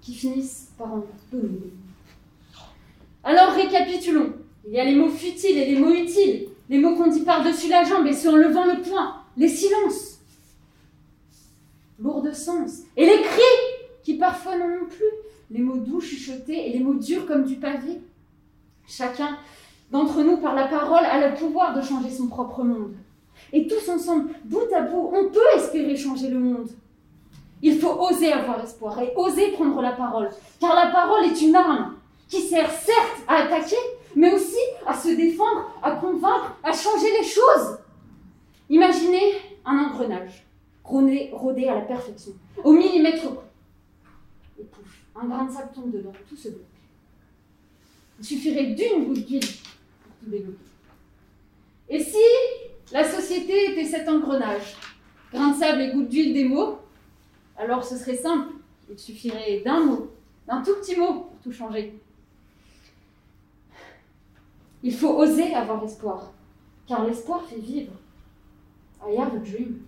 qui 0.00 0.12
finissent 0.12 0.72
par 0.76 0.92
en 0.92 1.04
donner. 1.30 1.70
Alors 3.24 3.52
récapitulons. 3.52 4.32
Il 4.66 4.74
y 4.74 4.80
a 4.80 4.84
les 4.84 4.94
mots 4.94 5.08
futiles 5.08 5.58
et 5.58 5.66
les 5.66 5.80
mots 5.80 5.92
utiles, 5.92 6.48
les 6.68 6.78
mots 6.78 6.94
qu'on 6.94 7.08
dit 7.08 7.22
par-dessus 7.22 7.68
la 7.68 7.84
jambe 7.84 8.06
et 8.06 8.12
ceux 8.12 8.30
en 8.30 8.36
levant 8.36 8.66
le 8.66 8.82
poing, 8.82 9.16
les 9.36 9.48
silences, 9.48 10.20
lourds 11.98 12.22
de 12.22 12.32
sens, 12.32 12.80
et 12.96 13.06
les 13.06 13.22
cris 13.22 13.40
qui 14.02 14.14
parfois 14.14 14.56
n'en 14.56 14.66
ont 14.66 14.88
plus, 14.88 15.04
les 15.50 15.60
mots 15.60 15.78
doux 15.78 16.00
chuchotés 16.00 16.68
et 16.68 16.72
les 16.72 16.80
mots 16.80 16.94
durs 16.94 17.26
comme 17.26 17.44
du 17.44 17.56
pavé. 17.56 18.00
Chacun 18.86 19.38
d'entre 19.90 20.22
nous, 20.22 20.36
par 20.36 20.54
la 20.54 20.68
parole, 20.68 21.04
a 21.04 21.28
le 21.28 21.34
pouvoir 21.34 21.74
de 21.74 21.82
changer 21.82 22.10
son 22.10 22.28
propre 22.28 22.62
monde. 22.62 22.94
Et 23.52 23.66
tous 23.66 23.88
ensemble, 23.88 24.30
bout 24.44 24.72
à 24.74 24.82
bout, 24.82 25.10
on 25.12 25.30
peut 25.30 25.40
espérer 25.56 25.96
changer 25.96 26.28
le 26.28 26.38
monde. 26.38 26.68
Il 27.62 27.78
faut 27.78 28.00
oser 28.00 28.32
avoir 28.32 28.62
espoir 28.62 29.00
et 29.00 29.12
oser 29.16 29.52
prendre 29.52 29.82
la 29.82 29.92
parole, 29.92 30.30
car 30.60 30.74
la 30.74 30.90
parole 30.90 31.24
est 31.24 31.42
une 31.42 31.56
arme 31.56 31.94
qui 32.30 32.42
sert 32.42 32.70
certes 32.70 33.22
à 33.26 33.42
attaquer, 33.42 33.76
mais 34.14 34.32
aussi 34.32 34.56
à 34.86 34.94
se 34.94 35.08
défendre, 35.08 35.70
à 35.82 35.90
convaincre, 35.92 36.56
à 36.62 36.72
changer 36.72 37.10
les 37.20 37.26
choses. 37.26 37.78
Imaginez 38.70 39.34
un 39.64 39.78
engrenage, 39.78 40.46
rodé, 40.84 41.30
rodé 41.32 41.66
à 41.66 41.74
la 41.74 41.80
perfection, 41.82 42.32
au 42.62 42.72
millimètre. 42.72 43.26
Et 44.58 44.62
pouf, 44.62 45.02
un 45.16 45.26
grain 45.26 45.44
de 45.44 45.52
sable 45.52 45.72
tombe 45.74 45.90
dedans, 45.90 46.12
tout 46.28 46.36
se 46.36 46.48
bloque. 46.48 46.62
Il 48.20 48.24
suffirait 48.24 48.66
d'une 48.66 49.06
goutte 49.06 49.26
d'huile 49.26 49.40
pour 49.40 50.12
tout 50.22 50.30
débloquer. 50.30 50.58
Et 51.88 51.98
si 51.98 52.18
la 52.92 53.02
société 53.02 53.72
était 53.72 53.86
cet 53.86 54.08
engrenage, 54.08 54.76
grain 55.32 55.50
de 55.50 55.58
sable 55.58 55.80
et 55.82 55.92
goutte 55.92 56.08
d'huile 56.08 56.32
des 56.32 56.44
mots, 56.44 56.78
alors 57.56 57.84
ce 57.84 57.96
serait 57.96 58.16
simple. 58.16 58.54
Il 58.88 58.98
suffirait 58.98 59.62
d'un 59.64 59.80
mot, 59.80 60.10
d'un 60.46 60.62
tout 60.62 60.74
petit 60.76 60.96
mot 60.96 61.12
pour 61.12 61.38
tout 61.42 61.52
changer. 61.52 61.99
Il 64.82 64.94
faut 64.94 65.18
oser 65.18 65.54
avoir 65.54 65.84
espoir, 65.84 66.32
car 66.86 67.04
l'espoir 67.04 67.44
fait 67.44 67.58
vivre. 67.58 67.92
I 69.06 69.14
have 69.18 69.34
a 69.34 69.38
dream. 69.38 69.82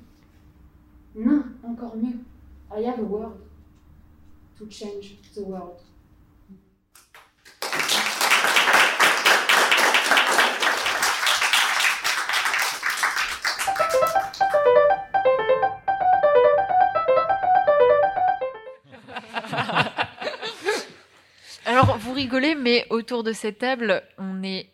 Non, 1.14 1.45
encore 1.64 1.97
mieux. 1.97 2.18
I 2.70 2.84
have 2.84 2.99
a 2.99 3.03
world 3.03 3.40
to 4.59 4.66
change 4.70 5.16
the 5.34 5.40
world. 5.40 5.78
Alors, 21.64 21.97
vous 21.97 22.12
rigolez, 22.12 22.55
mais 22.55 22.86
autour 22.90 23.22
de 23.22 23.32
cette 23.32 23.59
table, 23.59 24.03
on 24.18 24.43
est 24.43 24.72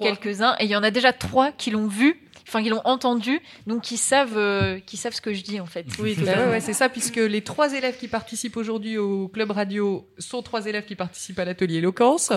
quelques-uns, 0.00 0.54
et 0.60 0.64
il 0.64 0.70
y 0.70 0.76
en 0.76 0.82
a 0.82 0.90
déjà 0.90 1.12
trois 1.12 1.50
qui 1.52 1.70
l'ont 1.70 1.88
vu, 1.88 2.16
enfin 2.46 2.62
qui 2.62 2.68
l'ont 2.68 2.80
entendu, 2.84 3.40
donc 3.66 3.82
qui 3.82 3.96
savent, 3.96 4.36
euh, 4.36 4.78
qui 4.84 4.96
savent 4.96 5.12
ce 5.12 5.20
que 5.20 5.32
je 5.32 5.42
dis 5.42 5.60
en 5.60 5.66
fait. 5.66 5.86
Oui. 6.00 6.16
Ouais, 6.50 6.60
c'est 6.60 6.72
ça, 6.72 6.88
puisque 6.88 7.16
les 7.16 7.42
trois 7.42 7.74
élèves 7.74 7.96
qui 7.96 8.08
participent 8.08 8.56
aujourd'hui 8.56 8.98
au 8.98 9.28
club 9.28 9.50
radio 9.52 10.06
sont 10.18 10.42
trois 10.42 10.66
élèves 10.66 10.84
qui 10.84 10.96
participent 10.96 11.38
à 11.38 11.44
l'atelier 11.44 11.76
éloquence. 11.76 12.32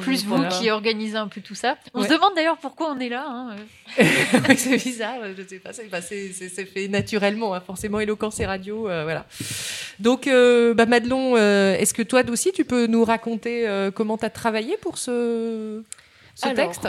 Plus 0.00 0.24
vous 0.24 0.36
voilà. 0.36 0.48
qui 0.48 0.70
organisez 0.70 1.16
un 1.16 1.28
peu 1.28 1.40
tout 1.40 1.54
ça. 1.54 1.76
On 1.94 2.00
Ouais. 2.00 2.08
se 2.08 2.12
demande 2.12 2.34
d'ailleurs 2.34 2.58
pourquoi 2.58 2.92
on 2.92 2.98
est 2.98 3.08
là. 3.08 3.24
hein, 3.28 3.56
c'est 4.56 4.82
bizarre, 4.82 5.18
je 5.36 5.42
sais 5.46 5.58
pas, 5.58 5.72
c'est 5.72 5.88
bah, 5.88 6.00
fait 6.00 6.88
naturellement, 6.88 7.54
hein, 7.54 7.60
forcément 7.60 8.00
éloquence 8.00 8.40
et 8.40 8.46
radio, 8.46 8.88
euh, 8.88 9.02
voilà. 9.04 9.26
Donc, 10.00 10.26
euh, 10.26 10.72
bah, 10.74 10.86
Madelon, 10.86 11.34
euh, 11.36 11.74
est-ce 11.76 11.94
que 11.94 12.02
toi 12.02 12.22
aussi 12.30 12.52
tu 12.52 12.64
peux 12.64 12.86
nous 12.86 13.04
raconter 13.04 13.68
comment 13.94 14.16
tu 14.18 14.24
as 14.24 14.30
travaillé 14.30 14.76
pour 14.78 14.98
ce, 14.98 15.82
ce 16.34 16.46
Alors, 16.46 16.56
texte 16.56 16.88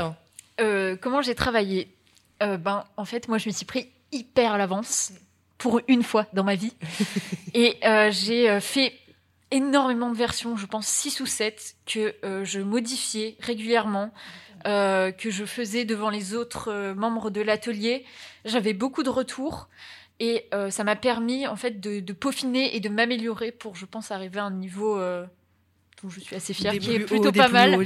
Euh, 0.62 0.96
comment 1.00 1.22
j'ai 1.22 1.36
travaillé 1.36 1.88
Euh, 2.42 2.58
Ben, 2.58 2.86
en 2.98 3.06
fait, 3.06 3.28
moi, 3.28 3.38
je 3.38 3.50
me 3.50 3.54
suis 3.54 3.66
pris 3.66 3.90
hyper 4.12 4.54
à 4.54 4.58
l'avance 4.58 5.12
pour 5.58 5.82
une 5.88 6.04
fois 6.04 6.28
dans 6.34 6.44
ma 6.44 6.56
vie, 6.56 6.74
et 7.54 7.78
euh, 7.86 8.12
j'ai 8.12 8.60
fait 8.60 8.94
énormément 9.52 10.10
de 10.10 10.16
versions, 10.16 10.58
je 10.58 10.66
pense 10.66 10.88
6 10.88 11.22
ou 11.22 11.26
7, 11.26 11.76
que 11.86 12.14
je 12.44 12.60
modifiais 12.60 13.38
régulièrement, 13.40 14.12
que 14.66 15.30
je 15.30 15.46
faisais 15.46 15.86
devant 15.86 16.10
les 16.10 16.34
autres 16.34 16.94
membres 16.96 17.30
de 17.30 17.40
l'atelier. 17.40 18.04
J'avais 18.46 18.74
beaucoup 18.74 19.04
de 19.04 19.10
retours 19.10 19.70
et 20.20 20.50
ça 20.70 20.84
m'a 20.84 20.96
permis 20.96 21.46
en 21.48 21.56
fait 21.56 21.80
de, 21.80 22.00
de 22.00 22.14
peaufiner 22.14 22.76
et 22.76 22.80
de 22.80 22.90
m'améliorer 22.90 23.52
pour, 23.52 23.76
je 23.76 23.86
pense, 23.86 24.10
arriver 24.10 24.40
à 24.40 24.46
un 24.46 24.52
niveau 24.52 25.00
dont 26.04 26.10
je 26.10 26.20
suis 26.20 26.36
assez 26.36 26.54
fière, 26.54 26.74
Des 26.74 26.80
qui 26.80 26.96
est 26.96 27.00
plutôt 27.00 27.30
hauts, 27.30 27.32
pas 27.32 27.48
mal. 27.48 27.76
hauts. 27.76 27.84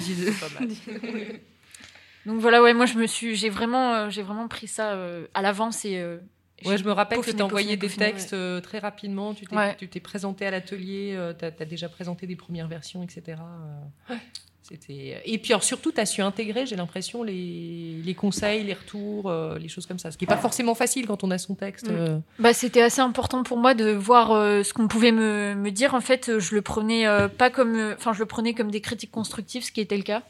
Donc 2.25 2.41
voilà, 2.41 2.61
ouais, 2.61 2.73
moi 2.73 2.85
je 2.85 2.97
me 2.97 3.07
suis, 3.07 3.35
j'ai 3.35 3.49
vraiment, 3.49 3.93
euh, 3.93 4.09
j'ai 4.09 4.21
vraiment 4.21 4.47
pris 4.47 4.67
ça 4.67 4.91
euh, 4.93 5.27
à 5.33 5.41
l'avance 5.41 5.85
et. 5.85 5.97
euh, 5.97 6.17
Ouais, 6.65 6.75
je 6.79 6.83
me 6.83 6.91
rappelle 6.91 7.19
que 7.21 7.29
tu 7.29 7.39
envoyé 7.43 7.77
peaufiné, 7.77 7.77
des 7.77 8.03
ouais. 8.03 8.11
textes 8.11 8.33
euh, 8.33 8.59
très 8.61 8.79
rapidement, 8.79 9.35
tu 9.35 9.45
t'es 9.45 9.55
Ouais. 9.55 9.75
tu 9.77 9.87
t'es 9.87 9.99
présenté 9.99 10.43
à 10.47 10.49
l'atelier, 10.49 11.15
tu 11.37 11.45
as, 11.45 11.51
déjà 11.65 11.87
présenté 11.87 12.25
des 12.25 12.35
premières 12.35 12.67
versions, 12.67 13.03
etc. 13.03 13.37
euh. 14.09 14.15
Et 14.71 15.37
puis 15.37 15.53
alors, 15.53 15.63
surtout, 15.63 15.91
tu 15.91 15.99
as 16.01 16.05
su 16.05 16.21
intégrer, 16.21 16.65
j'ai 16.65 16.75
l'impression, 16.75 17.23
les, 17.23 18.01
les 18.03 18.13
conseils, 18.13 18.63
les 18.63 18.73
retours, 18.73 19.29
euh, 19.29 19.57
les 19.57 19.69
choses 19.69 19.85
comme 19.85 19.99
ça. 19.99 20.11
Ce 20.11 20.17
qui 20.17 20.25
n'est 20.25 20.35
pas 20.35 20.37
forcément 20.37 20.75
facile 20.75 21.07
quand 21.07 21.23
on 21.23 21.31
a 21.31 21.37
son 21.37 21.55
texte. 21.55 21.89
Mm. 21.89 21.95
euh. 21.95 22.19
Bah, 22.39 22.53
c'était 22.53 22.81
assez 22.81 23.01
important 23.01 23.43
pour 23.43 23.57
moi 23.57 23.73
de 23.73 23.91
voir 23.91 24.31
euh, 24.31 24.63
ce 24.63 24.73
qu'on 24.73 24.87
pouvait 24.87 25.11
me, 25.11 25.55
me 25.55 25.71
dire. 25.71 25.93
En 25.93 26.01
fait, 26.01 26.29
euh, 26.29 26.39
je 26.39 26.53
le 26.55 26.61
prenais 26.61 27.07
euh, 27.07 27.27
pas 27.27 27.49
comme, 27.49 27.75
euh, 27.75 27.95
enfin, 27.97 28.13
je 28.13 28.19
le 28.19 28.25
prenais 28.25 28.53
comme 28.53 28.71
des 28.71 28.81
critiques 28.81 29.11
constructives, 29.11 29.63
ce 29.63 29.71
qui 29.71 29.81
était 29.81 29.97
le 29.97 30.03
cas. 30.03 30.21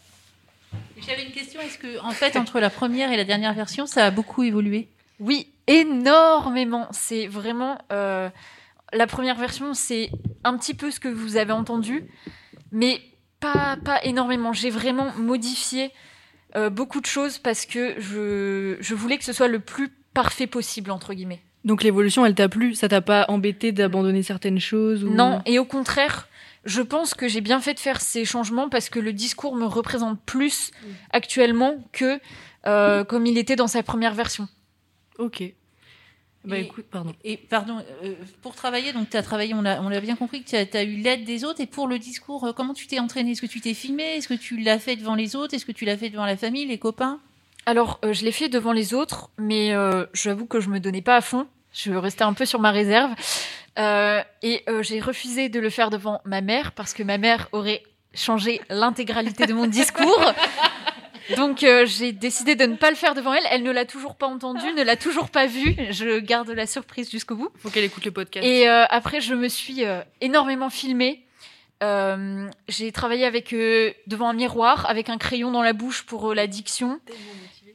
J'avais 1.08 1.24
une 1.24 1.32
question. 1.32 1.60
Est-ce 1.62 1.78
que, 1.78 2.00
en 2.02 2.12
fait, 2.12 2.36
entre 2.36 2.60
la 2.60 2.70
première 2.70 3.12
et 3.12 3.18
la 3.18 3.24
dernière 3.24 3.54
version, 3.54 3.86
ça 3.86 4.06
a 4.06 4.12
beaucoup 4.12 4.44
évolué? 4.44 4.88
Oui, 5.20 5.48
énormément. 5.66 6.88
C'est 6.92 7.28
vraiment 7.28 7.78
euh, 7.92 8.30
la 8.94 9.08
première 9.08 9.38
version, 9.38 9.74
c'est 9.74 10.12
un 10.44 10.58
petit 10.58 10.74
peu 10.74 10.92
ce 10.92 11.00
que 11.00 11.08
vous 11.08 11.38
avez 11.38 11.54
entendu, 11.54 12.06
mais 12.72 13.02
pas 13.40 13.78
pas 13.84 14.04
énormément. 14.04 14.54
J'ai 14.54 14.70
vraiment 14.70 15.12
modifié 15.18 15.92
euh, 16.56 16.70
beaucoup 16.70 17.02
de 17.02 17.06
choses 17.06 17.38
parce 17.38 17.66
que 17.66 17.96
je 18.00 18.78
je 18.80 18.96
voulais 18.96 19.18
que 19.18 19.26
ce 19.26 19.34
soit 19.34 19.48
le 19.48 19.60
plus 19.60 19.90
parfait 20.14 20.48
possible 20.48 20.92
entre 20.92 21.14
guillemets. 21.14 21.42
Donc 21.64 21.84
l'évolution, 21.84 22.26
elle 22.26 22.36
t'a 22.36 22.50
plu? 22.50 22.76
Ça 22.76 22.88
t'a 22.88 23.02
pas 23.02 23.26
embêté 23.28 23.72
d'abandonner 23.72 24.24
certaines 24.24 24.60
choses 24.60 25.04
ou... 25.04 25.10
Non, 25.10 25.42
et 25.46 25.60
au 25.60 25.66
contraire, 25.66 26.30
je 26.64 26.82
pense 26.82 27.14
que 27.14 27.28
j'ai 27.28 27.42
bien 27.42 27.60
fait 27.60 27.74
de 27.74 27.80
faire 27.80 28.00
ces 28.00 28.24
changements 28.24 28.70
parce 28.70 28.90
que 28.90 29.00
le 29.00 29.12
discours 29.12 29.56
me 29.56 29.66
représente 29.66 30.20
plus 30.22 30.72
actuellement 31.12 31.76
que 31.92 32.20
euh, 32.66 33.04
comme 33.04 33.26
il 33.26 33.38
était 33.38 33.56
dans 33.56 33.68
sa 33.68 33.84
première 33.84 34.14
version. 34.14 34.48
Ok. 35.20 35.44
Bah 36.48 36.58
Et- 36.58 36.62
écoute, 36.62 36.86
pardon. 36.90 37.14
Et 37.24 37.36
pardon, 37.38 37.84
euh, 38.04 38.14
pour 38.42 38.56
travailler, 38.56 38.94
donc 38.94 39.10
tu 39.10 39.18
as 39.18 39.22
travaillé, 39.24 39.54
on 39.54 39.62
l'a 39.62 40.00
bien 40.02 40.16
compris, 40.16 40.44
que 40.44 40.50
tu 40.50 40.78
as, 40.78 40.84
eu 40.84 40.96
l'aide 40.98 41.26
des 41.26 41.44
autres. 41.44 41.60
Et 41.62 41.66
pour 41.66 41.88
le 41.88 42.00
discours, 42.00 42.46
euh, 42.46 42.54
comment 42.54 42.74
tu 42.74 42.88
t'es 42.88 43.00
entraîné 43.00 43.32
Est-ce 43.32 43.42
que 43.42 43.48
tu 43.48 43.60
t'es 43.60 43.74
filmé 43.74 44.04
Est-ce 44.16 44.28
que 44.28 44.34
tu 44.34 44.58
l'as 44.58 44.80
fait 44.80 44.96
devant 44.96 45.16
les 45.16 45.36
autres? 45.36 45.54
Est-ce 45.54 45.66
que 45.66 45.72
tu 45.74 45.84
l'as 45.86 45.98
fait 45.98 46.10
devant 46.10 46.26
la 46.26 46.38
famille, 46.38 46.66
les 46.66 46.78
copains? 46.78 47.20
Alors, 47.66 48.00
euh, 48.06 48.14
je 48.14 48.24
l'ai 48.24 48.32
fait 48.32 48.48
devant 48.48 48.72
les 48.72 48.94
autres, 48.94 49.30
mais 49.38 49.74
j'avoue 50.14 50.46
que 50.46 50.60
je 50.62 50.70
me 50.70 50.80
donnais 50.80 51.02
pas 51.02 51.18
à 51.18 51.22
fond. 51.22 51.48
Je 51.74 51.92
restais 51.92 52.24
un 52.24 52.34
peu 52.34 52.46
sur 52.46 52.60
ma 52.60 52.72
réserve. 52.72 53.12
Et 53.78 54.64
j'ai 54.82 55.00
refusé 55.02 55.50
de 55.50 55.60
le 55.60 55.70
faire 55.70 55.90
devant 55.90 56.22
ma 56.24 56.42
mère 56.42 56.72
parce 56.72 56.94
que 56.94 57.04
ma 57.04 57.18
mère 57.18 57.50
aurait 57.52 57.84
changé 58.14 58.62
l'intégralité 58.70 59.46
de 59.46 59.54
mon 59.54 59.68
discours. 59.80 60.34
Donc 61.36 61.64
euh, 61.64 61.86
j'ai 61.86 62.12
décidé 62.14 62.56
de 62.56 62.66
ne 62.66 62.76
pas 62.76 62.90
le 62.90 62.96
faire 62.96 63.14
devant 63.14 63.34
elle. 63.34 63.44
Elle 63.52 63.64
ne 63.64 63.72
l'a 63.72 63.86
toujours 63.86 64.16
pas 64.16 64.28
entendu, 64.28 64.66
ne 64.74 64.84
l'a 64.84 64.96
toujours 64.96 65.30
pas 65.30 65.46
vu. 65.48 65.76
Je 65.92 66.20
garde 66.20 66.50
la 66.50 66.66
surprise 66.66 67.10
jusqu'au 67.12 67.36
bout. 67.36 67.50
Faut 67.58 67.70
qu'elle 67.70 67.84
écoute 67.84 68.06
le 68.06 68.12
podcast. 68.12 68.46
Et 68.46 68.68
euh, 68.70 68.86
après, 68.90 69.20
je 69.22 69.34
me 69.36 69.48
suis 69.50 69.84
euh, 69.86 70.02
énormément 70.22 70.70
filmée. 70.70 71.24
Euh, 71.84 72.50
j'ai 72.68 72.92
travaillé 72.92 73.26
avec 73.26 73.54
euh, 73.54 73.92
devant 74.08 74.30
un 74.30 74.34
miroir, 74.34 74.90
avec 74.90 75.10
un 75.10 75.18
crayon 75.18 75.52
dans 75.52 75.62
la 75.62 75.74
bouche 75.74 76.04
pour 76.06 76.32
euh, 76.32 76.34
la 76.36 76.48
diction. 76.48 77.00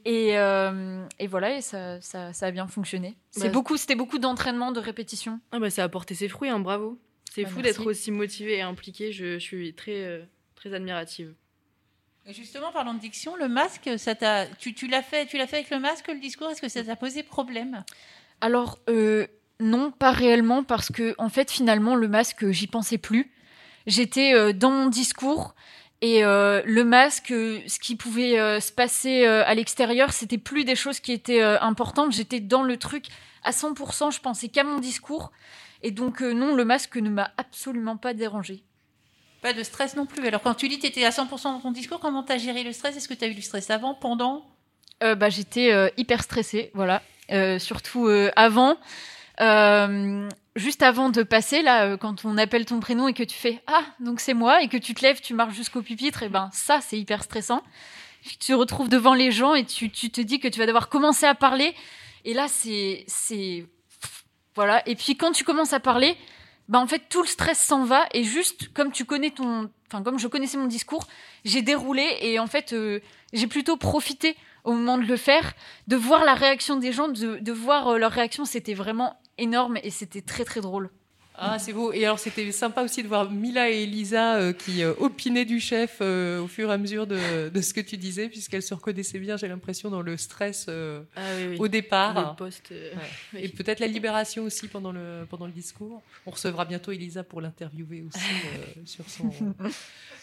Et, 0.05 0.37
euh, 0.37 1.05
et 1.19 1.27
voilà, 1.27 1.55
et 1.57 1.61
ça, 1.61 2.01
ça, 2.01 2.33
ça 2.33 2.47
a 2.47 2.51
bien 2.51 2.67
fonctionné. 2.67 3.15
C'est 3.31 3.43
Bah, 3.45 3.49
beaucoup, 3.49 3.77
c'était 3.77 3.95
beaucoup 3.95 4.19
d'entraînement, 4.19 4.73
de 4.73 4.81
répétition. 4.81 5.39
Ah 5.53 5.59
bah 5.59 5.69
ça 5.69 5.83
a 5.85 5.89
porté 5.89 6.13
ses 6.15 6.27
fruits, 6.27 6.49
hein, 6.49 6.59
bravo. 6.59 6.99
C'est 7.33 7.43
Bah, 7.43 7.49
fou 7.49 7.61
d'être 7.61 7.85
aussi 7.85 8.11
motivée 8.11 8.57
et 8.57 8.61
impliquée. 8.61 9.13
Je, 9.13 9.35
je 9.35 9.37
suis 9.39 9.73
très, 9.73 10.03
euh, 10.03 10.23
très 10.55 10.73
admirative. 10.73 11.33
Justement, 12.29 12.71
parlant 12.71 12.93
de 12.93 12.99
diction, 12.99 13.35
le 13.35 13.49
masque, 13.49 13.89
ça 13.97 14.15
tu, 14.57 14.73
tu 14.73 14.87
l'as 14.87 15.01
fait, 15.01 15.25
tu 15.25 15.37
l'as 15.37 15.45
fait 15.45 15.57
avec 15.57 15.69
le 15.69 15.79
masque, 15.79 16.07
le 16.07 16.19
discours. 16.19 16.49
Est-ce 16.49 16.61
que 16.61 16.69
ça 16.69 16.81
t'a 16.81 16.95
posé 16.95 17.21
problème? 17.21 17.83
Alors 18.39 18.79
euh, 18.89 19.27
non, 19.59 19.91
pas 19.91 20.11
réellement, 20.11 20.63
parce 20.63 20.89
que 20.89 21.15
en 21.17 21.27
fait, 21.27 21.51
finalement, 21.51 21.95
le 21.95 22.07
masque, 22.07 22.49
j'y 22.51 22.67
pensais 22.67 22.97
plus. 22.97 23.29
J'étais 23.87 24.33
euh, 24.33 24.53
dans 24.53 24.71
mon 24.71 24.87
discours. 24.87 25.53
Et 25.99 26.23
euh, 26.23 26.61
le 26.65 26.85
masque, 26.85 27.27
ce 27.29 27.79
qui 27.79 27.95
pouvait 27.95 28.59
se 28.59 28.71
passer 28.73 29.25
à 29.25 29.53
l'extérieur, 29.53 30.11
c'était 30.11 30.37
plus 30.37 30.65
des 30.65 30.75
choses 30.75 30.99
qui 30.99 31.13
étaient 31.13 31.41
importantes. 31.41 32.11
J'étais 32.11 32.41
dans 32.41 32.63
le 32.63 32.75
truc 32.75 33.05
à 33.43 33.51
100%. 33.51 34.13
Je 34.13 34.19
pensais 34.19 34.49
qu'à 34.49 34.65
mon 34.65 34.79
discours. 34.79 35.31
Et 35.81 35.91
donc 35.91 36.19
non, 36.19 36.55
le 36.55 36.65
masque 36.65 36.97
ne 36.97 37.09
m'a 37.09 37.31
absolument 37.37 37.95
pas 37.95 38.13
dérangé. 38.13 38.63
Pas 39.43 39.51
de 39.51 39.61
stress 39.61 39.97
non 39.97 40.05
plus. 40.05 40.25
Alors 40.25 40.41
quand 40.41 40.53
tu 40.53 40.69
que 40.69 40.73
tu 40.73 40.87
étais 40.87 41.03
à 41.03 41.09
100% 41.09 41.43
dans 41.43 41.59
ton 41.59 41.71
discours, 41.71 41.99
comment 41.99 42.23
t'as 42.23 42.37
géré 42.37 42.63
le 42.63 42.71
stress? 42.71 42.95
Est-ce 42.95 43.09
que 43.09 43.13
tu 43.13 43.25
as 43.25 43.27
eu 43.27 43.33
du 43.33 43.41
stress 43.41 43.69
avant, 43.69 43.93
pendant? 43.93 44.45
Euh, 45.03 45.15
bah, 45.15 45.29
j'étais 45.29 45.73
euh, 45.73 45.89
hyper 45.97 46.23
stressée, 46.23 46.71
voilà. 46.73 47.01
Euh, 47.29 47.59
surtout 47.59 48.07
avant, 48.37 48.77
juste 50.55 50.81
avant 50.81 51.09
de 51.09 51.23
passer 51.23 51.61
là, 51.61 51.97
quand 51.97 52.23
on 52.23 52.37
appelle 52.37 52.65
ton 52.65 52.79
prénom 52.79 53.09
et 53.09 53.13
que 53.13 53.23
tu 53.23 53.35
fais 53.35 53.61
ah 53.67 53.83
donc 53.99 54.21
c'est 54.21 54.33
moi 54.33 54.61
et 54.61 54.69
que 54.69 54.77
tu 54.77 54.93
te 54.93 55.01
lèves, 55.01 55.19
tu 55.19 55.33
marches 55.33 55.55
jusqu'au 55.55 55.81
pupitre, 55.81 56.23
et 56.23 56.29
ben 56.29 56.49
ça 56.53 56.79
c'est 56.81 56.97
hyper 56.97 57.23
stressant. 57.23 57.63
Tu 58.23 58.37
te 58.37 58.53
retrouves 58.53 58.87
devant 58.87 59.13
les 59.13 59.31
gens 59.31 59.55
et 59.55 59.65
tu, 59.65 59.89
tu 59.89 60.09
te 60.09 60.21
dis 60.21 60.39
que 60.39 60.47
tu 60.47 60.59
vas 60.59 60.65
devoir 60.65 60.87
commencer 60.87 61.25
à 61.25 61.35
parler, 61.35 61.75
et 62.23 62.33
là 62.33 62.47
c'est 62.47 63.05
voilà. 64.55 64.87
Et 64.87 64.95
puis 64.95 65.17
quand 65.17 65.33
tu 65.33 65.43
commences 65.43 65.73
à 65.73 65.81
parler, 65.81 66.15
bah 66.73 66.79
en 66.79 66.87
fait 66.87 67.03
tout 67.07 67.21
le 67.21 67.27
stress 67.27 67.59
s'en 67.59 67.85
va 67.85 68.07
et 68.15 68.23
juste 68.23 68.73
comme 68.73 68.91
tu 68.91 69.05
connais 69.05 69.29
ton, 69.29 69.69
enfin 69.85 70.01
comme 70.01 70.17
je 70.17 70.27
connaissais 70.27 70.57
mon 70.57 70.65
discours, 70.65 71.05
j'ai 71.45 71.61
déroulé 71.61 72.17
et 72.21 72.39
en 72.39 72.47
fait 72.47 72.73
euh, 72.73 72.99
j'ai 73.31 73.45
plutôt 73.45 73.77
profité 73.77 74.35
au 74.63 74.71
moment 74.73 74.97
de 74.97 75.05
le 75.05 75.15
faire, 75.15 75.53
de 75.87 75.95
voir 75.95 76.25
la 76.25 76.33
réaction 76.33 76.77
des 76.77 76.91
gens, 76.91 77.09
de, 77.09 77.51
voir 77.51 77.89
euh, 77.89 77.97
leur 77.99 78.11
réaction, 78.11 78.43
c'était 78.43 78.73
vraiment 78.73 79.19
énorme 79.37 79.77
et 79.83 79.91
c'était 79.91 80.23
très 80.23 80.45
très 80.45 80.61
drôle. 80.61 80.89
Ah, 81.35 81.57
c'est 81.59 81.73
beau. 81.73 81.91
Et 81.93 82.05
alors, 82.05 82.19
c'était 82.19 82.51
sympa 82.51 82.83
aussi 82.83 83.01
de 83.01 83.07
voir 83.07 83.31
Mila 83.31 83.69
et 83.71 83.83
Elisa 83.83 84.35
euh, 84.37 84.53
qui 84.53 84.83
euh, 84.83 84.93
opinaient 84.99 85.45
du 85.45 85.59
chef 85.59 85.97
euh, 86.01 86.39
au 86.41 86.47
fur 86.47 86.69
et 86.69 86.73
à 86.73 86.77
mesure 86.77 87.07
de, 87.07 87.49
de 87.49 87.61
ce 87.61 87.73
que 87.73 87.81
tu 87.81 87.97
disais, 87.97 88.29
puisqu'elles 88.29 88.61
se 88.61 88.73
reconnaissaient 88.73 89.19
bien, 89.19 89.35
j'ai 89.35 89.47
l'impression, 89.47 89.89
dans 89.89 90.01
le 90.01 90.15
stress 90.17 90.67
euh, 90.69 91.01
Ah 91.15 91.21
oui, 91.39 91.47
oui. 91.51 91.55
au 91.59 91.67
départ. 91.67 92.31
Le 92.31 92.35
poste, 92.35 92.71
euh, 92.71 92.91
Ouais. 93.33 93.43
Et 93.45 93.49
peut-être 93.49 93.79
la 93.79 93.87
libération 93.87 94.43
aussi 94.43 94.67
pendant 94.67 94.91
le, 94.91 95.25
pendant 95.29 95.47
le 95.47 95.51
discours. 95.51 96.01
On 96.25 96.31
recevra 96.31 96.65
bientôt 96.65 96.91
Elisa 96.91 97.23
pour 97.23 97.41
l'interviewer 97.41 98.03
aussi 98.07 98.19
euh, 98.23 98.81
sur, 98.85 99.09
son, 99.09 99.31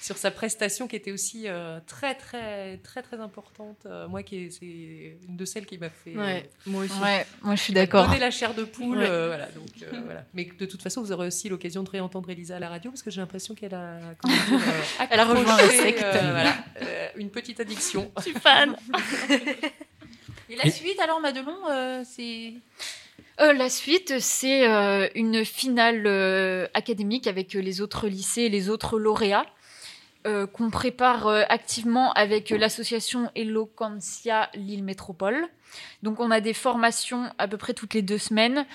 sur 0.01 0.17
sa 0.17 0.31
prestation 0.31 0.87
qui 0.87 0.97
était 0.97 1.13
aussi 1.13 1.45
euh, 1.47 1.81
très, 1.87 2.15
très, 2.15 2.77
très, 2.79 3.03
très 3.03 3.19
importante. 3.19 3.79
Euh, 3.87 4.07
moi, 4.09 4.23
qui 4.23 4.37
est- 4.37 4.51
c'est 4.51 5.17
une 5.29 5.37
de 5.37 5.45
celles 5.45 5.67
qui 5.67 5.77
m'a 5.79 5.91
fait. 5.91 6.17
Ouais, 6.17 6.49
moi 6.67 6.85
aussi. 6.85 7.01
Ouais, 7.03 7.27
moi 7.43 7.55
je 7.57 7.63
suis 7.63 7.73
d'accord. 7.73 8.07
Donné 8.07 8.21
la 8.21 8.31
chair 8.31 8.55
de 8.55 8.63
poule. 8.65 8.99
Ouais. 8.99 9.07
euh, 9.09 9.27
voilà, 9.27 9.47
donc, 9.47 9.69
euh, 9.83 10.01
voilà. 10.05 10.25
Mais 10.35 10.49
de 10.59 10.67
toute 10.67 10.83
façon, 10.83 11.00
vous 11.01 11.13
aurez 11.13 11.27
aussi 11.27 11.49
l'occasion 11.49 11.83
de 11.83 11.91
réentendre 11.91 12.29
Elisa 12.31 12.57
à 12.57 12.59
la 12.59 12.69
radio 12.69 12.91
parce 12.91 13.03
que 13.03 13.11
j'ai 13.11 13.21
l'impression 13.21 13.55
qu'elle 13.55 13.75
a, 13.75 13.99
dire, 14.25 14.37
euh, 14.53 15.07
Elle 15.11 15.21
a 15.21 15.25
rejoint 15.25 15.57
la 15.57 15.69
secte. 15.69 16.03
euh, 16.03 16.31
voilà, 16.31 16.55
euh, 16.83 17.09
une 17.17 17.31
petite 17.31 17.61
addiction. 17.61 18.11
Je 18.19 18.23
suis 18.23 18.33
fan. 18.35 18.77
Et 20.49 20.57
la 20.57 20.71
suite, 20.71 20.99
alors, 21.01 21.21
Madelon, 21.21 21.57
euh, 21.71 22.03
c'est. 22.05 22.55
Euh, 23.41 23.53
la 23.53 23.71
suite, 23.71 24.19
c'est 24.21 24.69
euh, 24.69 25.09
une 25.15 25.45
finale 25.45 26.07
euh, 26.07 26.67
académique 26.75 27.27
avec 27.27 27.55
euh, 27.55 27.61
les 27.61 27.81
autres 27.81 28.09
lycées 28.09 28.43
et 28.43 28.49
les 28.49 28.69
autres 28.69 28.99
lauréats 28.99 29.47
euh, 30.27 30.47
qu'on 30.47 30.71
prépare 30.71 31.29
euh, 31.29 31.45
activement 31.49 32.13
avec 32.13 32.53
euh, 32.53 32.59
l'association 32.59 33.31
Eloquentia 33.35 34.51
Lille 34.55 34.85
Métropole. 34.85 35.47
Donc 36.03 36.21
on 36.21 36.31
a 36.31 36.41
des 36.41 36.53
formations 36.53 37.31
à 37.39 37.49
peu 37.49 37.57
près 37.57 37.73
toutes 37.73 37.95
les 37.95 38.03
deux 38.03 38.19
semaines 38.19 38.67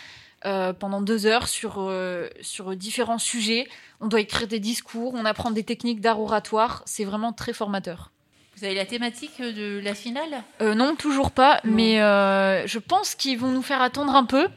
euh, 0.46 0.74
pendant 0.74 1.02
deux 1.02 1.26
heures 1.26 1.48
sur, 1.48 1.76
euh, 1.80 2.28
sur 2.42 2.76
différents 2.76 3.18
sujets. 3.18 3.68
On 4.00 4.08
doit 4.08 4.22
écrire 4.22 4.48
des 4.48 4.60
discours, 4.60 5.14
on 5.16 5.26
apprend 5.26 5.52
des 5.52 5.64
techniques 5.64 6.02
d'art 6.02 6.20
oratoire. 6.20 6.84
C'est 6.86 7.06
vraiment 7.06 7.34
très 7.34 7.54
formateur. 7.54 8.12
Vous 8.58 8.64
avez 8.64 8.76
la 8.76 8.86
thématique 8.86 9.42
de 9.42 9.82
la 9.84 9.94
finale? 9.94 10.44
Euh, 10.62 10.76
non, 10.76 10.96
toujours 10.96 11.32
pas, 11.32 11.60
mais 11.66 12.02
euh, 12.02 12.66
je 12.68 12.80
pense 12.80 13.14
qu'ils 13.16 13.38
vont 13.38 13.52
nous 13.52 13.62
faire 13.62 13.82
attendre 13.82 14.16
un 14.16 14.26
peu. 14.26 14.48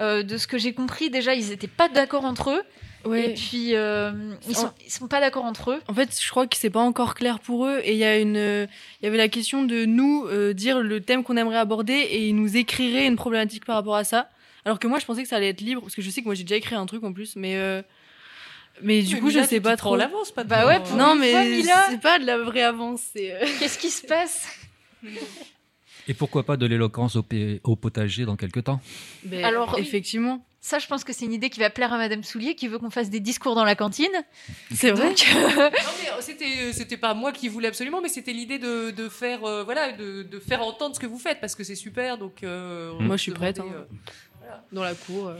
Euh, 0.00 0.22
de 0.22 0.38
ce 0.38 0.46
que 0.46 0.58
j'ai 0.58 0.72
compris, 0.72 1.10
déjà, 1.10 1.34
ils 1.34 1.48
n'étaient 1.48 1.66
pas 1.66 1.88
d'accord 1.88 2.24
entre 2.24 2.50
eux. 2.50 2.62
Ouais. 3.04 3.30
Et 3.30 3.34
puis, 3.34 3.74
euh, 3.74 4.12
ils, 4.48 4.56
sont, 4.56 4.72
ils 4.84 4.90
sont 4.90 5.08
pas 5.08 5.20
d'accord 5.20 5.44
entre 5.44 5.72
eux. 5.72 5.80
En 5.88 5.94
fait, 5.94 6.18
je 6.20 6.30
crois 6.30 6.46
que 6.46 6.56
c'est 6.56 6.70
pas 6.70 6.80
encore 6.80 7.14
clair 7.14 7.38
pour 7.38 7.66
eux. 7.66 7.80
Et 7.84 7.92
il 7.92 7.98
y 7.98 8.04
a 8.04 8.18
une, 8.18 8.36
euh, 8.36 8.66
il 9.00 9.04
y 9.04 9.08
avait 9.08 9.18
la 9.18 9.28
question 9.28 9.62
de 9.62 9.84
nous 9.84 10.26
euh, 10.26 10.54
dire 10.54 10.80
le 10.80 11.00
thème 11.00 11.22
qu'on 11.22 11.36
aimerait 11.36 11.58
aborder 11.58 11.92
et 11.92 12.28
ils 12.28 12.34
nous 12.34 12.56
écriraient 12.56 13.06
une 13.06 13.16
problématique 13.16 13.64
par 13.64 13.76
rapport 13.76 13.96
à 13.96 14.04
ça. 14.04 14.28
Alors 14.64 14.78
que 14.78 14.86
moi, 14.86 14.98
je 14.98 15.04
pensais 15.06 15.22
que 15.22 15.28
ça 15.28 15.36
allait 15.36 15.50
être 15.50 15.60
libre 15.60 15.80
parce 15.82 15.94
que 15.94 16.02
je 16.02 16.10
sais 16.10 16.20
que 16.20 16.26
moi 16.26 16.34
j'ai 16.34 16.44
déjà 16.44 16.56
écrit 16.56 16.74
un 16.74 16.86
truc 16.86 17.04
en 17.04 17.12
plus, 17.12 17.36
mais 17.36 17.56
euh, 17.56 17.82
mais 18.82 19.02
du 19.02 19.14
Mais 19.14 19.20
coup, 19.20 19.26
Mila, 19.28 19.42
je 19.42 19.48
sais 19.48 19.60
pas 19.60 19.76
trop. 19.76 19.94
l'avance, 19.96 20.32
pas 20.32 20.42
de 20.44 20.48
Bah 20.48 20.66
ouais, 20.66 20.80
pour 20.80 20.96
non, 20.96 21.14
mais 21.14 21.62
c'est 21.62 22.00
pas 22.00 22.18
de 22.18 22.24
la 22.26 22.38
vraie 22.38 22.62
avance. 22.62 23.02
Euh, 23.16 23.44
Qu'est-ce 23.58 23.78
qui 23.78 23.90
se 23.90 24.06
passe? 24.06 24.48
Et 26.06 26.14
pourquoi 26.14 26.42
pas 26.44 26.56
de 26.56 26.66
l'éloquence 26.66 27.16
au, 27.16 27.76
potager 27.76 28.24
dans 28.26 28.36
quelques 28.36 28.64
temps? 28.64 28.80
Ben, 29.24 29.42
Alors, 29.44 29.78
effectivement, 29.78 30.44
Ça, 30.60 30.78
je 30.78 30.86
pense 30.86 31.02
que 31.04 31.12
c'est 31.14 31.24
une 31.26 31.32
idée 31.32 31.48
qui 31.50 31.60
va 31.60 31.70
plaire 31.70 31.92
à 31.94 31.98
Madame 31.98 32.22
Soulier, 32.22 32.54
qui 32.54 32.68
veut 32.68 32.78
qu'on 32.78 32.90
fasse 32.90 33.08
des 33.10 33.20
discours 33.20 33.54
dans 33.54 33.64
la 33.64 33.74
cantine. 33.74 34.12
c'est 34.74 34.90
vrai. 34.90 35.08
Donc, 35.10 35.26
euh, 35.34 35.70
Non, 35.70 35.70
mais 35.70 36.22
c'était 36.22 36.72
c'était 36.72 36.96
pas 36.98 37.12
moi 37.14 37.32
qui 37.32 37.48
voulais 37.48 37.68
absolument, 37.68 38.00
mais 38.02 38.08
c'était 38.10 38.32
l'idée 38.32 38.58
de, 38.58 38.90
de 38.90 39.08
faire 39.08 39.44
euh, 39.44 39.62
voilà 39.62 39.92
de, 39.92 40.22
de 40.22 40.38
faire 40.40 40.62
entendre 40.62 40.94
ce 40.94 41.00
que 41.00 41.06
vous 41.06 41.18
faites 41.18 41.40
parce 41.40 41.54
que 41.54 41.64
c'est 41.64 41.74
super. 41.74 42.16
Donc 42.18 42.42
euh, 42.42 42.92
on 42.98 43.02
Moi, 43.02 43.16
je 43.16 43.22
suis 43.22 43.32
prête, 43.32 43.60
hein. 43.60 43.66
euh, 43.74 43.84
Dans 44.72 44.82
la 44.84 44.94
cour. 44.94 45.28
euh. 45.28 45.34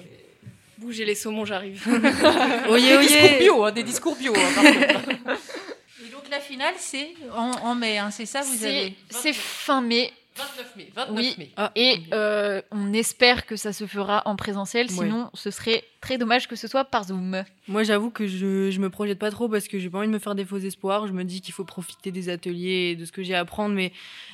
Bougez 0.79 1.05
les 1.05 1.15
saumons, 1.15 1.45
j'arrive. 1.45 1.87
Oyez, 2.69 2.99
des 2.99 3.03
discours 3.07 3.23
oyez. 3.31 3.39
bio, 3.39 3.65
hein, 3.65 3.73
des 3.73 3.83
discours 3.83 4.17
bio. 4.17 4.33
hein, 4.37 4.53
par. 4.55 4.65
Et 4.65 6.11
donc 6.11 6.29
la 6.31 6.41
finale, 6.41 6.75
c'est 6.79 7.11
en, 7.35 7.53
en 7.62 7.75
mai, 7.75 7.99
hein, 7.99 8.11
c'est 8.11 8.27
ça 8.27 8.41
vous 8.43 8.55
c'est 8.59 8.67
avez 8.67 8.95
c'est 9.11 9.33
fin 9.33 9.81
mai. 9.81 10.12
29 10.37 10.77
mai. 10.77 10.89
29 10.97 11.17
Oui. 11.17 11.35
mai. 11.39 11.51
Ah, 11.57 11.71
Et 11.77 11.99
euh, 12.12 12.61
on 12.73 12.93
espère 12.93 13.47
que 13.47 13.55
ça 13.55 13.73
se 13.73 13.87
fera 13.87 14.23
en 14.25 14.35
présentiel, 14.35 14.89
Ouais. 14.89 14.93
sinon 15.05 15.31
ce 15.33 15.53
serait 15.53 15.85
très 16.01 16.19
dommage 16.19 16.49
que 16.49 16.57
ce 16.57 16.67
soit 16.67 16.85
par 16.85 17.05
Zoom. 17.05 17.45
Moi, 17.69 17.85
j'avoue 17.85 18.11
que 18.11 18.27
je, 18.27 18.69
je 18.73 18.81
me 18.81 18.91
projette 18.91 19.21
pas 19.21 19.31
trop 19.31 19.49
parce 19.49 19.69
que 19.69 19.79
j'ai 19.79 19.89
pas 19.89 19.99
envie 19.99 20.09
de 20.09 20.12
me 20.12 20.19
faire 20.19 20.35
des 20.35 20.45
faux 20.45 20.59
espoirs. 20.59 21.07
Je 21.07 21.12
me 21.12 21.23
dis 21.23 21.41
qu'il 21.41 21.55
faut 21.55 21.65
profiter 21.65 22.11
des 22.11 22.29
ateliers 22.31 22.91
et 22.91 22.97
de 22.97 23.05
ce 23.05 23.12
que 23.12 23.23
j'ai 23.23 23.37
à 23.37 23.41
apprendre, 23.41 23.77
mais 23.77 23.93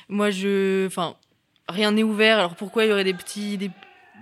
moi, 0.09 0.31
je, 0.31 0.87
enfin, 0.87 1.15
rien 1.69 1.91
n'est 1.91 2.01
ouvert. 2.01 2.39
Alors 2.39 2.55
pourquoi 2.55 2.83
il 2.85 2.89
y 2.89 2.91
aurait 2.93 3.03
des 3.03 3.13
petits, 3.13 3.59
des, 3.59 3.69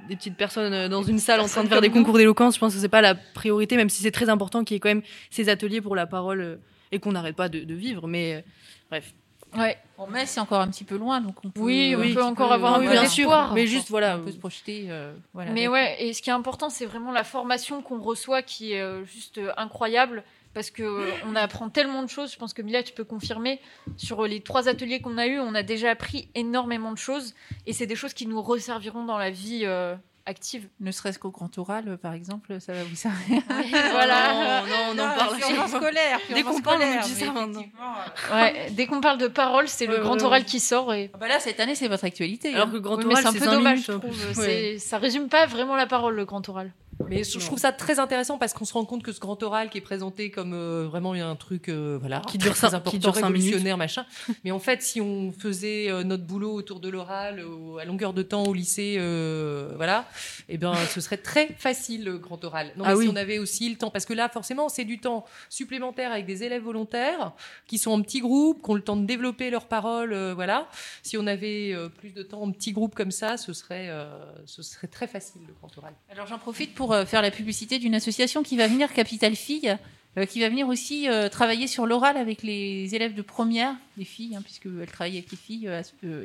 des 0.08 0.16
petites 0.16 0.36
personnes 0.38 0.74
euh, 0.74 0.90
dans 0.90 1.04
une 1.04 1.20
salle 1.20 1.40
en 1.42 1.48
train 1.48 1.64
de 1.64 1.70
faire 1.70 1.82
des 1.82 1.90
concours 1.90 2.18
d'éloquence 2.18 2.56
Je 2.56 2.60
pense 2.60 2.74
que 2.74 2.80
c'est 2.80 2.88
pas 2.90 3.02
la 3.02 3.16
priorité, 3.16 3.76
même 3.78 3.90
si 3.90 4.02
c'est 4.02 4.12
très 4.12 4.30
important 4.30 4.64
qu'il 4.64 4.76
y 4.76 4.78
ait 4.78 4.80
quand 4.80 4.90
même 4.90 5.04
ces 5.30 5.50
ateliers 5.50 5.82
pour 5.82 5.96
la 5.96 6.08
parole 6.08 6.42
euh, 6.42 6.56
et 6.92 7.00
qu'on 7.00 7.12
n'arrête 7.12 7.36
pas 7.36 7.50
de, 7.50 7.60
de 7.60 7.74
vivre. 7.76 8.08
Mais 8.08 8.36
euh, 8.36 8.42
bref. 8.90 9.14
Ouais. 9.58 9.78
En 9.98 10.06
mai, 10.06 10.28
c'est 10.28 10.40
encore 10.40 10.62
un 10.62 10.68
petit 10.68 10.84
peu 10.84 10.96
loin, 10.96 11.22
donc 11.22 11.44
on 11.44 11.50
peut, 11.50 11.60
Oui, 11.62 11.96
on 11.98 12.14
peut 12.14 12.22
encore 12.24 12.50
peu- 12.50 12.54
avoir 12.54 12.76
un 12.76 12.80
oui, 12.82 12.88
peu 12.88 12.94
d'espoir. 13.00 13.54
Mais 13.54 13.66
juste 13.66 13.90
voilà. 13.90 14.18
On 14.18 14.24
peut 14.24 14.32
se 14.32 14.38
projeter. 14.38 14.86
euh, 14.90 15.12
voilà, 15.34 15.52
Mais 15.52 15.62
avec- 15.66 15.72
ouais, 15.74 15.96
et 16.04 16.14
ce 16.14 16.22
qui 16.22 16.30
est 16.30 16.34
important, 16.34 16.70
c'est 16.70 16.86
vraiment 16.86 17.12
la 17.12 17.24
formation 17.24 17.82
qu'on 17.82 18.00
reçoit 18.00 18.44
qui 18.44 18.74
est 18.74 19.06
juste 19.06 19.40
euh, 19.40 19.52
incroyable. 19.58 20.24
Parce 20.54 20.72
que 20.72 20.84
euh, 20.84 21.12
on 21.28 21.36
apprend 21.36 21.70
tellement 21.70 22.02
de 22.04 22.10
choses. 22.10 22.32
Je 22.32 22.38
pense 22.38 22.54
que 22.54 22.62
Mila, 22.62 22.82
tu 22.84 22.94
peux 22.94 23.04
confirmer. 23.04 23.60
Sur 23.98 24.26
les 24.26 24.42
trois 24.42 24.68
ateliers 24.68 25.00
qu'on 25.00 25.18
a 25.18 25.28
eus, 25.28 25.40
on 25.40 25.54
a 25.56 25.64
déjà 25.64 25.92
appris 25.92 26.30
énormément 26.36 26.92
de 26.92 26.98
choses. 26.98 27.36
Et 27.68 27.74
c'est 27.74 27.86
des 27.86 27.96
choses 27.96 28.14
qui 28.14 28.26
nous 28.26 28.42
resserviront 28.42 29.06
dans 29.06 29.18
la 29.18 29.30
vie 29.30 29.62
euh, 29.66 29.96
active. 30.26 30.68
Ne 30.80 30.92
serait-ce 30.92 31.20
qu'au 31.20 31.32
grand 31.32 31.56
oral, 31.58 31.98
par 31.98 32.14
exemple, 32.14 32.60
ça 32.60 32.74
va 32.74 32.84
vous 32.84 32.96
servir. 32.96 33.42
voilà. 33.92 34.62
Non, 34.64 34.68
non, 34.68 34.76
on 34.90 35.00
en 35.00 35.16
parle. 35.16 35.38
purement 35.38 35.68
scolaire. 35.68 36.20
Dès 36.34 36.44
qu'on 36.44 36.62
parle, 36.62 36.82
on 36.84 37.02
dit 37.06 37.14
ça 37.14 37.32
maintenant. 37.32 37.62
euh, 37.62 38.34
Ouais, 38.34 38.70
dès 38.72 38.86
qu'on 38.88 39.02
parle 39.02 39.18
de 39.18 39.28
parole, 39.28 39.68
c'est 39.68 39.86
le 39.86 39.98
grand 40.00 40.22
oral 40.22 40.46
qui 40.46 40.60
sort. 40.60 40.94
Et... 40.94 41.12
ah 41.14 41.18
bah 41.18 41.28
là, 41.28 41.40
cette 41.40 41.60
année, 41.60 41.76
c'est 41.76 41.88
votre 41.88 42.06
actualité. 42.06 42.54
Alors 42.54 42.68
hein. 42.68 42.70
que 42.70 42.76
le 42.76 42.82
grand 42.82 42.98
Oui, 42.98 43.06
oral, 43.06 43.18
c'est 43.22 43.28
un 43.28 43.34
peu 43.34 43.46
dommage, 43.46 43.88
minutes, 43.88 43.88
je 43.88 43.92
trouve. 43.92 44.38
Ouais. 44.40 44.78
Ça 44.80 44.98
résume 44.98 45.30
pas 45.30 45.46
vraiment 45.46 45.76
la 45.76 45.88
parole, 45.88 46.16
le 46.16 46.26
grand 46.26 46.48
oral. 46.50 46.72
Mais 47.08 47.24
je, 47.24 47.40
je 47.40 47.46
trouve 47.46 47.58
ça 47.60 47.72
très 47.72 47.98
intéressant 48.00 48.38
parce 48.38 48.54
qu'on 48.54 48.66
se 48.66 48.74
rend 48.74 48.84
compte 48.86 49.04
que 49.04 49.12
ce 49.12 49.20
grand 49.20 49.42
oral 49.42 49.70
qui 49.70 49.78
est 49.78 49.82
présenté 49.82 50.32
comme 50.32 50.54
euh, 50.54 50.86
vraiment 50.88 51.14
un 51.14 51.36
truc 51.36 51.70
euh, 51.70 51.98
voilà 52.00 52.20
Qui 52.28 52.38
très, 52.38 52.48
dure 52.50 52.56
très 52.56 52.68
important, 52.74 52.92
qui 52.92 53.00
dure 53.00 53.14
révolutionnaire 53.14 53.78
machin. 53.78 54.06
Mais 54.44 54.52
en 54.52 54.60
fait, 54.60 54.82
si 54.84 55.00
on 55.02 55.32
faisait 55.32 55.90
euh, 55.90 56.04
notre 56.04 56.24
boulot 56.26 56.54
autour 56.54 56.80
de 56.80 56.90
l'oral 56.90 57.42
au- 57.44 57.78
à 57.78 57.86
longueur 57.86 58.14
de 58.14 58.22
temps 58.22 58.44
au 58.44 58.54
lycée, 58.54 58.98
euh, 59.00 59.72
voilà, 59.78 60.06
et 60.50 60.58
ben 60.58 60.74
ce 60.94 61.00
serait 61.02 61.18
très 61.18 61.48
facile 61.58 62.04
le 62.04 62.18
grand 62.18 62.44
oral. 62.44 62.72
Non, 62.76 62.84
Ah 62.86 62.90
mais 62.92 62.96
oui. 62.98 63.06
si 63.06 63.12
on 63.12 63.16
avait 63.16 63.40
aussi 63.40 63.70
le 63.70 63.78
temps, 63.78 63.90
parce 63.92 64.06
que 64.06 64.14
là 64.14 64.28
forcément 64.30 64.68
c'est 64.70 64.86
du 64.86 65.00
temps 65.00 65.26
supplémentaire 65.50 66.12
avec 66.12 66.26
des 66.26 66.44
élèves 66.44 66.64
volontaires 66.64 67.32
qui 67.66 67.78
sont 67.78 67.92
en 67.92 68.02
petits 68.02 68.20
groupes, 68.20 68.62
qui 68.64 68.70
ont 68.72 68.76
le 68.76 68.82
temps 68.82 68.98
de 68.98 69.06
développer 69.06 69.50
leurs 69.50 69.66
paroles, 69.68 70.14
euh, 70.14 70.34
voilà. 70.34 70.68
Si 71.04 71.18
on 71.18 71.26
avait 71.28 71.72
euh, 71.74 71.90
plus 71.90 72.12
de 72.12 72.24
temps 72.24 72.42
en 72.42 72.52
petits 72.52 72.72
groupes 72.74 72.94
comme 72.96 73.12
ça, 73.12 73.38
ce 73.38 73.54
serait 73.54 73.88
euh, 73.90 74.10
ce 74.46 74.62
serait 74.64 74.88
très 74.88 75.08
facile 75.08 75.42
le 75.48 75.54
grand 75.54 75.76
oral. 75.78 75.94
Alors 76.12 76.28
j'en 76.28 76.38
profite 76.40 76.76
pour 76.76 76.89
euh, 76.92 77.06
faire 77.06 77.22
la 77.22 77.32
publicité 77.32 77.80
d'une 77.80 77.96
association 77.96 78.44
qui 78.44 78.58
va 78.58 78.68
venir, 78.68 78.94
Capital 78.94 79.36
Filles, 79.36 79.78
euh, 80.18 80.26
qui 80.26 80.42
va 80.42 80.50
venir 80.50 80.68
aussi 80.68 81.08
euh, 81.08 81.30
travailler 81.30 81.68
sur 81.68 81.86
l'oral 81.86 82.18
avec 82.18 82.44
les 82.44 82.94
élèves 82.96 83.14
de 83.14 83.22
première, 83.22 83.76
les 83.98 84.06
filles, 84.06 84.36
hein, 84.36 84.42
puisqu'elles 84.44 84.88
travaillent 84.92 85.18
avec 85.18 85.32
les 85.32 85.38
filles 85.38 85.70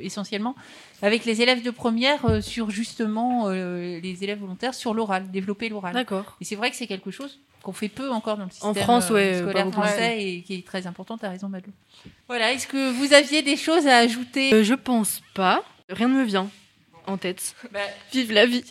essentiellement, 0.01 0.55
avec 1.01 1.25
les 1.25 1.41
élèves 1.41 1.63
de 1.63 1.71
première 1.71 2.43
sur 2.43 2.69
justement 2.71 3.49
les 3.49 4.17
élèves 4.21 4.39
volontaires 4.39 4.73
sur 4.73 4.93
l'oral, 4.93 5.29
développer 5.31 5.69
l'oral. 5.69 5.93
D'accord. 5.93 6.37
Et 6.41 6.45
c'est 6.45 6.55
vrai 6.55 6.71
que 6.71 6.75
c'est 6.75 6.87
quelque 6.87 7.11
chose 7.11 7.39
qu'on 7.65 7.73
fait 7.73 7.89
peu 7.89 8.11
encore 8.11 8.37
dans 8.37 8.45
le 8.45 8.51
système 8.51 8.69
En 8.69 8.73
France, 8.75 9.09
ouais, 9.09 9.39
scolaire 9.39 9.69
français 9.71 10.23
et 10.23 10.41
qui 10.43 10.53
est 10.53 10.65
très 10.65 10.85
important, 10.85 11.17
tu 11.17 11.25
as 11.25 11.29
raison 11.29 11.49
Madeleine. 11.49 11.73
Voilà, 12.27 12.53
est-ce 12.53 12.67
que 12.67 12.91
vous 12.91 13.13
aviez 13.13 13.41
des 13.41 13.57
choses 13.57 13.87
à 13.87 13.97
ajouter? 13.97 14.53
Euh, 14.53 14.63
je 14.63 14.75
pense 14.75 15.21
pas. 15.33 15.63
Rien 15.89 16.07
ne 16.07 16.13
me 16.13 16.23
vient 16.23 16.49
en 17.07 17.17
tête. 17.17 17.55
Bah, 17.71 17.79
Vive 18.11 18.31
la 18.31 18.45
vie. 18.45 18.63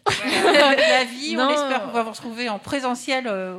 la 0.77 1.05
vie, 1.05 1.35
Non. 1.37 1.45
on 1.47 1.51
espère 1.51 1.91
va 1.91 2.03
vous 2.03 2.11
retrouver 2.11 2.49
en 2.49 2.59
présentiel 2.59 3.27
euh, 3.27 3.55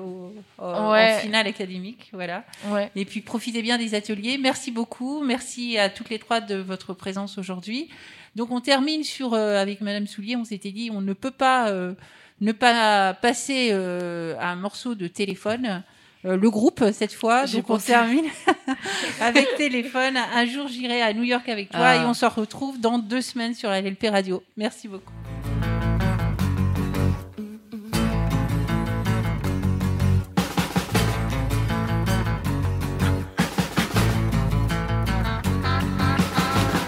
Ouais. 0.59 1.15
en 1.17 1.19
finale 1.19 1.47
académique. 1.47 2.09
Voilà. 2.13 2.43
Ouais. 2.67 2.89
Et 2.95 3.05
puis 3.05 3.21
profitez 3.21 3.61
bien 3.61 3.77
des 3.77 3.95
ateliers. 3.95 4.37
Merci 4.37 4.71
beaucoup. 4.71 5.23
Merci 5.23 5.77
à 5.77 5.89
toutes 5.89 6.09
les 6.09 6.19
trois 6.19 6.41
de 6.41 6.55
votre 6.55 6.93
présence 6.93 7.37
aujourd'hui. 7.37 7.89
Donc 8.35 8.51
on 8.51 8.61
termine 8.61 9.03
sur 9.03 9.33
euh, 9.33 9.61
avec 9.61 9.81
Madame 9.81 10.07
Soulier. 10.07 10.35
On 10.35 10.43
s'était 10.43 10.71
dit 10.71 10.89
on 10.91 11.01
ne 11.01 11.13
peut 11.13 11.31
pas 11.31 11.69
euh, 11.69 11.93
ne 12.41 12.51
pas 12.51 13.13
passer 13.13 13.69
euh, 13.71 14.35
un 14.39 14.55
morceau 14.55 14.93
de 14.95 15.07
téléphone. 15.07 15.83
Euh, 16.25 16.37
le 16.37 16.49
groupe 16.49 16.83
cette 16.91 17.13
fois. 17.13 17.45
J'ai 17.45 17.57
Donc 17.57 17.69
on 17.69 17.77
termine 17.77 18.25
avec 19.21 19.47
téléphone. 19.57 20.17
Un 20.17 20.45
jour 20.45 20.67
j'irai 20.67 21.01
à 21.01 21.13
New 21.13 21.23
York 21.23 21.47
avec 21.49 21.69
toi 21.69 21.79
Ah. 21.83 21.95
et 21.97 22.05
on 22.05 22.13
se 22.13 22.25
retrouve 22.25 22.79
dans 22.79 22.97
deux 22.97 23.21
semaines 23.21 23.53
sur 23.53 23.69
la 23.69 23.81
LP 23.81 24.07
Radio. 24.09 24.41
Merci 24.57 24.87
beaucoup. 24.87 25.11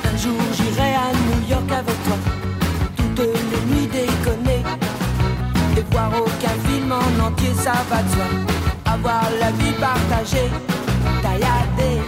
Un 0.03 0.17
jour 0.17 0.39
j'irai 0.53 0.93
à 0.93 1.11
New 1.13 1.49
York 1.49 1.71
avec 1.71 2.03
toi, 2.03 2.17
toutes 2.97 3.19
les 3.19 3.73
nuits 3.75 3.87
déconner, 3.87 4.63
et 5.77 5.81
voir 5.91 6.11
aucun 6.19 6.55
film 6.67 6.91
en 6.91 7.25
entier, 7.27 7.53
ça 7.55 7.73
va 7.89 8.01
de 8.03 8.09
soi. 8.09 8.56
Avoir 8.97 9.29
la 9.39 9.51
vie 9.51 9.73
partagée, 9.73 10.49
tailladée, 11.21 12.01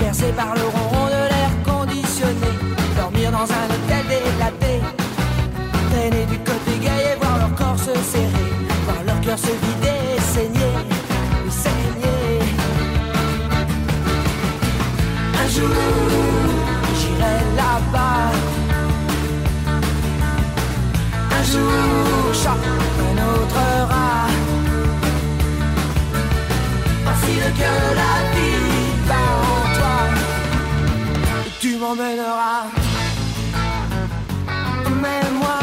bercée 0.00 0.32
par 0.36 0.54
le 0.54 0.62
ronron 0.62 1.06
de 1.06 1.22
l'air 1.32 1.50
conditionné, 1.64 2.52
dormir 2.96 3.32
dans 3.32 3.48
un 3.60 3.66
hôtel 3.74 4.04
délaté, 4.08 4.80
traîner 5.90 6.26
du 6.26 6.38
côté 6.38 6.78
gay 6.80 7.12
et 7.12 7.16
voir 7.20 7.38
leur 7.38 7.54
corps 7.54 7.78
se 7.78 7.92
serrer, 8.12 8.50
voir 8.84 9.02
leur 9.04 9.20
cœur 9.20 9.38
se 9.38 9.52
vider 9.62 10.20
saigner, 10.32 10.76
saigner. 11.50 12.38
Un 15.42 15.48
jour, 15.48 15.68
j'irai 16.98 17.36
là-bas. 17.56 18.30
Un 21.36 21.42
jour, 21.52 22.34
choc, 22.34 22.62
un 23.06 23.16
autre 23.34 23.99
m'emmèneras. 32.00 32.64
Emmène-moi. 34.86 35.58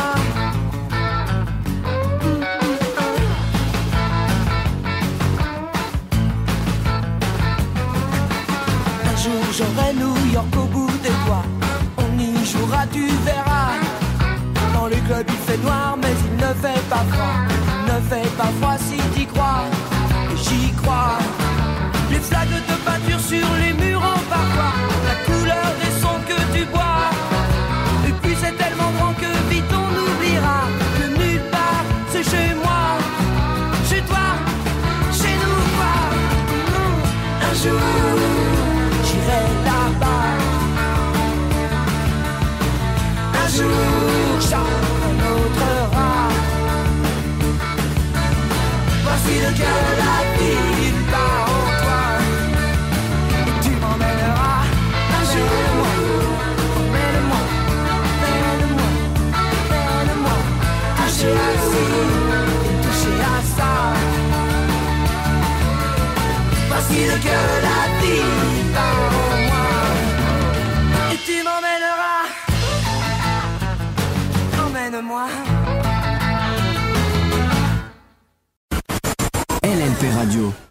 Un 9.06 9.18
jour 9.18 9.44
j'aurai 9.58 9.94
New 9.94 10.32
York 10.34 10.48
au 10.56 10.66
bout 10.66 10.92
des 11.04 11.10
doigts. 11.26 11.46
On 11.98 12.20
y 12.20 12.46
jouera, 12.46 12.86
tu 12.92 13.08
verras. 13.26 13.72
Dans 14.74 14.88
les 14.88 14.98
clubs 15.08 15.26
il 15.28 15.52
fait 15.52 15.58
noir, 15.64 15.98
mais 16.02 16.14
il 16.26 16.36
ne 16.38 16.54
fait 16.62 16.82
pas 16.90 17.04
froid. 17.12 17.38
Ne 17.88 17.98
fait 18.10 18.30
pas 18.38 18.52
froid 18.60 18.78
si 18.78 18.98
t'y 19.14 19.26
crois. 19.26 19.66
J'y 20.36 20.72
crois. 20.82 21.18
Les 22.12 22.20
flaques 22.20 22.50
de 22.50 22.76
peinture 22.86 23.20
sur 23.20 23.48
les 23.62 23.74
murs 23.74 24.04
en 24.04 24.20
parfois. 24.30 24.74
La 25.08 25.16
couleur 25.26 25.67
tu 26.58 26.66
bois. 26.66 26.97